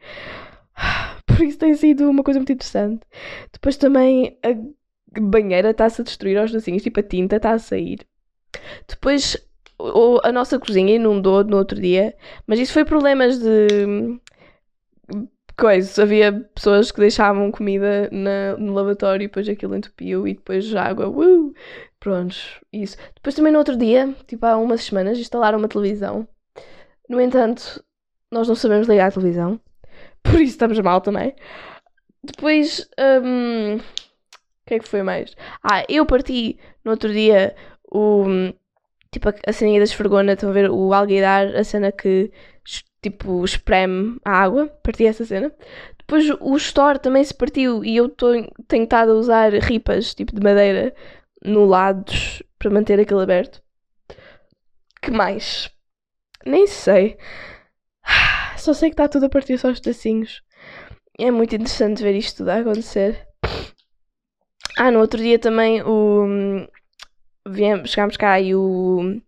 Por 1.27 1.43
isso 1.43 1.59
tem 1.59 1.75
sido 1.75 2.09
uma 2.09 2.23
coisa 2.23 2.39
muito 2.41 2.53
interessante. 2.53 3.07
Depois 3.53 3.77
também 3.77 4.39
a 4.43 5.21
banheira 5.21 5.71
está-se 5.71 6.01
a 6.01 6.05
destruir 6.05 6.39
aos 6.39 6.53
docinhos, 6.53 6.83
tipo 6.83 7.01
a 7.01 7.03
tinta 7.03 7.37
está 7.37 7.53
a 7.53 7.59
sair. 7.59 8.07
Depois 8.89 9.37
a 10.25 10.33
nossa 10.33 10.59
cozinha 10.59 10.95
inundou 10.95 11.45
no 11.45 11.57
outro 11.59 11.81
dia, 11.81 12.15
mas 12.47 12.59
isso 12.59 12.73
foi 12.73 12.85
problemas 12.85 13.39
de 13.39 14.19
coisa. 15.57 16.03
Havia 16.03 16.33
pessoas 16.55 16.91
que 16.91 17.01
deixavam 17.01 17.51
comida 17.51 18.09
na- 18.13 18.57
no 18.57 18.73
lavatório 18.75 19.25
e 19.25 19.27
depois 19.29 19.49
aquilo 19.49 19.77
entupiu 19.77 20.27
e 20.27 20.35
depois 20.35 20.75
água. 20.75 21.09
Uh! 21.09 21.55
Prontos, 21.99 22.61
isso. 22.73 22.97
Depois 23.17 23.35
também 23.35 23.53
no 23.53 23.59
outro 23.59 23.77
dia, 23.77 24.15
tipo 24.27 24.45
há 24.47 24.57
umas 24.57 24.83
semanas, 24.83 25.19
instalaram 25.19 25.59
uma 25.59 25.69
televisão. 25.69 26.29
No 27.09 27.21
entanto, 27.21 27.83
nós 28.31 28.49
não 28.49 28.55
sabemos 28.55 28.89
ligar 28.89 29.09
a 29.09 29.13
televisão. 29.13 29.61
Por 30.31 30.41
isso 30.41 30.53
estamos 30.53 30.79
mal 30.81 31.01
também. 31.01 31.35
Depois, 32.23 32.89
hum, 33.23 33.77
o 33.77 33.81
que 34.67 34.75
é 34.75 34.79
que 34.79 34.89
foi 34.89 35.03
mais? 35.03 35.35
Ah, 35.63 35.85
eu 35.89 36.05
parti 36.07 36.59
no 36.85 36.93
outro 36.93 37.13
dia 37.13 37.55
o. 37.91 38.25
Tipo, 39.13 39.29
a, 39.29 39.35
a 39.47 39.53
ceninha 39.53 39.81
da 39.81 39.85
esfregona, 39.85 40.33
estão 40.33 40.51
a 40.51 40.53
ver? 40.53 40.71
O 40.71 40.93
alguidar, 40.93 41.55
a 41.55 41.65
cena 41.65 41.93
que 41.93 42.31
tipo 43.03 43.45
espreme 43.45 44.19
a 44.25 44.33
água. 44.33 44.67
Parti 44.83 45.07
essa 45.07 45.25
cena. 45.25 45.53
Depois 45.99 46.29
o 46.41 46.57
store 46.57 46.99
também 46.99 47.25
se 47.25 47.35
partiu 47.35 47.85
e 47.85 47.97
eu 47.97 48.09
tô, 48.09 48.29
tenho 48.69 48.85
estado 48.85 49.13
a 49.13 49.15
usar 49.15 49.53
ripas, 49.55 50.15
tipo 50.15 50.35
de 50.35 50.41
madeira, 50.43 50.95
no 51.45 51.65
lados 51.65 52.43
para 52.59 52.71
manter 52.71 53.01
aquilo 53.01 53.21
aberto. 53.21 53.61
Que 55.03 55.11
mais? 55.11 55.71
Nem 56.45 56.67
sei. 56.67 57.17
Só 58.67 58.73
sei 58.75 58.91
que 58.91 58.95
está 58.95 59.07
tudo 59.09 59.27
a 59.27 59.29
partir 59.29 59.57
só 59.59 59.69
aos 59.69 59.79
pedacinhos. 59.79 60.43
É 61.17 61.31
muito 61.31 61.55
interessante 61.55 62.03
ver 62.03 62.17
isto 62.17 62.39
tudo 62.39 62.49
a 62.51 62.57
acontecer. 62.59 63.25
Ah, 64.77 64.91
no 64.91 64.99
outro 65.01 65.19
dia 65.23 65.39
também 65.39 65.83
o. 65.83 66.67
Viemos, 67.49 67.91
chegámos 67.91 68.17
cá 68.17 68.41
e 68.41 68.57
o 68.57 69.21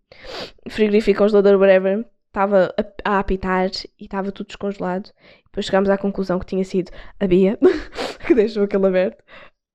frigorífico 0.68 1.18
congelador, 1.20 1.57
whatever, 1.61 2.05
estava 2.27 2.74
a, 3.05 3.12
a 3.16 3.18
apitar 3.20 3.70
e 3.98 4.05
estava 4.07 4.33
tudo 4.33 4.48
descongelado. 4.48 5.11
Depois 5.44 5.66
chegámos 5.66 5.88
à 5.88 5.96
conclusão 5.96 6.40
que 6.40 6.46
tinha 6.46 6.64
sido 6.64 6.90
a 7.20 7.27
Bia 7.29 7.57
que 8.27 8.35
deixou 8.35 8.64
aquele 8.64 8.87
aberto. 8.88 9.22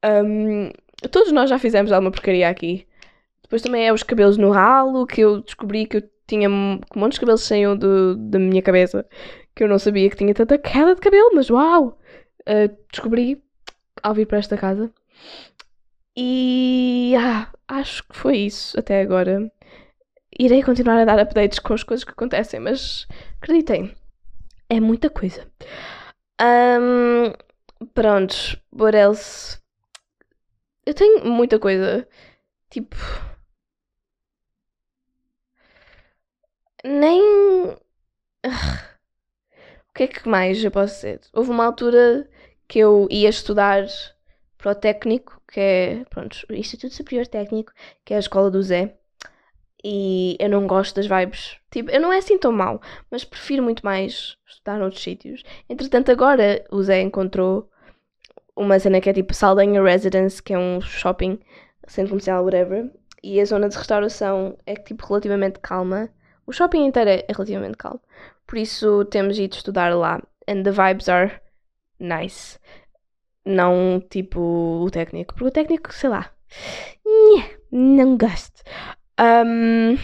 Um, 0.06 0.72
todos 1.10 1.32
nós 1.32 1.50
já 1.50 1.58
fizemos 1.58 1.92
alguma 1.94 2.12
porcaria 2.12 2.50
aqui. 2.50 2.86
Depois 3.44 3.62
também 3.62 3.88
é 3.88 3.94
os 3.94 4.04
cabelos 4.04 4.38
no 4.38 4.52
ralo, 4.52 5.08
que 5.08 5.22
eu 5.22 5.42
descobri 5.42 5.86
que 5.86 5.98
eu 5.98 6.04
tinha 6.28 6.50
m- 6.50 6.82
que 6.92 6.98
montes 7.00 7.16
de 7.16 7.22
cabelos 7.22 7.44
saíam 7.44 7.78
do, 7.78 8.16
da 8.18 8.40
minha 8.40 8.62
cabeça, 8.62 9.06
que 9.56 9.64
eu 9.64 9.68
não 9.68 9.80
sabia 9.80 10.10
que 10.10 10.16
tinha 10.18 10.34
tanta 10.34 10.58
queda 10.58 10.96
de 10.96 11.02
cabelo, 11.02 11.32
mas 11.34 11.50
uau! 11.50 12.00
Uh, 12.42 12.76
descobri 12.92 13.44
ao 14.02 14.14
vir 14.14 14.28
para 14.28 14.40
esta 14.40 14.58
casa. 14.58 14.92
E 16.16 17.14
ah, 17.18 17.52
acho 17.68 18.04
que 18.08 18.16
foi 18.16 18.38
isso 18.38 18.80
até 18.80 19.02
agora. 19.02 19.52
Irei 20.40 20.64
continuar 20.64 21.00
a 21.00 21.06
dar 21.06 21.20
updates 21.20 21.60
com 21.60 21.74
as 21.74 21.84
coisas 21.84 22.04
que 22.04 22.12
acontecem, 22.12 22.60
mas 22.60 23.08
acreditem, 23.42 23.96
é 24.70 24.80
muita 24.80 25.10
coisa. 25.10 25.48
Um, 26.42 27.34
prontos, 27.94 28.56
what 28.72 28.98
else? 28.98 29.60
Eu 30.86 30.94
tenho 30.94 31.26
muita 31.26 31.60
coisa. 31.60 32.08
Tipo. 32.70 32.96
Nem. 36.84 37.78
O 39.94 39.96
que 39.96 40.04
é 40.04 40.08
que 40.08 40.28
mais 40.28 40.64
eu 40.64 40.72
posso 40.72 40.96
dizer? 40.96 41.22
Houve 41.32 41.52
uma 41.52 41.66
altura 41.66 42.28
que 42.68 42.80
eu 42.80 43.08
ia 43.12 43.30
estudar 43.30 43.86
para 44.58 44.72
o 44.72 44.76
técnico, 44.76 45.40
que 45.48 45.60
é. 45.60 46.06
Pronto, 46.10 46.36
o 46.50 46.54
Instituto 46.54 46.96
Superior 46.96 47.28
Técnico, 47.28 47.72
que 48.04 48.12
é 48.12 48.18
a 48.18 48.20
escola 48.20 48.50
do 48.50 48.64
Zé. 48.64 48.96
E 49.84 50.36
eu 50.40 50.50
não 50.50 50.66
gosto 50.66 50.96
das 50.96 51.06
vibes. 51.06 51.58
Tipo, 51.70 51.92
eu 51.92 52.02
não 52.02 52.12
é 52.12 52.18
assim 52.18 52.40
tão 52.40 52.52
mal, 52.52 52.82
mas 53.12 53.24
prefiro 53.24 53.62
muito 53.62 53.86
mais 53.86 54.36
estudar 54.48 54.80
noutros 54.80 55.04
sítios. 55.04 55.44
Entretanto, 55.70 56.12
agora 56.12 56.66
o 56.72 56.82
Zé 56.82 57.00
encontrou 57.02 57.70
uma 58.56 58.80
cena 58.80 59.00
que 59.00 59.12
é 59.12 59.14
tipo 59.14 59.32
Saldanha 59.32 59.84
Residence, 59.84 60.42
que 60.42 60.54
é 60.54 60.58
um 60.58 60.82
shopping, 60.82 61.40
centro 61.88 62.10
comercial, 62.10 62.44
whatever. 62.44 62.90
E 63.22 63.40
a 63.40 63.46
zona 63.46 63.70
de 63.70 63.78
restauração 63.78 64.58
é 64.66 64.76
tipo 64.76 65.06
relativamente 65.06 65.60
calma. 65.60 66.10
O 66.48 66.52
shopping 66.52 66.84
inteiro 66.84 67.12
é 67.12 67.26
relativamente 67.30 67.78
calmo. 67.78 68.02
Por 68.54 68.60
isso 68.60 69.04
temos 69.06 69.40
ido 69.40 69.56
estudar 69.56 69.96
lá. 69.96 70.22
And 70.48 70.62
the 70.62 70.70
vibes 70.70 71.10
are 71.10 71.42
nice. 72.00 72.60
Não 73.44 74.00
tipo 74.12 74.40
o 74.40 74.92
técnico. 74.92 75.34
Porque 75.34 75.48
o 75.48 75.52
técnico, 75.52 75.92
sei 75.92 76.12
lá. 76.12 76.32
Não 77.72 78.16
gosto. 78.16 78.62
Um, 79.20 79.98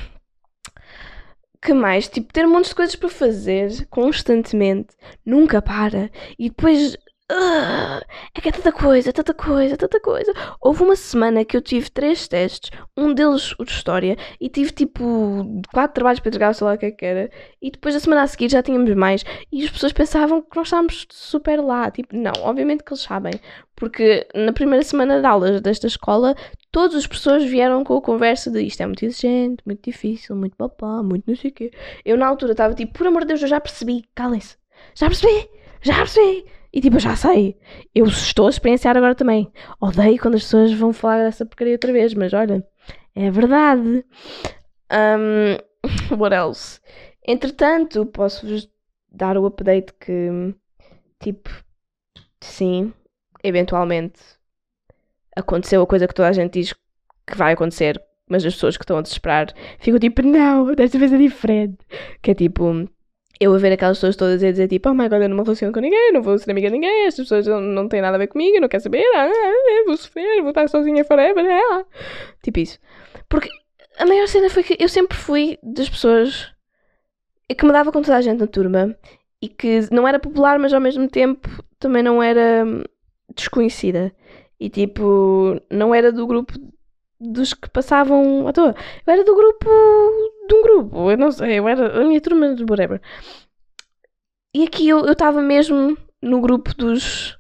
que 1.62 1.76
mais? 1.76 2.08
Tipo, 2.08 2.34
ter 2.34 2.48
um 2.48 2.52
monte 2.52 2.70
de 2.70 2.74
coisas 2.74 2.96
para 2.96 3.10
fazer 3.10 3.86
constantemente. 3.86 4.96
Nunca 5.24 5.62
para. 5.62 6.10
E 6.40 6.50
depois. 6.50 6.98
Ah, 7.32 8.02
é 8.34 8.42
que 8.42 8.50
é 8.50 8.52
tanta 8.52 8.72
coisa, 8.72 9.14
tanta 9.14 9.34
coisa, 9.36 9.78
tanta 9.78 10.00
coisa. 10.00 10.34
Houve 10.60 10.84
uma 10.84 10.96
semana 10.96 11.46
que 11.46 11.56
eu 11.56 11.62
tive 11.62 11.90
três 11.92 12.28
testes, 12.28 12.72
um 12.98 13.14
deles 13.14 13.54
o 13.60 13.64
de 13.64 13.72
história, 13.72 14.18
e 14.42 14.50
tive 14.50 14.72
tipo 14.72 15.62
quatro 15.72 15.94
trabalhos 15.94 16.20
para 16.20 16.30
entregar, 16.30 16.56
sei 16.56 16.66
lá 16.66 16.74
o 16.74 16.78
que 16.78 16.88
é 16.88 16.92
que 16.92 17.06
era. 17.06 17.30
E 17.62 17.70
depois 17.70 17.94
da 17.94 18.00
semana 18.00 18.24
a 18.24 18.28
seguir 18.28 18.50
já 18.50 18.64
tínhamos 18.64 18.92
mais. 18.96 19.24
E 19.52 19.64
as 19.64 19.70
pessoas 19.70 19.94
pensavam 19.94 20.42
que 20.42 20.58
nós 20.58 20.68
estávamos 20.68 21.06
super 21.12 21.62
lá. 21.62 21.92
Tipo, 21.92 22.16
não, 22.16 22.34
obviamente 22.42 22.84
que 22.84 22.92
eles 22.92 23.04
sabem. 23.04 23.34
Porque 23.76 24.28
na 24.34 24.52
primeira 24.52 24.84
semana 24.84 25.20
de 25.22 25.28
aulas 25.28 25.62
desta 25.62 25.86
escola, 25.86 26.36
todas 26.72 26.96
as 26.96 27.08
pessoas 27.08 27.44
vieram 27.44 27.84
com 27.84 27.96
a 27.96 28.02
conversa 28.02 28.50
de 28.50 28.62
isto 28.64 28.82
é 28.82 28.86
muito 28.88 29.06
exigente, 29.06 29.62
muito 29.66 29.84
difícil, 29.84 30.36
muito 30.36 30.58
papá, 30.58 31.04
muito 31.04 31.26
não 31.28 31.36
sei 31.36 31.52
o 31.52 31.54
quê. 31.54 31.72
Eu 32.04 32.18
na 32.18 32.28
altura 32.28 32.54
estava 32.54 32.74
tipo, 32.74 32.94
por 32.94 33.06
amor 33.06 33.22
de 33.22 33.28
Deus, 33.28 33.42
eu 33.44 33.48
já 33.48 33.62
percebi, 33.62 34.04
calem-se. 34.16 34.58
Já 34.96 35.08
percebi, 35.08 35.48
já 35.82 35.96
percebi. 35.96 36.46
E 36.72 36.82
tipo, 36.82 36.98
eu 36.98 37.00
já 37.00 37.16
sei. 37.16 37.58
Eu 37.94 38.06
estou 38.06 38.48
a 38.48 38.50
experienciar 38.50 38.96
agora 38.96 39.16
também. 39.16 39.52
Odeio 39.82 40.20
quando 40.20 40.36
as 40.36 40.44
pessoas 40.44 40.72
vão 40.74 40.94
falar 40.94 41.24
dessa 41.24 41.46
porcaria 41.46 41.74
outra 41.74 41.92
vez, 41.92 42.14
mas 42.14 42.34
olha, 42.34 42.66
é 43.16 43.32
verdade. 43.32 44.06
Um, 44.92 45.58
what 46.18 46.36
else? 46.36 46.80
Entretanto, 47.28 48.06
posso-vos 48.06 48.70
dar 49.12 49.38
o 49.38 49.46
update 49.46 49.94
que, 50.00 50.56
tipo, 51.20 51.50
sim, 52.42 52.94
eventualmente 53.44 54.20
aconteceu 55.36 55.82
a 55.82 55.88
coisa 55.88 56.08
que 56.08 56.14
toda 56.14 56.30
a 56.30 56.34
gente 56.34 56.60
diz 56.60 56.74
que 56.74 57.36
vai 57.36 57.54
acontecer, 57.54 58.02
mas 58.30 58.46
as 58.46 58.54
pessoas 58.54 58.78
que 58.78 58.84
estão 58.84 58.98
a 58.98 59.02
desesperar 59.02 59.54
ficam 59.80 60.00
tipo, 60.00 60.22
não, 60.22 60.74
desta 60.76 61.00
vez 61.00 61.12
é 61.12 61.18
diferente. 61.18 61.78
Que 62.22 62.32
é 62.32 62.36
tipo, 62.36 62.88
eu 63.40 63.54
a 63.54 63.58
ver 63.58 63.72
aquelas 63.72 63.98
pessoas 63.98 64.16
todas 64.16 64.44
a 64.44 64.52
dizer 64.52 64.68
tipo, 64.68 64.90
oh 64.90 64.94
my 64.94 65.08
god, 65.08 65.22
eu 65.22 65.30
não 65.30 65.38
me 65.38 65.44
relaciono 65.44 65.74
com 65.74 65.80
ninguém, 65.80 66.12
não 66.12 66.22
vou 66.22 66.38
ser 66.38 66.52
amiga 66.52 66.68
de 66.68 66.74
ninguém, 66.74 67.06
estas 67.06 67.26
pessoas 67.26 67.48
não, 67.48 67.62
não 67.62 67.88
têm 67.88 68.02
nada 68.02 68.16
a 68.16 68.20
ver 68.20 68.28
comigo, 68.28 68.58
eu 68.58 68.62
não 68.62 68.68
quero 68.68 68.84
saber, 68.84 69.04
ah, 69.16 69.30
ah, 69.32 69.84
vou 69.86 69.96
sofrer, 69.96 70.42
vou 70.42 70.50
estar 70.50 70.68
sozinha 70.68 71.06
forever, 71.06 71.46
ah. 71.46 71.86
tipo 72.44 72.60
isso. 72.60 72.78
Porque 73.30 73.50
a 73.98 74.06
maior 74.06 74.28
cena 74.28 74.50
foi 74.50 74.64
que 74.64 74.78
eu 74.80 74.90
sempre 74.90 75.18
fui 75.18 75.58
das 75.64 75.90
pessoas 75.90 76.52
que 77.58 77.66
me 77.66 77.72
dava 77.72 77.92
com 77.92 78.02
toda 78.02 78.18
a 78.18 78.22
gente 78.22 78.40
na 78.40 78.48
turma 78.48 78.96
e 79.42 79.48
que 79.48 79.82
não 79.92 80.08
era 80.08 80.20
popular, 80.20 80.60
mas 80.60 80.74
ao 80.74 80.82
mesmo 80.82 81.08
tempo 81.08 81.50
também 81.80 82.04
não 82.04 82.22
era 82.22 82.64
hum, 82.66 82.84
desconhecida. 83.36 84.14
E 84.60 84.70
tipo, 84.70 85.60
não 85.72 85.96
era 85.96 86.12
do 86.12 86.28
grupo 86.28 86.54
dos 87.20 87.54
que 87.54 87.70
passavam 87.70 88.48
à 88.48 88.54
toa. 88.54 88.76
Eu 89.06 89.14
era 89.14 89.24
do 89.24 89.36
grupo 89.36 89.70
de 90.48 90.56
um 90.56 90.62
grupo, 90.62 91.12
eu 91.12 91.18
não 91.18 91.32
sei, 91.32 91.60
eu 91.60 91.68
era 91.68 92.02
a 92.02 92.06
minha 92.06 92.22
turma 92.22 92.56
de 92.56 92.64
whatever. 92.64 93.02
E 94.54 94.64
aqui 94.64 94.88
eu 94.88 95.06
estava 95.12 95.42
mesmo 95.42 95.98
no 96.22 96.42
grupo 96.42 96.74
dos. 96.76 97.38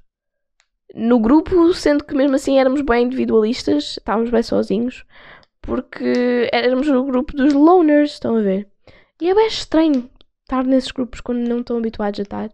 No 0.94 1.20
grupo, 1.20 1.74
sendo 1.74 2.04
que 2.04 2.15
mesmo 2.15 2.36
assim 2.36 2.60
éramos 2.60 2.82
bem 2.82 3.06
individualistas, 3.06 3.98
estávamos 3.98 4.32
bem 4.32 4.42
sozinhos, 4.42 5.06
porque 5.62 6.50
éramos 6.52 6.88
o 6.89 7.04
grupo 7.04 7.36
dos 7.36 7.54
loners, 7.54 8.13
estão 8.13 8.36
a 8.36 8.42
ver? 8.42 8.68
E 9.22 9.30
é 9.30 9.36
bem 9.36 9.48
estranho 9.48 10.10
estar 10.42 10.63
nesses 10.65 10.92
grupos 10.92 11.22
quando 11.22 11.48
não 11.48 11.60
estão 11.60 11.78
habituados 11.78 12.20
a 12.20 12.24
estar. 12.24 12.50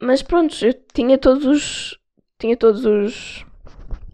Mas 0.00 0.22
pronto, 0.22 0.54
eu 0.64 0.74
tinha 0.92 1.16
todos 1.16 1.46
os. 1.46 1.98
Tinha 2.38 2.56
todos 2.56 2.84
os 2.84 3.45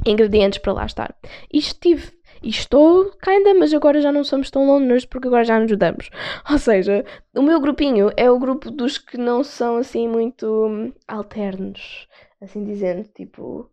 ingredientes 0.06 0.58
para 0.58 0.72
lá 0.72 0.86
estar. 0.86 1.14
E 1.52 1.58
estive. 1.58 2.12
E 2.42 2.48
estou, 2.48 3.12
ainda, 3.24 3.54
mas 3.54 3.72
agora 3.72 4.00
já 4.00 4.10
não 4.10 4.24
somos 4.24 4.50
tão 4.50 4.66
loners 4.66 5.04
porque 5.04 5.28
agora 5.28 5.44
já 5.44 5.60
nos 5.60 5.66
ajudamos. 5.66 6.10
Ou 6.50 6.58
seja, 6.58 7.04
o 7.36 7.42
meu 7.42 7.60
grupinho 7.60 8.10
é 8.16 8.28
o 8.28 8.38
grupo 8.38 8.68
dos 8.70 8.98
que 8.98 9.16
não 9.16 9.44
são 9.44 9.76
assim 9.76 10.08
muito 10.08 10.46
hum, 10.66 10.92
alternos, 11.06 12.08
assim 12.40 12.64
dizendo, 12.64 13.04
tipo, 13.14 13.70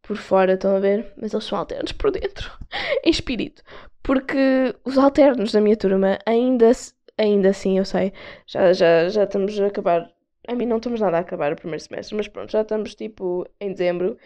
por 0.00 0.16
fora, 0.16 0.54
estão 0.54 0.76
a 0.76 0.80
ver? 0.80 1.12
Mas 1.16 1.32
eles 1.32 1.44
são 1.44 1.58
alternos 1.58 1.92
por 1.92 2.12
dentro, 2.12 2.50
em 3.04 3.10
espírito. 3.10 3.62
Porque 4.02 4.74
os 4.84 4.96
alternos 4.96 5.52
da 5.52 5.60
minha 5.60 5.76
turma, 5.76 6.18
ainda, 6.26 6.70
ainda 7.18 7.50
assim, 7.50 7.78
eu 7.78 7.84
sei, 7.84 8.12
já, 8.46 8.72
já, 8.72 9.08
já 9.08 9.24
estamos 9.24 9.58
a 9.60 9.66
acabar. 9.66 10.08
A 10.46 10.54
mim 10.54 10.66
não 10.66 10.78
estamos 10.78 11.00
nada 11.00 11.18
a 11.18 11.20
acabar 11.20 11.52
o 11.52 11.56
primeiro 11.56 11.82
semestre, 11.82 12.16
mas 12.16 12.28
pronto, 12.28 12.50
já 12.50 12.62
estamos 12.62 12.94
tipo 12.94 13.46
em 13.60 13.72
dezembro 13.72 14.18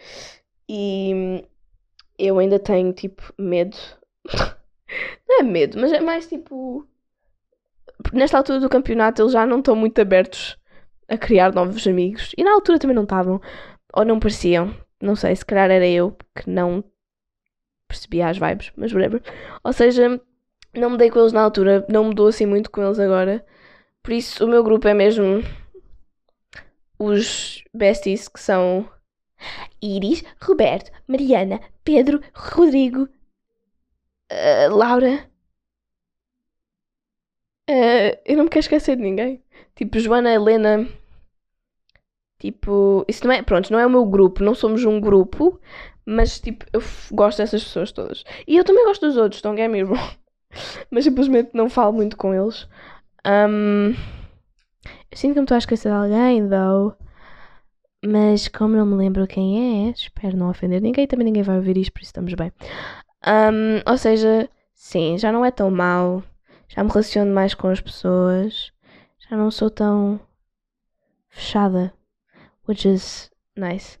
e 0.69 1.43
eu 2.17 2.39
ainda 2.39 2.59
tenho 2.59 2.93
tipo 2.93 3.21
medo. 3.37 3.77
não 5.27 5.39
é 5.39 5.43
medo, 5.43 5.79
mas 5.79 5.91
é 5.91 5.99
mais 5.99 6.27
tipo. 6.27 6.87
Nesta 8.13 8.37
altura 8.37 8.59
do 8.59 8.69
campeonato 8.69 9.21
eles 9.21 9.33
já 9.33 9.45
não 9.45 9.59
estão 9.59 9.75
muito 9.75 9.99
abertos 9.99 10.57
a 11.07 11.17
criar 11.17 11.53
novos 11.53 11.87
amigos. 11.87 12.33
E 12.37 12.43
na 12.43 12.53
altura 12.53 12.79
também 12.79 12.95
não 12.95 13.03
estavam. 13.03 13.41
Ou 13.93 14.05
não 14.05 14.19
pareciam. 14.19 14.73
Não 15.01 15.15
sei, 15.15 15.35
se 15.35 15.45
calhar 15.45 15.69
era 15.69 15.87
eu 15.87 16.15
que 16.35 16.49
não 16.49 16.83
percebia 17.87 18.27
as 18.27 18.37
vibes, 18.37 18.71
mas 18.75 18.91
whatever. 18.93 19.21
Ou 19.63 19.73
seja, 19.73 20.19
não 20.73 20.91
mudei 20.91 21.09
com 21.09 21.19
eles 21.19 21.33
na 21.33 21.41
altura, 21.41 21.85
não 21.89 22.05
mudou 22.05 22.27
assim 22.27 22.45
muito 22.45 22.69
com 22.69 22.83
eles 22.83 22.99
agora. 22.99 23.45
Por 24.03 24.11
isso, 24.11 24.43
o 24.43 24.47
meu 24.47 24.63
grupo 24.63 24.87
é 24.87 24.93
mesmo 24.93 25.43
os 26.99 27.63
besties 27.73 28.27
que 28.27 28.39
são 28.39 28.89
Iris, 29.81 30.23
Roberto, 30.41 30.91
Mariana, 31.07 31.59
Pedro, 31.83 32.21
Rodrigo, 32.33 33.07
uh, 34.31 34.75
Laura. 34.75 35.29
Uh, 37.69 38.17
eu 38.25 38.37
não 38.37 38.45
me 38.45 38.49
quero 38.49 38.61
esquecer 38.61 38.95
de 38.95 39.01
ninguém. 39.01 39.43
Tipo, 39.75 39.99
Joana, 39.99 40.31
Helena. 40.33 40.87
Tipo, 42.39 43.03
isso 43.07 43.25
não 43.25 43.33
é. 43.33 43.41
Pronto, 43.41 43.71
não 43.71 43.79
é 43.79 43.85
o 43.85 43.89
meu 43.89 44.05
grupo, 44.05 44.43
não 44.43 44.55
somos 44.55 44.85
um 44.85 44.99
grupo, 44.99 45.59
mas 46.05 46.39
tipo, 46.39 46.65
eu 46.71 46.81
gosto 47.11 47.39
dessas 47.39 47.63
pessoas 47.63 47.91
todas. 47.91 48.23
E 48.47 48.55
eu 48.57 48.63
também 48.63 48.85
gosto 48.85 49.05
dos 49.05 49.17
outros, 49.17 49.41
don't 49.41 49.59
get 49.59 49.69
me 49.69 49.83
wrong. 49.83 50.17
Mas 50.89 51.03
simplesmente 51.03 51.51
não 51.53 51.69
falo 51.69 51.93
muito 51.93 52.15
com 52.15 52.33
eles. 52.33 52.67
Um, 53.25 53.93
eu 55.11 55.17
sinto 55.17 55.33
que 55.33 55.39
me 55.39 55.43
estou 55.43 55.55
a 55.55 55.59
esquecer 55.59 55.89
de 55.89 55.95
alguém, 55.95 56.47
though. 56.47 56.95
Mas 58.05 58.47
como 58.47 58.75
não 58.75 58.85
me 58.85 58.95
lembro 58.95 59.27
quem 59.27 59.87
é, 59.87 59.91
espero 59.91 60.37
não 60.37 60.49
ofender 60.49 60.81
ninguém, 60.81 61.07
também 61.07 61.25
ninguém 61.25 61.43
vai 61.43 61.57
ouvir 61.57 61.77
isto, 61.77 61.91
por 61.91 62.01
isso 62.01 62.09
estamos 62.09 62.33
bem. 62.33 62.51
Um, 63.25 63.89
ou 63.89 63.97
seja, 63.97 64.49
sim, 64.73 65.17
já 65.17 65.31
não 65.31 65.43
é 65.43 65.51
tão 65.51 65.71
mau. 65.71 66.23
Já 66.67 66.83
me 66.83 66.89
relaciono 66.89 67.33
mais 67.33 67.53
com 67.53 67.67
as 67.69 67.81
pessoas. 67.81 68.71
Já 69.29 69.35
não 69.35 69.49
sou 69.49 69.69
tão 69.69 70.19
fechada. 71.29 71.93
Which 72.67 72.87
is 72.87 73.31
nice. 73.55 73.97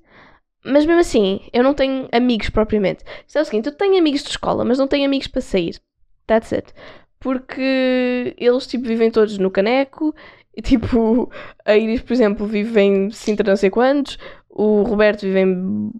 Mas 0.63 0.85
mesmo 0.85 0.99
assim, 0.99 1.41
eu 1.53 1.63
não 1.63 1.73
tenho 1.73 2.09
amigos 2.11 2.49
propriamente. 2.49 3.03
Isto 3.25 3.37
é 3.37 3.41
o 3.41 3.45
seguinte, 3.45 3.67
eu 3.67 3.75
tenho 3.75 3.97
amigos 3.97 4.21
de 4.21 4.29
escola, 4.29 4.65
mas 4.65 4.77
não 4.77 4.87
tenho 4.87 5.05
amigos 5.05 5.27
para 5.27 5.41
sair. 5.41 5.79
That's 6.25 6.51
it. 6.51 6.73
Porque 7.19 8.35
eles, 8.37 8.67
tipo, 8.67 8.85
vivem 8.85 9.09
todos 9.09 9.37
no 9.37 9.49
caneco. 9.49 10.13
E, 10.57 10.61
tipo, 10.61 11.31
a 11.63 11.77
Iris, 11.77 12.01
por 12.01 12.13
exemplo, 12.13 12.47
vive 12.47 12.81
em 12.81 13.11
Sintra 13.11 13.47
não 13.47 13.55
sei 13.55 13.69
quantos. 13.69 14.17
O 14.49 14.81
Roberto 14.81 15.21
vive 15.21 15.41
em... 15.41 15.91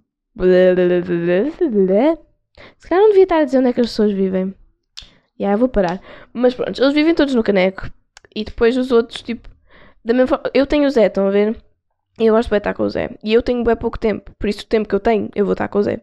Se 2.80 2.90
calhar 2.90 3.04
não 3.04 3.10
devia 3.10 3.24
estar 3.24 3.38
a 3.38 3.44
dizer 3.44 3.60
onde 3.60 3.68
é 3.68 3.74
que 3.74 3.82
as 3.82 3.88
pessoas 3.88 4.12
vivem. 4.12 4.56
Já, 5.40 5.46
yeah, 5.46 5.58
vou 5.60 5.70
parar. 5.70 6.02
Mas 6.34 6.56
pronto, 6.56 6.82
eles 6.82 6.94
vivem 6.94 7.14
todos 7.14 7.36
no 7.36 7.44
caneco. 7.44 7.88
E 8.36 8.44
depois 8.44 8.76
os 8.78 8.92
outros, 8.92 9.22
tipo... 9.22 9.48
Da 10.04 10.12
mesma 10.12 10.28
forma... 10.28 10.50
Eu 10.56 10.66
tenho 10.66 10.88
o 10.88 10.90
Zé, 10.90 11.06
estão 11.06 11.28
a 11.28 11.30
ver? 11.30 11.56
E 12.20 12.26
eu 12.26 12.34
gosto 12.34 12.50
de 12.50 12.58
estar 12.58 12.74
com 12.74 12.82
o 12.82 12.90
Zé. 12.90 13.16
E 13.24 13.34
eu 13.34 13.44
tenho 13.44 13.64
bem 13.64 13.76
pouco 13.76 14.00
tempo. 14.00 14.32
Por 14.40 14.50
isso 14.50 14.64
o 14.64 14.68
tempo 14.68 14.90
que 14.90 14.96
eu 14.96 15.00
tenho, 15.00 15.30
eu 15.36 15.46
vou 15.46 15.54
estar 15.54 15.68
com 15.68 15.78
o 15.78 15.84
Zé. 15.84 16.02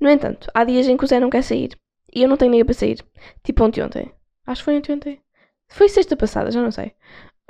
No 0.00 0.10
entanto, 0.10 0.48
há 0.52 0.64
dias 0.64 0.88
em 0.88 0.96
que 0.96 1.04
o 1.04 1.06
Zé 1.06 1.20
não 1.20 1.30
quer 1.30 1.42
sair. 1.42 1.70
E 2.12 2.24
eu 2.24 2.28
não 2.28 2.36
tenho 2.36 2.50
ninguém 2.50 2.64
para 2.64 2.74
sair. 2.74 2.98
Tipo 3.44 3.64
ontem 3.64 3.80
ontem. 3.80 4.12
Acho 4.44 4.62
que 4.62 4.64
foi 4.64 4.76
ontem 4.76 4.92
ontem. 4.92 5.20
Foi 5.68 5.88
sexta 5.88 6.16
passada, 6.16 6.50
já 6.50 6.60
não 6.60 6.72
sei. 6.72 6.92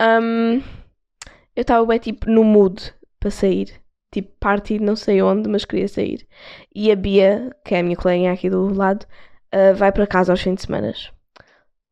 Um, 0.00 0.62
eu 1.54 1.62
estava 1.62 1.84
bem 1.86 1.98
tipo 1.98 2.28
no 2.28 2.44
mood 2.44 2.94
para 3.20 3.30
sair. 3.30 3.80
Tipo, 4.10 4.30
party 4.38 4.78
não 4.78 4.94
sei 4.94 5.22
onde, 5.22 5.48
mas 5.48 5.64
queria 5.64 5.88
sair. 5.88 6.26
E 6.74 6.92
a 6.92 6.96
Bia, 6.96 7.50
que 7.64 7.74
é 7.74 7.80
a 7.80 7.82
minha 7.82 7.96
colega 7.96 8.32
aqui 8.32 8.50
do 8.50 8.74
lado, 8.74 9.06
uh, 9.54 9.74
vai 9.74 9.90
para 9.90 10.06
casa 10.06 10.32
aos 10.32 10.42
fins 10.42 10.56
de 10.56 10.62
semana. 10.62 10.92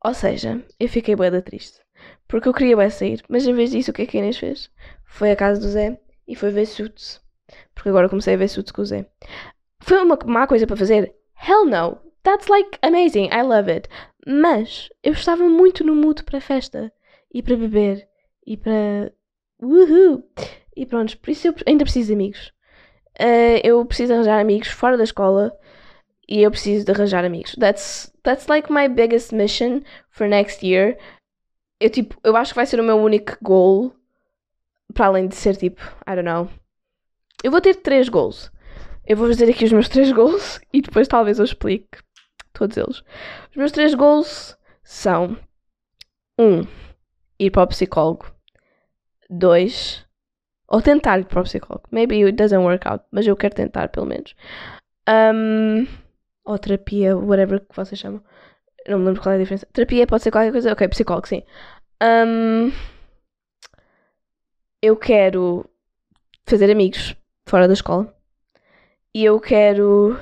Ou 0.04 0.14
seja, 0.14 0.62
eu 0.78 0.88
fiquei 0.88 1.16
bem 1.16 1.30
da 1.30 1.40
triste. 1.40 1.80
Porque 2.28 2.48
eu 2.48 2.54
queria 2.54 2.76
bem 2.76 2.90
sair. 2.90 3.22
Mas 3.28 3.46
em 3.46 3.54
vez 3.54 3.70
disso, 3.70 3.90
o 3.90 3.94
que 3.94 4.02
é 4.02 4.06
que 4.06 4.16
a 4.16 4.20
Inês 4.20 4.38
fez? 4.38 4.70
Foi 5.04 5.30
à 5.30 5.36
casa 5.36 5.60
do 5.60 5.68
Zé 5.68 5.98
e 6.28 6.34
foi 6.34 6.50
ver 6.50 6.66
Suits. 6.66 7.20
Porque 7.74 7.88
agora 7.88 8.08
comecei 8.08 8.34
a 8.34 8.36
ver 8.36 8.48
Suits 8.48 8.72
com 8.72 8.82
o 8.82 8.86
Zé. 8.86 9.06
Foi 9.80 10.02
uma 10.02 10.18
má 10.26 10.46
coisa 10.46 10.66
para 10.66 10.76
fazer? 10.76 11.14
Hell 11.42 11.66
no! 11.66 11.98
That's 12.22 12.48
like 12.48 12.78
amazing, 12.82 13.30
I 13.32 13.42
love 13.42 13.70
it. 13.70 13.88
Mas 14.26 14.90
eu 15.02 15.12
estava 15.12 15.48
muito 15.48 15.84
no 15.84 15.94
mood 15.94 16.22
para 16.22 16.40
festa 16.40 16.92
e 17.32 17.42
para 17.42 17.56
beber 17.56 18.08
e 18.46 18.56
para. 18.56 19.12
Woohoo! 19.62 20.24
E 20.76 20.86
pronto, 20.86 21.18
por 21.18 21.30
isso 21.30 21.48
eu 21.48 21.54
ainda 21.66 21.84
preciso 21.84 22.08
de 22.08 22.14
amigos. 22.14 22.52
Uh, 23.18 23.60
eu 23.62 23.84
preciso 23.84 24.14
arranjar 24.14 24.40
amigos 24.40 24.68
fora 24.68 24.96
da 24.96 25.04
escola 25.04 25.52
e 26.26 26.42
eu 26.42 26.50
preciso 26.50 26.84
de 26.86 26.92
arranjar 26.92 27.24
amigos. 27.24 27.54
That's, 27.58 28.12
that's 28.22 28.46
like 28.46 28.72
my 28.72 28.88
biggest 28.88 29.32
mission 29.32 29.82
for 30.08 30.26
next 30.28 30.64
year. 30.66 30.96
Eu, 31.78 31.90
tipo, 31.90 32.16
eu 32.22 32.36
acho 32.36 32.52
que 32.52 32.56
vai 32.56 32.66
ser 32.66 32.80
o 32.80 32.84
meu 32.84 32.96
único 32.96 33.36
goal. 33.42 33.94
Para 34.94 35.06
além 35.06 35.28
de 35.28 35.34
ser 35.34 35.56
tipo, 35.56 35.82
I 36.06 36.14
don't 36.14 36.22
know. 36.22 36.48
Eu 37.42 37.50
vou 37.50 37.60
ter 37.60 37.74
três 37.74 38.08
goals. 38.08 38.50
Eu 39.06 39.16
vou 39.16 39.28
fazer 39.28 39.50
aqui 39.50 39.64
os 39.64 39.72
meus 39.72 39.88
três 39.88 40.12
goals 40.12 40.60
e 40.72 40.80
depois 40.80 41.08
talvez 41.08 41.38
eu 41.38 41.44
explique 41.44 41.98
todos 42.52 42.76
eles. 42.76 43.02
Os 43.50 43.56
meus 43.56 43.72
três 43.72 43.94
goals 43.94 44.56
são: 44.82 45.36
um, 46.38 46.66
ir 47.40 47.50
para 47.50 47.62
o 47.62 47.66
psicólogo. 47.66 48.26
Dois, 49.28 50.04
ou 50.68 50.82
tentar 50.82 51.18
ir 51.18 51.24
para 51.24 51.40
o 51.40 51.44
psicólogo. 51.44 51.88
Maybe 51.90 52.22
it 52.24 52.36
doesn't 52.36 52.62
work 52.62 52.86
out, 52.86 53.04
mas 53.10 53.26
eu 53.26 53.36
quero 53.36 53.54
tentar 53.54 53.88
pelo 53.88 54.06
menos. 54.06 54.34
Um, 55.08 55.86
ou 56.44 56.58
terapia, 56.58 57.16
whatever 57.16 57.60
que 57.60 57.74
vocês 57.74 57.98
chamam. 57.98 58.22
Não 58.86 58.98
me 58.98 59.06
lembro 59.06 59.22
qual 59.22 59.32
é 59.32 59.36
a 59.36 59.40
diferença. 59.40 59.66
Terapia 59.72 60.06
pode 60.06 60.22
ser 60.22 60.30
qualquer 60.30 60.52
coisa. 60.52 60.72
Ok, 60.72 60.88
psicólogo, 60.88 61.28
sim. 61.28 61.42
Um, 62.02 62.72
eu 64.82 64.96
quero 64.96 65.68
fazer 66.46 66.70
amigos 66.70 67.16
fora 67.46 67.66
da 67.66 67.74
escola. 67.74 68.14
E 69.14 69.24
eu 69.24 69.40
quero 69.40 70.18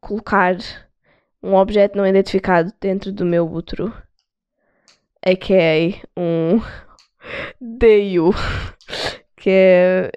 colocar 0.00 0.56
um 1.44 1.54
objeto 1.56 1.98
não 1.98 2.06
identificado 2.06 2.72
dentro 2.80 3.12
do 3.12 3.26
meu 3.26 3.46
útero, 3.46 3.92
a.k.a. 5.24 6.00
um 6.18 6.58
DU, 7.60 8.34
que 9.36 9.50
é, 9.50 10.10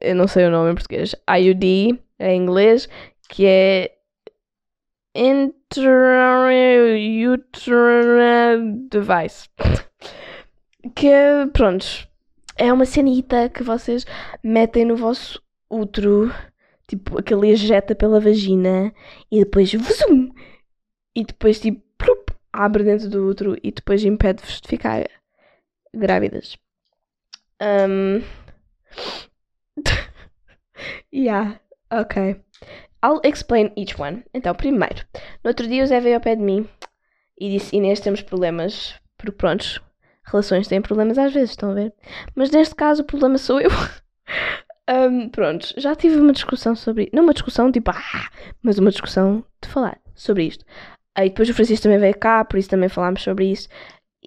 eu 0.00 0.16
não 0.16 0.26
sei 0.26 0.46
o 0.46 0.50
nome 0.50 0.72
em 0.72 0.74
português, 0.74 1.14
IUD 1.38 2.00
em 2.18 2.42
inglês, 2.42 2.88
que 3.28 3.46
é 3.46 3.92
Intrauterine 5.14 7.38
Device. 8.90 9.48
Que, 10.94 11.10
pronto, 11.52 11.84
é 12.56 12.72
uma 12.72 12.84
cenita 12.84 13.48
que 13.48 13.64
vocês 13.64 14.06
metem 14.40 14.84
no 14.84 14.94
vosso 14.94 15.42
útero 15.68 16.32
tipo, 16.86 17.18
aquele 17.18 17.50
ejeta 17.50 17.94
pela 17.94 18.20
vagina 18.20 18.92
e 19.30 19.40
depois 19.40 19.72
vuzum, 19.72 20.30
e 21.16 21.24
depois 21.24 21.58
tipo 21.58 21.82
plup, 21.96 22.30
abre 22.52 22.84
dentro 22.84 23.08
do 23.08 23.26
outro 23.26 23.56
e 23.62 23.72
depois 23.72 24.04
impede-vos 24.04 24.60
de 24.60 24.68
ficar 24.68 25.08
grávidas. 25.94 26.58
Um... 27.60 28.22
yeah, 31.12 31.58
ok. 31.90 32.36
I'll 33.02 33.20
explain 33.24 33.72
each 33.76 34.00
one. 34.00 34.24
Então, 34.34 34.54
primeiro, 34.54 35.06
no 35.42 35.48
outro 35.48 35.66
dia 35.66 35.82
o 35.82 35.86
Zé 35.86 36.00
veio 36.00 36.16
ao 36.16 36.20
pé 36.20 36.36
de 36.36 36.42
mim 36.42 36.68
e 37.38 37.50
disse: 37.50 37.74
Inês, 37.74 38.00
temos 38.00 38.20
problemas. 38.20 38.94
Porque, 39.16 39.32
prontos, 39.32 39.80
relações 40.24 40.68
têm 40.68 40.82
problemas 40.82 41.16
às 41.16 41.32
vezes, 41.32 41.50
estão 41.50 41.70
a 41.70 41.74
ver? 41.74 41.94
Mas 42.34 42.50
neste 42.50 42.74
caso 42.74 43.02
o 43.02 43.06
problema 43.06 43.38
sou 43.38 43.60
eu. 43.60 43.70
Um, 44.88 45.28
pronto, 45.30 45.74
já 45.76 45.96
tive 45.96 46.16
uma 46.20 46.32
discussão 46.32 46.76
sobre. 46.76 47.10
Não 47.12 47.24
uma 47.24 47.32
discussão 47.32 47.72
tipo, 47.72 47.90
ah, 47.90 48.30
mas 48.62 48.78
uma 48.78 48.90
discussão 48.90 49.44
de 49.60 49.68
falar 49.68 49.98
sobre 50.14 50.44
isto. 50.44 50.64
Aí 51.16 51.30
depois 51.30 51.48
o 51.48 51.54
Francisco 51.54 51.84
também 51.84 51.98
veio 51.98 52.16
cá, 52.18 52.44
por 52.44 52.58
isso 52.58 52.68
também 52.68 52.90
falámos 52.90 53.22
sobre 53.22 53.46
isso. 53.50 53.68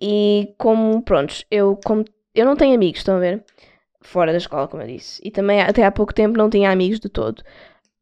E 0.02 0.54
como, 0.58 1.02
prontos, 1.04 1.46
eu, 1.52 1.80
como, 1.86 2.04
eu 2.34 2.46
não 2.46 2.56
tenho 2.56 2.74
amigos, 2.74 3.00
estão 3.02 3.18
a 3.18 3.20
ver? 3.20 3.44
Fora 4.02 4.32
da 4.32 4.38
escola, 4.40 4.68
como 4.68 4.82
eu 4.82 4.88
disse. 4.88 5.22
E 5.24 5.30
também 5.30 5.62
até 5.62 5.86
há 5.86 5.92
pouco 5.92 6.14
tempo 6.14 6.38
não 6.38 6.50
tinha 6.50 6.72
amigos 6.72 7.00
de 7.00 7.10
todo. 7.10 7.44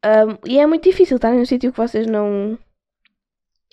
Um, 0.06 0.50
e 0.50 0.60
é 0.60 0.66
muito 0.66 0.84
difícil 0.84 1.18
estar 1.18 1.34
num 1.34 1.44
sítio 1.44 1.72
que 1.72 1.78
vocês 1.78 2.08
não, 2.08 2.58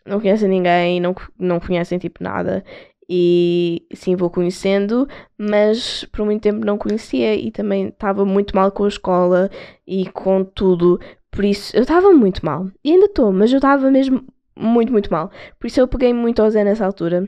não 0.05 0.21
conhecem 0.21 0.49
ninguém, 0.49 1.01
não, 1.01 1.15
não 1.39 1.61
conhecem 1.61 1.99
tipo 1.99 2.25
nada. 2.25 2.65
E 3.09 3.87
sim, 3.95 4.17
vou 4.17 4.31
conhecendo, 4.31 5.07
mas 5.39 6.05
por 6.07 6.25
muito 6.25 6.43
tempo 6.43 6.65
não 6.65 6.79
conhecia 6.79 7.37
e 7.37 7.51
também 7.53 7.89
estava 7.89 8.25
muito 8.25 8.57
mal 8.57 8.73
com 8.73 8.85
a 8.85 8.89
escola 8.89 9.51
e 9.87 10.07
com 10.11 10.43
tudo. 10.43 10.99
Por 11.31 11.45
isso, 11.45 11.77
eu 11.77 11.83
estava 11.83 12.11
muito 12.13 12.45
mal. 12.45 12.69
E 12.83 12.93
ainda 12.93 13.07
estou, 13.07 13.33
mas 13.33 13.53
eu 13.53 13.59
estava 13.59 13.91
mesmo 13.91 14.25
muito, 14.57 14.93
muito 14.93 15.11
mal. 15.11 15.31
Por 15.59 15.67
isso 15.67 15.81
eu 15.81 15.89
peguei 15.89 16.13
muito 16.13 16.43
ao 16.43 16.51
Zé 16.51 16.65
nessa 16.65 16.87
altura. 16.87 17.27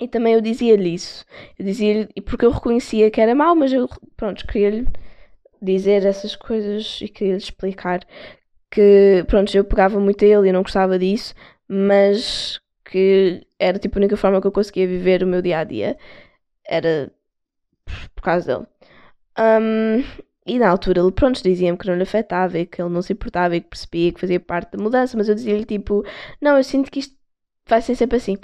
E 0.00 0.06
também 0.06 0.34
eu 0.34 0.40
dizia-lhe 0.40 0.94
isso. 0.94 1.24
Eu 1.58 1.64
dizia-lhe, 1.64 2.06
porque 2.22 2.46
eu 2.46 2.50
reconhecia 2.50 3.10
que 3.10 3.20
era 3.20 3.34
mau, 3.34 3.54
mas 3.56 3.72
eu, 3.72 3.88
pronto, 4.16 4.46
queria-lhe 4.46 4.86
dizer 5.60 6.04
essas 6.04 6.36
coisas 6.36 7.00
e 7.02 7.08
queria-lhe 7.08 7.38
explicar 7.38 8.06
que, 8.70 9.24
pronto, 9.26 9.54
eu 9.56 9.64
pegava 9.64 9.98
muito 9.98 10.24
a 10.24 10.28
ele 10.28 10.48
e 10.48 10.52
não 10.52 10.62
gostava 10.62 10.98
disso, 10.98 11.34
mas 11.68 12.60
que 12.84 13.46
era 13.58 13.78
tipo 13.78 13.98
a 13.98 14.00
única 14.00 14.16
forma 14.16 14.40
que 14.40 14.46
eu 14.46 14.52
conseguia 14.52 14.86
viver 14.86 15.22
o 15.22 15.26
meu 15.26 15.42
dia 15.42 15.58
a 15.58 15.64
dia 15.64 15.98
era 16.66 17.10
por 18.14 18.22
causa 18.22 18.46
dele. 18.46 18.66
Um, 19.38 20.04
e 20.48 20.58
na 20.58 20.68
altura 20.68 21.00
ele, 21.00 21.12
pronto, 21.12 21.42
dizia-me 21.42 21.76
que 21.76 21.86
não 21.86 21.96
lhe 21.96 22.02
afetava 22.02 22.58
e 22.58 22.66
que 22.66 22.80
ele 22.80 22.90
não 22.90 23.02
se 23.02 23.12
importava 23.12 23.54
e 23.54 23.60
que 23.60 23.68
percebia 23.68 24.12
que 24.12 24.20
fazia 24.20 24.40
parte 24.40 24.72
da 24.76 24.82
mudança, 24.82 25.16
mas 25.16 25.28
eu 25.28 25.34
dizia-lhe 25.34 25.64
tipo: 25.64 26.04
Não, 26.40 26.56
eu 26.56 26.64
sinto 26.64 26.90
que 26.90 27.00
isto 27.00 27.16
vai 27.66 27.82
ser 27.82 27.94
sempre 27.94 28.16
assim. 28.16 28.36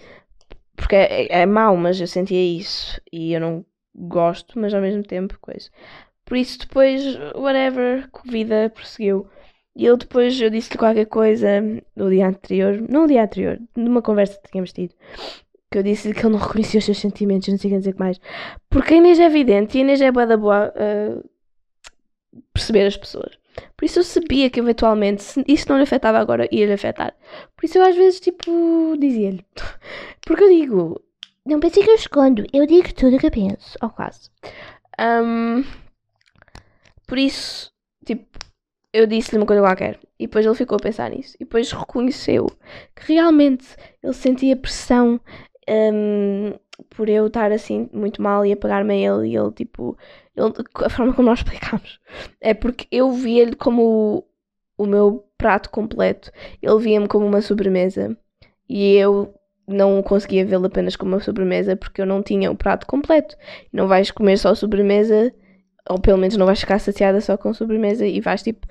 Porque 0.77 0.95
é, 0.97 1.41
é, 1.41 1.47
mau, 1.47 1.77
mas 1.77 2.01
eu 2.01 2.07
sentia 2.07 2.43
isso 2.59 3.01
e 3.13 3.33
eu 3.33 3.41
não 3.41 3.65
gosto, 3.95 4.59
mas 4.59 4.75
ao 4.75 4.81
mesmo 4.81 5.03
tempo, 5.03 5.39
coisa. 5.41 5.71
Por 6.25 6.37
isso, 6.37 6.59
depois, 6.59 7.03
whatever, 7.35 8.09
a 8.13 8.31
vida 8.31 8.71
prosseguiu. 8.75 9.27
E 9.77 9.87
ele 9.87 9.97
depois, 9.97 10.41
eu 10.41 10.51
disse-lhe 10.51 10.79
qualquer 10.79 11.07
coisa 11.07 11.61
no 11.97 12.11
dia 12.11 12.29
anterior, 12.29 12.81
não 12.89 13.03
no 13.03 13.09
dia 13.09 13.25
anterior, 13.25 13.61
numa 13.77 14.03
conversa 14.03 14.39
que 14.41 14.51
tínhamos 14.51 14.73
tido, 14.73 14.95
que 15.71 15.79
eu 15.79 15.83
disse-lhe 15.83 16.15
que 16.15 16.21
ele 16.21 16.33
não 16.33 16.39
reconhecia 16.47 16.79
os 16.79 16.85
seus 16.85 16.99
sentimentos, 16.99 17.49
não 17.49 17.59
sei 17.59 17.71
o 17.71 17.75
que 17.75 17.79
dizer 17.79 17.97
mais. 17.99 18.21
Porque 18.71 18.95
a 18.95 18.97
Inês 18.97 19.19
é 19.19 19.25
evidente 19.25 19.77
e 19.77 19.81
a 19.81 19.85
Inês 19.85 20.01
é 20.01 20.13
boa 20.13 20.27
da 20.27 20.37
boa 20.37 20.73
uh, 20.77 21.29
perceber 22.55 22.87
as 22.87 22.97
pessoas. 22.97 23.37
Por 23.77 23.85
isso 23.85 23.99
eu 23.99 24.05
sabia 24.05 24.49
que 24.49 24.61
eventualmente, 24.61 25.23
se 25.23 25.45
isso 25.47 25.67
não 25.69 25.77
lhe 25.77 25.83
afetava 25.83 26.19
agora, 26.19 26.49
ia 26.51 26.67
lhe 26.67 26.73
afetar. 26.73 27.15
Por 27.57 27.67
isso 27.67 27.79
eu 27.79 27.83
às 27.83 27.95
vezes, 27.95 28.21
tipo, 28.21 28.97
dizia-lhe. 28.99 29.45
Porque 30.25 30.45
eu 30.45 30.49
digo, 30.49 31.01
não 31.45 31.61
pensei 31.61 31.83
que 31.83 31.91
eu 31.91 31.95
escondo, 31.95 32.47
eu 32.53 32.67
digo 32.67 32.93
tudo 32.95 33.17
o 33.17 33.19
que 33.19 33.27
eu 33.27 33.31
penso, 33.31 33.77
ao 33.81 33.91
quase. 33.91 34.31
Um, 34.99 35.65
por 37.07 37.19
isso, 37.19 37.71
tipo, 38.05 38.27
eu 38.93 39.07
disse-lhe 39.07 39.39
uma 39.39 39.47
coisa 39.47 39.61
qualquer. 39.63 39.99
E 40.19 40.27
depois 40.27 40.47
ele 40.47 40.55
ficou 40.55 40.77
a 40.77 40.81
pensar 40.81 41.11
nisso. 41.11 41.35
E 41.37 41.45
depois 41.45 41.71
reconheceu 41.73 42.47
que 42.95 43.13
realmente 43.13 43.67
ele 44.03 44.13
sentia 44.15 44.57
pressão 44.57 45.21
um, 45.69 46.53
por 46.91 47.09
eu 47.09 47.27
estar 47.27 47.53
assim 47.53 47.89
muito 47.93 48.21
mal 48.21 48.45
e 48.45 48.53
apagar-me 48.53 48.95
a 48.95 49.15
ele. 49.15 49.31
E 49.31 49.37
ele, 49.37 49.53
tipo, 49.53 49.97
ele, 50.37 50.53
a 50.77 50.91
forma 50.91 51.13
como 51.13 51.29
nós 51.29 51.39
explicámos 51.41 52.01
é 52.41 52.55
porque 52.55 52.87
eu 52.91 53.13
via-lhe 53.13 53.57
como 53.57 54.25
o, 54.79 54.85
o 54.85 54.87
meu 54.87 55.25
prato 55.39 55.71
completo. 55.71 56.31
Ele 56.63 56.79
via-me 56.81 57.09
como 57.09 57.27
uma 57.27 57.41
sobremesa. 57.41 58.17
E 58.69 58.95
eu 58.95 59.35
não 59.67 60.03
conseguia 60.03 60.45
vê-lo 60.45 60.67
apenas 60.67 60.97
como 60.97 61.13
uma 61.13 61.21
sobremesa 61.21 61.77
porque 61.77 62.01
eu 62.01 62.07
não 62.07 62.23
tinha 62.23 62.51
o 62.51 62.57
prato 62.57 62.87
completo. 62.87 63.37
Não 63.73 63.89
vais 63.89 64.11
comer 64.11 64.39
só 64.39 64.55
sobremesa 64.55 65.33
ou 65.89 65.99
pelo 66.01 66.19
menos 66.19 66.37
não 66.37 66.47
vais 66.47 66.61
ficar 66.61 66.79
saciada 66.79 67.21
só 67.21 67.37
com 67.37 67.53
sobremesa 67.53 68.07
e 68.07 68.21
vais 68.21 68.43
tipo. 68.43 68.67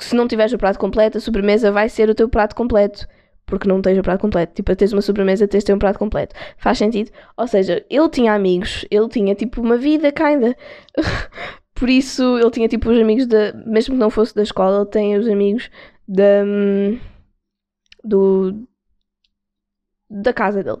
Se 0.00 0.16
não 0.16 0.26
tiveres 0.26 0.52
o 0.52 0.58
prato 0.58 0.78
completo, 0.78 1.18
a 1.18 1.20
sobremesa 1.20 1.70
vai 1.70 1.88
ser 1.88 2.10
o 2.10 2.14
teu 2.14 2.28
prato 2.28 2.56
completo. 2.56 3.06
Porque 3.46 3.68
não 3.68 3.82
tens 3.82 3.98
o 3.98 4.02
prato 4.02 4.20
completo. 4.20 4.54
Tipo, 4.54 4.74
tens 4.74 4.92
uma 4.92 5.02
sobremesa, 5.02 5.46
tens 5.46 5.60
de 5.60 5.66
ter 5.66 5.74
um 5.74 5.78
prato 5.78 5.98
completo. 5.98 6.34
Faz 6.56 6.78
sentido? 6.78 7.10
Ou 7.36 7.46
seja, 7.46 7.84
ele 7.90 8.08
tinha 8.08 8.32
amigos, 8.32 8.86
ele 8.90 9.08
tinha 9.08 9.34
tipo 9.34 9.60
uma 9.60 9.76
vida, 9.76 10.10
kinda. 10.10 10.56
Por 11.74 11.90
isso, 11.90 12.38
ele 12.38 12.50
tinha 12.50 12.68
tipo 12.68 12.90
os 12.90 12.98
amigos 12.98 13.26
da. 13.26 13.52
Mesmo 13.66 13.94
que 13.94 14.00
não 14.00 14.10
fosse 14.10 14.34
da 14.34 14.42
escola, 14.42 14.82
ele 14.82 14.90
tem 14.90 15.16
os 15.16 15.28
amigos 15.28 15.70
da. 16.08 16.44
Hum, 16.44 16.98
do. 18.02 18.66
da 20.08 20.32
casa 20.32 20.62
dele. 20.62 20.80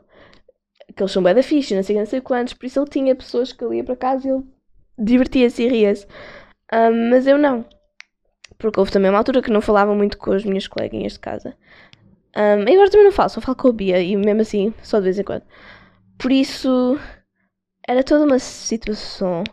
Que 0.96 1.02
eles 1.02 1.12
são 1.12 1.22
bem 1.22 1.34
da 1.34 1.42
ficha, 1.42 1.74
não 1.74 1.82
sei, 1.82 1.96
não 1.96 2.06
sei 2.06 2.20
quantos. 2.20 2.54
Por 2.54 2.66
isso, 2.66 2.78
ele 2.80 2.88
tinha 2.88 3.14
pessoas 3.14 3.52
que 3.52 3.64
ele 3.64 3.76
ia 3.78 3.84
para 3.84 3.96
casa 3.96 4.28
e 4.28 4.30
ele 4.30 4.44
divertia-se 4.98 5.64
e 5.64 5.68
ria-se. 5.68 6.06
Um, 6.72 7.10
mas 7.10 7.26
eu 7.26 7.38
não. 7.38 7.64
Porque 8.58 8.78
houve 8.78 8.92
também 8.92 9.10
uma 9.10 9.18
altura 9.18 9.42
que 9.42 9.50
não 9.50 9.60
falava 9.60 9.94
muito 9.94 10.16
com 10.18 10.32
as 10.32 10.44
minhas 10.44 10.66
coleguinhas 10.66 11.14
de 11.14 11.20
casa. 11.20 11.56
Um, 12.36 12.62
agora 12.62 12.90
também 12.90 13.04
não 13.04 13.12
falo, 13.12 13.28
só 13.28 13.40
falo 13.40 13.56
com 13.56 13.68
a 13.68 13.72
Bia 13.72 14.00
e 14.00 14.16
mesmo 14.16 14.40
assim, 14.42 14.74
só 14.82 14.98
de 14.98 15.04
vez 15.04 15.18
em 15.18 15.24
quando. 15.24 15.44
Por 16.18 16.32
isso, 16.32 16.98
era 17.86 18.02
toda 18.02 18.24
uma 18.24 18.38
situação 18.38 19.44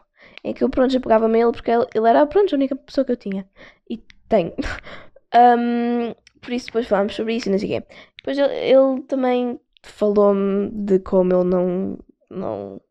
em 0.44 0.54
que 0.54 0.64
eu, 0.64 0.70
pronto, 0.70 0.92
já 0.92 1.00
pegava-me 1.00 1.40
ele 1.40 1.52
porque 1.52 1.72
ele, 1.72 1.86
ele, 1.94 2.10
era, 2.10 2.26
pronto, 2.26 2.54
a 2.54 2.58
única 2.58 2.76
pessoa 2.76 3.06
que 3.06 3.12
eu 3.12 3.18
tinha. 3.18 3.48
E 3.90 4.04
tenho. 4.28 4.54
Um, 5.34 6.14
por 6.42 6.52
isso, 6.52 6.66
depois 6.66 6.88
falámos 6.88 7.16
sobre 7.16 7.38
isso 7.38 7.48
e 7.48 7.52
não 7.54 7.58
sei 7.58 7.78
o 7.78 7.82
quê. 7.82 7.88
Depois 8.18 8.38
ele, 8.38 8.54
ele 8.54 9.02
também 9.04 9.58
falou-me 9.82 10.70
de 10.72 11.00
como 11.00 11.34
ele 11.34 11.46
não, 11.46 11.98
não 12.30 12.82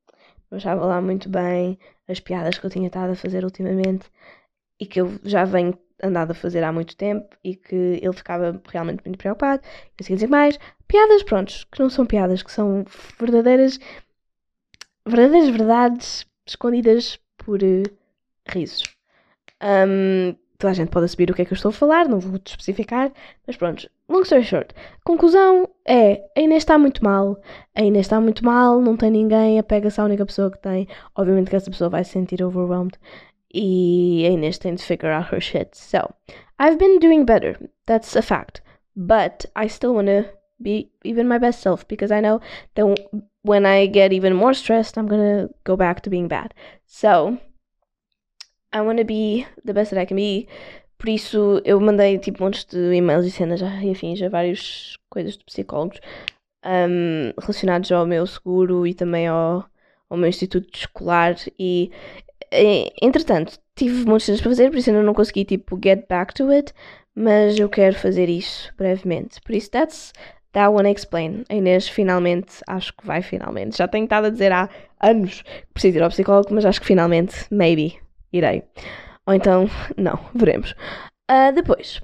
achava 0.50 0.86
lá 0.86 1.00
muito 1.02 1.28
bem 1.28 1.78
as 2.08 2.18
piadas 2.18 2.58
que 2.58 2.64
eu 2.64 2.70
tinha 2.70 2.86
estado 2.86 3.12
a 3.12 3.14
fazer 3.14 3.44
ultimamente 3.44 4.10
e 4.80 4.86
que 4.86 5.00
eu 5.00 5.20
já 5.22 5.44
venho 5.44 5.78
andado 6.02 6.32
a 6.32 6.34
fazer 6.34 6.62
há 6.62 6.72
muito 6.72 6.96
tempo 6.96 7.36
e 7.44 7.54
que 7.56 8.00
ele 8.02 8.12
ficava 8.12 8.60
realmente 8.68 9.02
muito 9.04 9.18
preocupado. 9.18 9.62
Eu 9.98 10.04
sei 10.04 10.16
dizer 10.16 10.28
mais. 10.28 10.58
Piadas, 10.86 11.22
prontos, 11.22 11.64
que 11.70 11.80
não 11.80 11.88
são 11.88 12.04
piadas, 12.04 12.42
que 12.42 12.50
são 12.50 12.84
verdadeiras, 13.18 13.78
verdadeiras 15.06 15.48
verdades 15.48 16.26
escondidas 16.46 17.18
por 17.38 17.62
uh, 17.62 17.82
risos. 18.48 18.82
Um, 19.62 20.34
toda 20.60 20.72
a 20.72 20.74
gente 20.74 20.90
pode 20.90 21.08
saber 21.08 21.30
o 21.30 21.34
que 21.34 21.42
é 21.42 21.44
que 21.44 21.52
eu 21.52 21.56
estou 21.56 21.70
a 21.70 21.72
falar, 21.72 22.06
não 22.08 22.20
vou 22.20 22.38
te 22.38 22.50
especificar, 22.50 23.10
mas 23.46 23.56
pronto, 23.56 23.88
long 24.08 24.22
story 24.22 24.44
short. 24.44 24.74
Conclusão 25.04 25.68
é, 25.86 26.22
a 26.36 26.40
Inês 26.40 26.62
está 26.62 26.78
muito 26.78 27.02
mal, 27.02 27.40
a 27.74 27.82
Inês 27.82 28.06
está 28.06 28.20
muito 28.20 28.44
mal, 28.44 28.80
não 28.80 28.96
tem 28.96 29.10
ninguém, 29.10 29.58
apega-se 29.58 30.00
à 30.00 30.04
única 30.04 30.26
pessoa 30.26 30.50
que 30.50 30.58
tem, 30.58 30.86
obviamente 31.16 31.48
que 31.48 31.56
essa 31.56 31.70
pessoa 31.70 31.88
vai 31.88 32.04
se 32.04 32.10
sentir 32.10 32.42
overwhelmed, 32.44 32.98
e 33.52 34.26
Inês 34.26 34.58
tem 34.58 34.74
de 34.74 34.82
figure 34.82 35.12
out 35.12 35.32
her 35.32 35.40
shit. 35.40 35.76
So, 35.76 36.14
I've 36.58 36.78
been 36.78 36.98
doing 36.98 37.24
better, 37.24 37.56
that's 37.86 38.16
a 38.16 38.22
fact, 38.22 38.62
but 38.96 39.46
I 39.56 39.68
still 39.68 39.94
want 39.94 40.08
to 40.08 40.24
be 40.62 40.90
even 41.04 41.26
my 41.26 41.38
best 41.38 41.60
self, 41.60 41.86
because 41.88 42.12
I 42.12 42.20
know 42.20 42.40
that 42.74 42.86
when 43.42 43.64
I 43.64 43.86
get 43.86 44.12
even 44.12 44.34
more 44.34 44.54
stressed, 44.54 44.98
I'm 44.98 45.06
gonna 45.06 45.48
go 45.64 45.76
back 45.76 46.02
to 46.02 46.10
being 46.10 46.28
bad. 46.28 46.52
So, 46.86 47.38
I 48.72 48.82
want 48.82 48.98
to 48.98 49.04
be 49.04 49.46
the 49.64 49.74
best 49.74 49.90
that 49.90 50.00
I 50.00 50.06
can 50.06 50.16
be. 50.16 50.48
Por 50.98 51.08
isso 51.08 51.62
eu 51.64 51.80
mandei 51.80 52.18
tipo 52.18 52.42
montes 52.42 52.64
de 52.66 52.94
e-mails 52.94 53.24
e 53.24 53.30
cenas 53.30 53.60
e 53.62 53.90
afins 53.90 54.20
a 54.22 54.28
várias 54.28 54.98
coisas 55.08 55.36
de 55.36 55.44
psicólogos 55.44 55.98
um, 56.64 57.32
relacionados 57.40 57.90
ao 57.90 58.06
meu 58.06 58.26
seguro 58.26 58.86
e 58.86 58.94
também 58.94 59.26
ao, 59.26 59.64
ao 60.08 60.16
meu 60.16 60.28
instituto 60.28 60.68
escolar 60.78 61.36
e 61.58 61.90
entretanto 63.00 63.58
tive 63.76 64.04
muitas 64.04 64.26
coisas 64.26 64.40
para 64.40 64.50
fazer, 64.50 64.70
por 64.70 64.78
isso 64.78 64.90
ainda 64.90 65.02
não 65.02 65.14
consegui 65.14 65.44
tipo 65.44 65.78
get 65.82 66.06
back 66.08 66.34
to 66.34 66.50
it, 66.50 66.72
mas 67.14 67.58
eu 67.58 67.68
quero 67.68 67.96
fazer 67.96 68.28
isso 68.28 68.72
brevemente. 68.76 69.40
Por 69.40 69.54
isso 69.54 69.70
that's 69.70 70.12
that 70.52 70.68
one 70.68 70.90
explain. 70.90 71.44
A 71.48 71.54
Inês 71.54 71.88
finalmente, 71.88 72.62
acho 72.68 72.92
que 72.96 73.06
vai 73.06 73.22
finalmente. 73.22 73.78
Já 73.78 73.88
tenho 73.88 74.04
estado 74.04 74.26
a 74.26 74.30
dizer 74.30 74.52
há 74.52 74.68
anos 75.00 75.42
que 75.42 75.72
preciso 75.72 75.98
ir 75.98 76.02
ao 76.02 76.10
psicólogo, 76.10 76.54
mas 76.54 76.64
acho 76.64 76.80
que 76.80 76.86
finalmente, 76.86 77.46
maybe, 77.50 77.98
irei. 78.32 78.62
Ou 79.26 79.34
então, 79.34 79.68
não, 79.96 80.18
veremos. 80.34 80.74
Uh, 81.30 81.52
depois, 81.54 82.00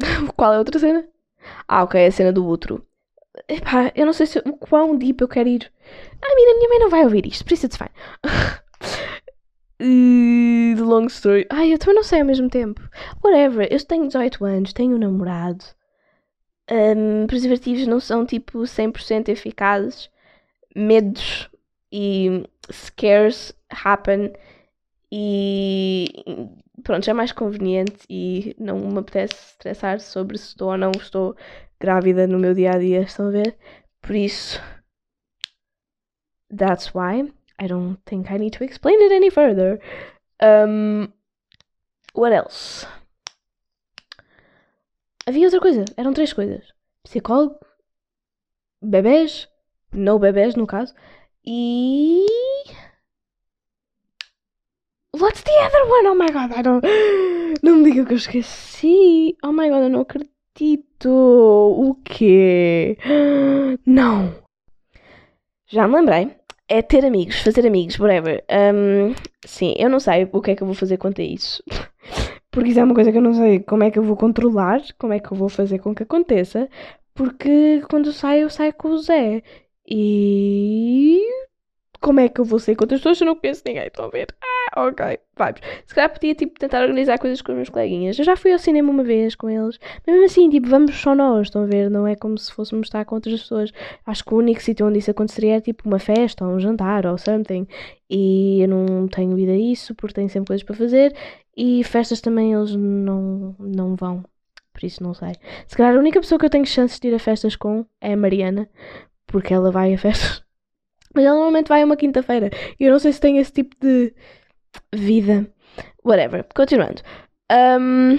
qual 0.36 0.52
é 0.52 0.56
a 0.56 0.58
outra 0.58 0.78
cena? 0.78 1.04
Ah, 1.68 1.82
ok, 1.82 2.06
a 2.06 2.10
cena 2.10 2.32
do 2.32 2.46
outro. 2.46 2.86
Epá, 3.48 3.90
eu 3.96 4.06
não 4.06 4.12
sei 4.12 4.26
se, 4.26 4.38
o 4.38 4.52
quão 4.56 4.96
deep 4.96 5.20
eu 5.20 5.28
quero 5.28 5.48
ir. 5.48 5.72
I 6.22 6.34
mean, 6.36 6.52
a 6.52 6.56
minha 6.56 6.68
mãe 6.68 6.78
não 6.78 6.88
vai 6.88 7.02
ouvir 7.02 7.26
isto, 7.26 7.44
por 7.44 7.52
isso 7.52 7.66
it's 7.66 7.76
fine. 7.76 7.90
uh, 9.84 10.84
long 10.84 11.06
story. 11.06 11.46
Ai, 11.50 11.72
eu 11.72 11.78
também 11.78 11.96
não 11.96 12.02
sei 12.02 12.20
ao 12.20 12.26
mesmo 12.26 12.48
tempo. 12.48 12.80
Whatever, 13.22 13.68
eu 13.70 13.84
tenho 13.84 14.06
18 14.06 14.44
anos, 14.44 14.72
tenho 14.72 14.96
um 14.96 14.98
namorado. 14.98 15.64
Um, 16.70 17.26
preservativos 17.26 17.86
não 17.86 18.00
são 18.00 18.24
tipo 18.24 18.60
100% 18.60 19.28
eficazes. 19.28 20.10
Medos 20.74 21.50
e 21.92 22.44
scares 22.72 23.54
happen 23.70 24.32
e 25.12 26.08
pronto, 26.82 27.08
é 27.08 27.12
mais 27.12 27.30
conveniente 27.32 28.04
e 28.10 28.56
não 28.58 28.78
me 28.78 28.98
apetece 28.98 29.34
estressar 29.34 30.00
sobre 30.00 30.36
se 30.36 30.48
estou 30.48 30.70
ou 30.70 30.78
não 30.78 30.90
estou 30.90 31.36
grávida 31.78 32.26
no 32.26 32.38
meu 32.38 32.54
dia 32.54 32.72
a 32.72 32.78
dia, 32.78 33.02
estão 33.02 33.28
a 33.28 33.30
ver? 33.30 33.56
Por 34.02 34.16
isso, 34.16 34.60
that's 36.56 36.92
why 36.94 37.32
I 37.58 37.66
don't 37.66 37.98
think 38.04 38.30
I 38.30 38.38
need 38.38 38.52
to 38.54 38.64
explain 38.64 39.00
it 39.00 39.12
any 39.12 39.30
further. 39.30 39.80
Um, 40.40 41.12
what 42.12 42.32
else? 42.32 42.86
Havia 45.26 45.46
outra 45.46 45.60
coisa, 45.60 45.84
eram 45.96 46.12
três 46.12 46.32
coisas: 46.32 46.72
psicólogo, 47.04 47.58
bebês, 48.82 49.48
no 49.92 50.18
bebês 50.18 50.54
no 50.54 50.66
caso, 50.66 50.94
e. 51.44 52.26
What's 55.12 55.42
the 55.42 55.52
other 55.64 55.88
one? 55.88 56.06
Oh 56.08 56.14
my 56.14 56.30
god, 56.30 56.52
I 56.52 56.62
don't. 56.62 56.84
Não 57.62 57.76
me 57.76 57.90
diga 57.90 58.04
que 58.04 58.14
eu 58.14 58.16
esqueci. 58.16 59.36
Oh 59.42 59.52
my 59.52 59.70
god, 59.70 59.84
eu 59.84 59.88
não 59.88 60.00
acredito. 60.00 61.08
O 61.08 61.94
quê? 62.04 62.98
Não. 63.86 64.34
Já 65.66 65.86
me 65.86 65.94
lembrei. 65.94 66.36
É 66.74 66.82
ter 66.82 67.04
amigos, 67.06 67.40
fazer 67.40 67.64
amigos, 67.64 68.00
whatever. 68.00 68.42
Um, 68.50 69.14
sim, 69.46 69.74
eu 69.78 69.88
não 69.88 70.00
sei 70.00 70.28
o 70.32 70.42
que 70.42 70.50
é 70.50 70.56
que 70.56 70.62
eu 70.64 70.66
vou 70.66 70.74
fazer 70.74 70.96
quanto 70.96 71.20
a 71.20 71.24
isso. 71.24 71.62
Porque 72.50 72.70
isso 72.70 72.80
é 72.80 72.82
uma 72.82 72.94
coisa 72.96 73.12
que 73.12 73.18
eu 73.18 73.22
não 73.22 73.32
sei 73.32 73.60
como 73.60 73.84
é 73.84 73.92
que 73.92 73.98
eu 73.98 74.02
vou 74.02 74.16
controlar, 74.16 74.82
como 74.98 75.12
é 75.12 75.20
que 75.20 75.30
eu 75.30 75.36
vou 75.36 75.48
fazer 75.48 75.78
com 75.78 75.94
que 75.94 76.02
aconteça. 76.02 76.68
Porque 77.14 77.80
quando 77.88 78.06
eu 78.06 78.12
saio, 78.12 78.42
eu 78.42 78.50
saio 78.50 78.74
com 78.74 78.88
o 78.88 78.98
Zé. 78.98 79.44
E. 79.88 81.22
Como 82.04 82.20
é 82.20 82.28
que 82.28 82.38
eu 82.38 82.44
vou 82.44 82.58
sair 82.58 82.76
com 82.76 82.84
outras 82.84 83.00
pessoas 83.00 83.16
se 83.16 83.24
eu 83.24 83.26
não 83.26 83.34
conheço 83.34 83.62
ninguém? 83.64 83.86
Estão 83.86 84.04
a 84.04 84.08
ver? 84.10 84.26
Ah, 84.42 84.88
ok, 84.88 85.18
vibes. 85.38 85.62
Se 85.86 85.94
calhar 85.94 86.12
podia 86.12 86.34
tipo, 86.34 86.58
tentar 86.58 86.82
organizar 86.82 87.18
coisas 87.18 87.40
com 87.40 87.52
os 87.52 87.56
meus 87.56 87.70
coleguinhas. 87.70 88.18
Eu 88.18 88.26
já 88.26 88.36
fui 88.36 88.52
ao 88.52 88.58
cinema 88.58 88.90
uma 88.90 89.02
vez 89.02 89.34
com 89.34 89.48
eles. 89.48 89.78
Mas 90.06 90.14
mesmo 90.14 90.26
assim, 90.26 90.50
tipo, 90.50 90.68
vamos 90.68 90.94
só 91.00 91.14
nós, 91.14 91.46
estão 91.46 91.62
a 91.62 91.66
ver? 91.66 91.88
Não 91.88 92.06
é 92.06 92.14
como 92.14 92.36
se 92.36 92.52
fôssemos 92.52 92.88
estar 92.88 93.06
com 93.06 93.14
outras 93.14 93.40
pessoas. 93.40 93.72
Acho 94.04 94.22
que 94.22 94.34
o 94.34 94.36
único 94.36 94.60
sítio 94.60 94.86
onde 94.86 94.98
isso 94.98 95.10
aconteceria 95.10 95.56
é 95.56 95.60
tipo 95.62 95.88
uma 95.88 95.98
festa, 95.98 96.46
ou 96.46 96.56
um 96.56 96.60
jantar, 96.60 97.06
ou 97.06 97.16
something. 97.16 97.66
E 98.10 98.60
eu 98.60 98.68
não 98.68 99.08
tenho 99.08 99.34
vida 99.34 99.52
a 99.52 99.56
isso, 99.56 99.94
porque 99.94 100.12
tenho 100.12 100.28
sempre 100.28 100.48
coisas 100.48 100.62
para 100.62 100.76
fazer. 100.76 101.16
E 101.56 101.82
festas 101.84 102.20
também 102.20 102.52
eles 102.52 102.76
não, 102.76 103.56
não 103.58 103.96
vão. 103.96 104.22
Por 104.74 104.84
isso 104.84 105.02
não 105.02 105.14
sei. 105.14 105.32
Se 105.66 105.74
calhar 105.74 105.96
a 105.96 105.98
única 105.98 106.20
pessoa 106.20 106.38
que 106.38 106.44
eu 106.44 106.50
tenho 106.50 106.66
chances 106.66 107.00
de 107.00 107.08
ir 107.08 107.14
a 107.14 107.18
festas 107.18 107.56
com 107.56 107.86
é 107.98 108.12
a 108.12 108.16
Mariana. 108.16 108.68
Porque 109.26 109.54
ela 109.54 109.70
vai 109.70 109.94
a 109.94 109.96
festas. 109.98 110.44
Mas 111.14 111.24
ela 111.24 111.34
normalmente 111.34 111.68
vai 111.68 111.84
uma 111.84 111.96
quinta-feira. 111.96 112.50
E 112.78 112.84
eu 112.84 112.92
não 112.92 112.98
sei 112.98 113.12
se 113.12 113.20
tem 113.20 113.38
esse 113.38 113.52
tipo 113.52 113.76
de 113.80 114.12
vida. 114.92 115.46
Whatever. 116.04 116.44
Continuando. 116.54 117.02
Um, 117.50 118.16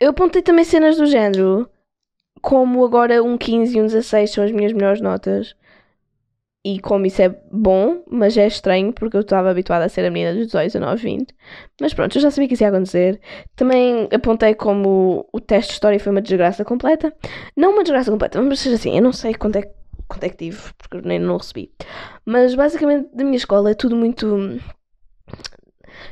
eu 0.00 0.10
apontei 0.10 0.42
também 0.42 0.64
cenas 0.64 0.96
do 0.96 1.06
género. 1.06 1.68
Como 2.40 2.84
agora 2.84 3.22
um 3.22 3.38
15 3.38 3.76
e 3.76 3.80
um 3.80 3.86
16 3.86 4.30
são 4.30 4.44
as 4.44 4.52
minhas 4.52 4.72
melhores 4.72 5.00
notas. 5.00 5.54
E 6.66 6.80
como 6.80 7.04
isso 7.04 7.20
é 7.20 7.28
bom, 7.52 8.02
mas 8.10 8.38
é 8.38 8.46
estranho 8.46 8.90
porque 8.90 9.18
eu 9.18 9.20
estava 9.20 9.50
habituada 9.50 9.84
a 9.84 9.88
ser 9.88 10.02
a 10.06 10.10
menina 10.10 10.32
dos 10.32 10.46
18, 10.46 10.72
19, 10.72 11.02
20. 11.02 11.34
Mas 11.78 11.92
pronto, 11.92 12.16
eu 12.16 12.22
já 12.22 12.30
sabia 12.30 12.48
que 12.48 12.54
isso 12.54 12.62
ia 12.62 12.70
acontecer. 12.70 13.20
Também 13.54 14.08
apontei 14.10 14.54
como 14.54 15.28
o 15.30 15.40
teste 15.40 15.68
de 15.68 15.74
história 15.74 16.00
foi 16.00 16.10
uma 16.10 16.22
desgraça 16.22 16.64
completa. 16.64 17.14
Não 17.54 17.72
uma 17.72 17.82
desgraça 17.82 18.10
completa, 18.10 18.40
mas 18.40 18.60
seja 18.60 18.76
assim, 18.76 18.96
eu 18.96 19.02
não 19.02 19.12
sei 19.12 19.34
quanto 19.34 19.56
é, 19.56 19.70
quanto 20.08 20.24
é 20.24 20.28
que 20.28 20.36
tive, 20.36 20.60
porque 20.78 21.06
nem 21.06 21.18
não 21.18 21.36
recebi. 21.36 21.72
Mas 22.24 22.54
basicamente 22.54 23.08
da 23.14 23.24
minha 23.24 23.36
escola 23.36 23.70
é 23.70 23.74
tudo 23.74 23.96
muito. 23.96 24.60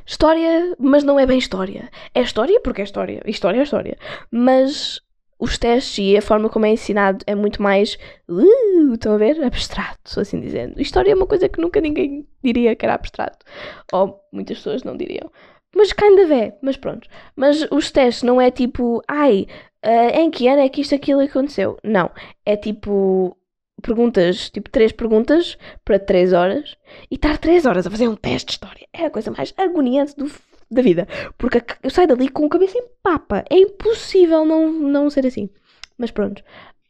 História, 0.07 0.75
mas 0.79 1.05
não 1.05 1.19
é 1.19 1.27
bem 1.27 1.39
história. 1.39 1.91
É 2.15 2.21
história 2.21 2.61
porque 2.61 2.81
é 2.81 2.85
história. 2.85 3.23
História 3.27 3.59
é 3.59 3.63
história. 3.63 3.99
Mas 4.31 5.01
os 5.43 5.59
testes 5.59 5.99
e 5.99 6.17
a 6.17 6.23
forma 6.23 6.49
como 6.49 6.67
é 6.67 6.71
ensinado 6.71 7.25
é 7.27 7.35
muito 7.35 7.61
mais. 7.61 7.99
Uh, 8.29 8.95
estão 8.95 9.15
a 9.15 9.19
ver? 9.19 9.43
Abstrato, 9.43 10.21
assim 10.21 10.41
dizendo. 10.41 10.81
História 10.81 11.11
é 11.11 11.15
uma 11.15 11.27
coisa 11.27 11.49
que 11.49 11.61
nunca 11.61 11.81
ninguém 11.81 12.27
diria 12.45 12.77
que 12.77 12.85
era 12.85 12.95
abstrato. 12.95 13.45
Ou 13.93 14.21
muitas 14.33 14.59
pessoas 14.59 14.85
não 14.85 14.97
diriam. 14.97 15.31
Mas 15.75 15.91
ainda 16.01 16.35
é, 16.35 16.57
mas 16.63 16.77
pronto. 16.77 17.09
Mas 17.35 17.67
os 17.73 17.91
testes 17.91 18.23
não 18.23 18.41
é 18.41 18.53
tipo, 18.53 19.03
ai, 19.09 19.47
uh, 19.85 20.17
em 20.17 20.31
que 20.31 20.47
ano 20.47 20.61
é 20.63 20.69
que 20.69 20.83
isto, 20.83 20.95
aquilo 20.95 21.21
aconteceu? 21.21 21.77
Não. 21.83 22.11
É 22.47 22.57
tipo, 22.57 23.37
perguntas, 23.83 24.49
tipo 24.49 24.71
três 24.71 24.93
perguntas 24.93 25.59
para 25.85 25.99
três 25.99 26.33
horas 26.33 26.77
e 27.11 27.17
estar 27.17 27.37
três 27.39 27.67
horas 27.67 27.87
a 27.87 27.91
fazer 27.91 28.09
um 28.09 28.17
teste 28.17 28.47
de 28.47 28.53
história. 28.53 28.87
É 28.93 29.07
a 29.07 29.11
coisa 29.11 29.31
mais 29.31 29.53
agoniante 29.59 30.17
do 30.17 30.31
da 30.73 30.83
vida. 30.83 31.07
Porque 31.37 31.63
eu 31.83 31.91
saio 31.91 32.09
dali 32.09 32.29
com 32.29 32.47
a 32.47 32.49
cabeça 32.49 32.79
em 32.79 32.85
papa. 33.03 33.45
É 33.51 33.59
impossível 33.59 34.45
não, 34.45 34.73
não 34.73 35.11
ser 35.11 35.27
assim. 35.27 35.51
Mas 35.99 36.11
pronto. 36.11 36.43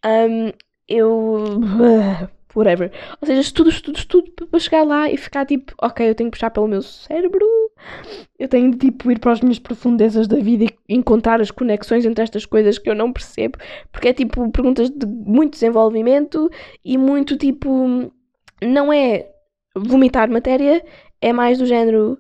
Um, 0.07 0.53
eu. 0.89 1.61
Whatever. 2.55 2.93
Ou 3.21 3.27
seja, 3.27 3.41
estudo, 3.41 3.71
estudo, 3.71 3.97
estudo 3.97 4.47
para 4.47 4.61
chegar 4.61 4.85
lá 4.85 5.11
e 5.11 5.17
ficar 5.17 5.47
tipo, 5.47 5.75
ok, 5.81 6.09
eu 6.09 6.15
tenho 6.15 6.31
que 6.31 6.37
puxar 6.37 6.51
pelo 6.51 6.69
meu 6.69 6.83
cérebro. 6.83 7.47
Eu 8.39 8.49
tenho 8.49 8.71
de 8.71 8.79
tipo 8.79 9.11
ir 9.11 9.19
para 9.19 9.33
as 9.33 9.41
minhas 9.41 9.59
profundezas 9.59 10.27
da 10.27 10.39
vida 10.39 10.65
e 10.65 10.95
encontrar 10.95 11.41
as 11.41 11.51
conexões 11.51 12.05
entre 12.05 12.23
estas 12.23 12.45
coisas 12.45 12.79
que 12.79 12.91
eu 12.91 12.95
não 12.95 13.13
percebo. 13.13 13.59
Porque 13.91 14.09
é 14.09 14.13
tipo 14.13 14.51
perguntas 14.51 14.91
de 14.91 15.07
muito 15.07 15.53
desenvolvimento 15.53 16.51
e 16.85 16.99
muito 16.99 17.37
tipo. 17.37 18.13
Não 18.63 18.93
é 18.93 19.29
vomitar 19.75 20.31
matéria, 20.31 20.85
é 21.21 21.33
mais 21.33 21.59
do 21.59 21.67
género 21.67 22.19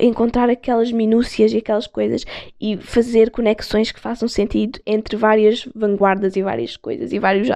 encontrar 0.00 0.48
aquelas 0.48 0.90
minúcias 0.90 1.52
e 1.52 1.58
aquelas 1.58 1.86
coisas 1.86 2.24
e 2.60 2.76
fazer 2.76 3.30
conexões 3.30 3.92
que 3.92 4.00
façam 4.00 4.28
sentido 4.28 4.80
entre 4.86 5.16
várias 5.16 5.68
vanguardas 5.74 6.36
e 6.36 6.42
várias 6.42 6.76
coisas 6.76 7.12
e 7.12 7.18
vários 7.18 7.48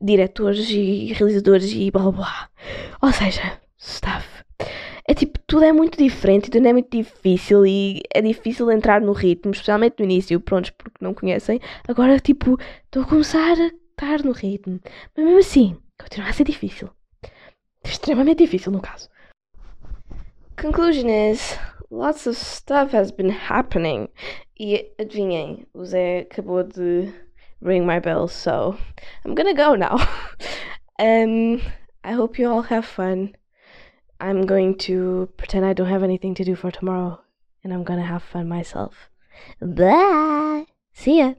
diretores 0.00 0.68
e 0.70 1.12
realizadores 1.12 1.72
e 1.72 1.90
blá 1.90 2.10
blá. 2.10 2.48
Ou 3.00 3.12
seja, 3.12 3.60
stuff. 3.78 4.39
É 5.10 5.14
tipo, 5.14 5.40
tudo 5.44 5.64
é 5.64 5.72
muito 5.72 5.98
diferente, 5.98 6.52
tudo 6.52 6.68
é 6.68 6.72
muito 6.72 6.96
difícil 6.96 7.66
e 7.66 8.00
é 8.14 8.22
difícil 8.22 8.70
entrar 8.70 9.00
no 9.00 9.10
ritmo, 9.10 9.50
especialmente 9.50 9.96
no 9.98 10.04
início, 10.04 10.40
prontos, 10.40 10.70
porque 10.70 11.04
não 11.04 11.12
conhecem. 11.12 11.60
Agora, 11.88 12.20
tipo, 12.20 12.56
estou 12.84 13.02
a 13.02 13.06
começar 13.06 13.56
a 13.58 13.66
estar 13.66 14.24
no 14.24 14.30
ritmo. 14.30 14.78
Mas 15.16 15.24
mesmo 15.24 15.40
assim, 15.40 15.76
continua 16.00 16.28
a 16.28 16.32
ser 16.32 16.44
difícil. 16.44 16.88
Extremamente 17.84 18.44
difícil, 18.44 18.70
no 18.70 18.80
caso. 18.80 19.08
Conclusion 20.56 21.08
is 21.08 21.58
lots 21.90 22.28
of 22.28 22.38
stuff 22.38 22.94
has 22.94 23.10
been 23.10 23.30
happening. 23.32 24.08
E 24.60 24.92
adivinhem, 24.96 25.66
o 25.74 25.84
Zé 25.84 26.20
acabou 26.20 26.62
de 26.62 27.12
ring 27.60 27.84
my 27.84 27.98
bell, 27.98 28.28
so 28.28 28.76
I'm 29.24 29.34
gonna 29.34 29.54
go 29.54 29.74
now. 29.74 29.96
um, 31.00 31.60
I 32.04 32.12
hope 32.12 32.40
you 32.40 32.48
all 32.48 32.62
have 32.62 32.86
fun. 32.86 33.34
I'm 34.20 34.46
going 34.46 34.76
to 34.78 35.30
pretend 35.36 35.64
I 35.64 35.72
don't 35.72 35.88
have 35.88 36.02
anything 36.02 36.34
to 36.34 36.44
do 36.44 36.54
for 36.54 36.70
tomorrow, 36.70 37.20
and 37.64 37.72
I'm 37.72 37.84
gonna 37.84 38.04
have 38.04 38.22
fun 38.22 38.48
myself. 38.48 39.08
Bye. 39.60 40.66
See 40.92 41.18
ya. 41.18 41.34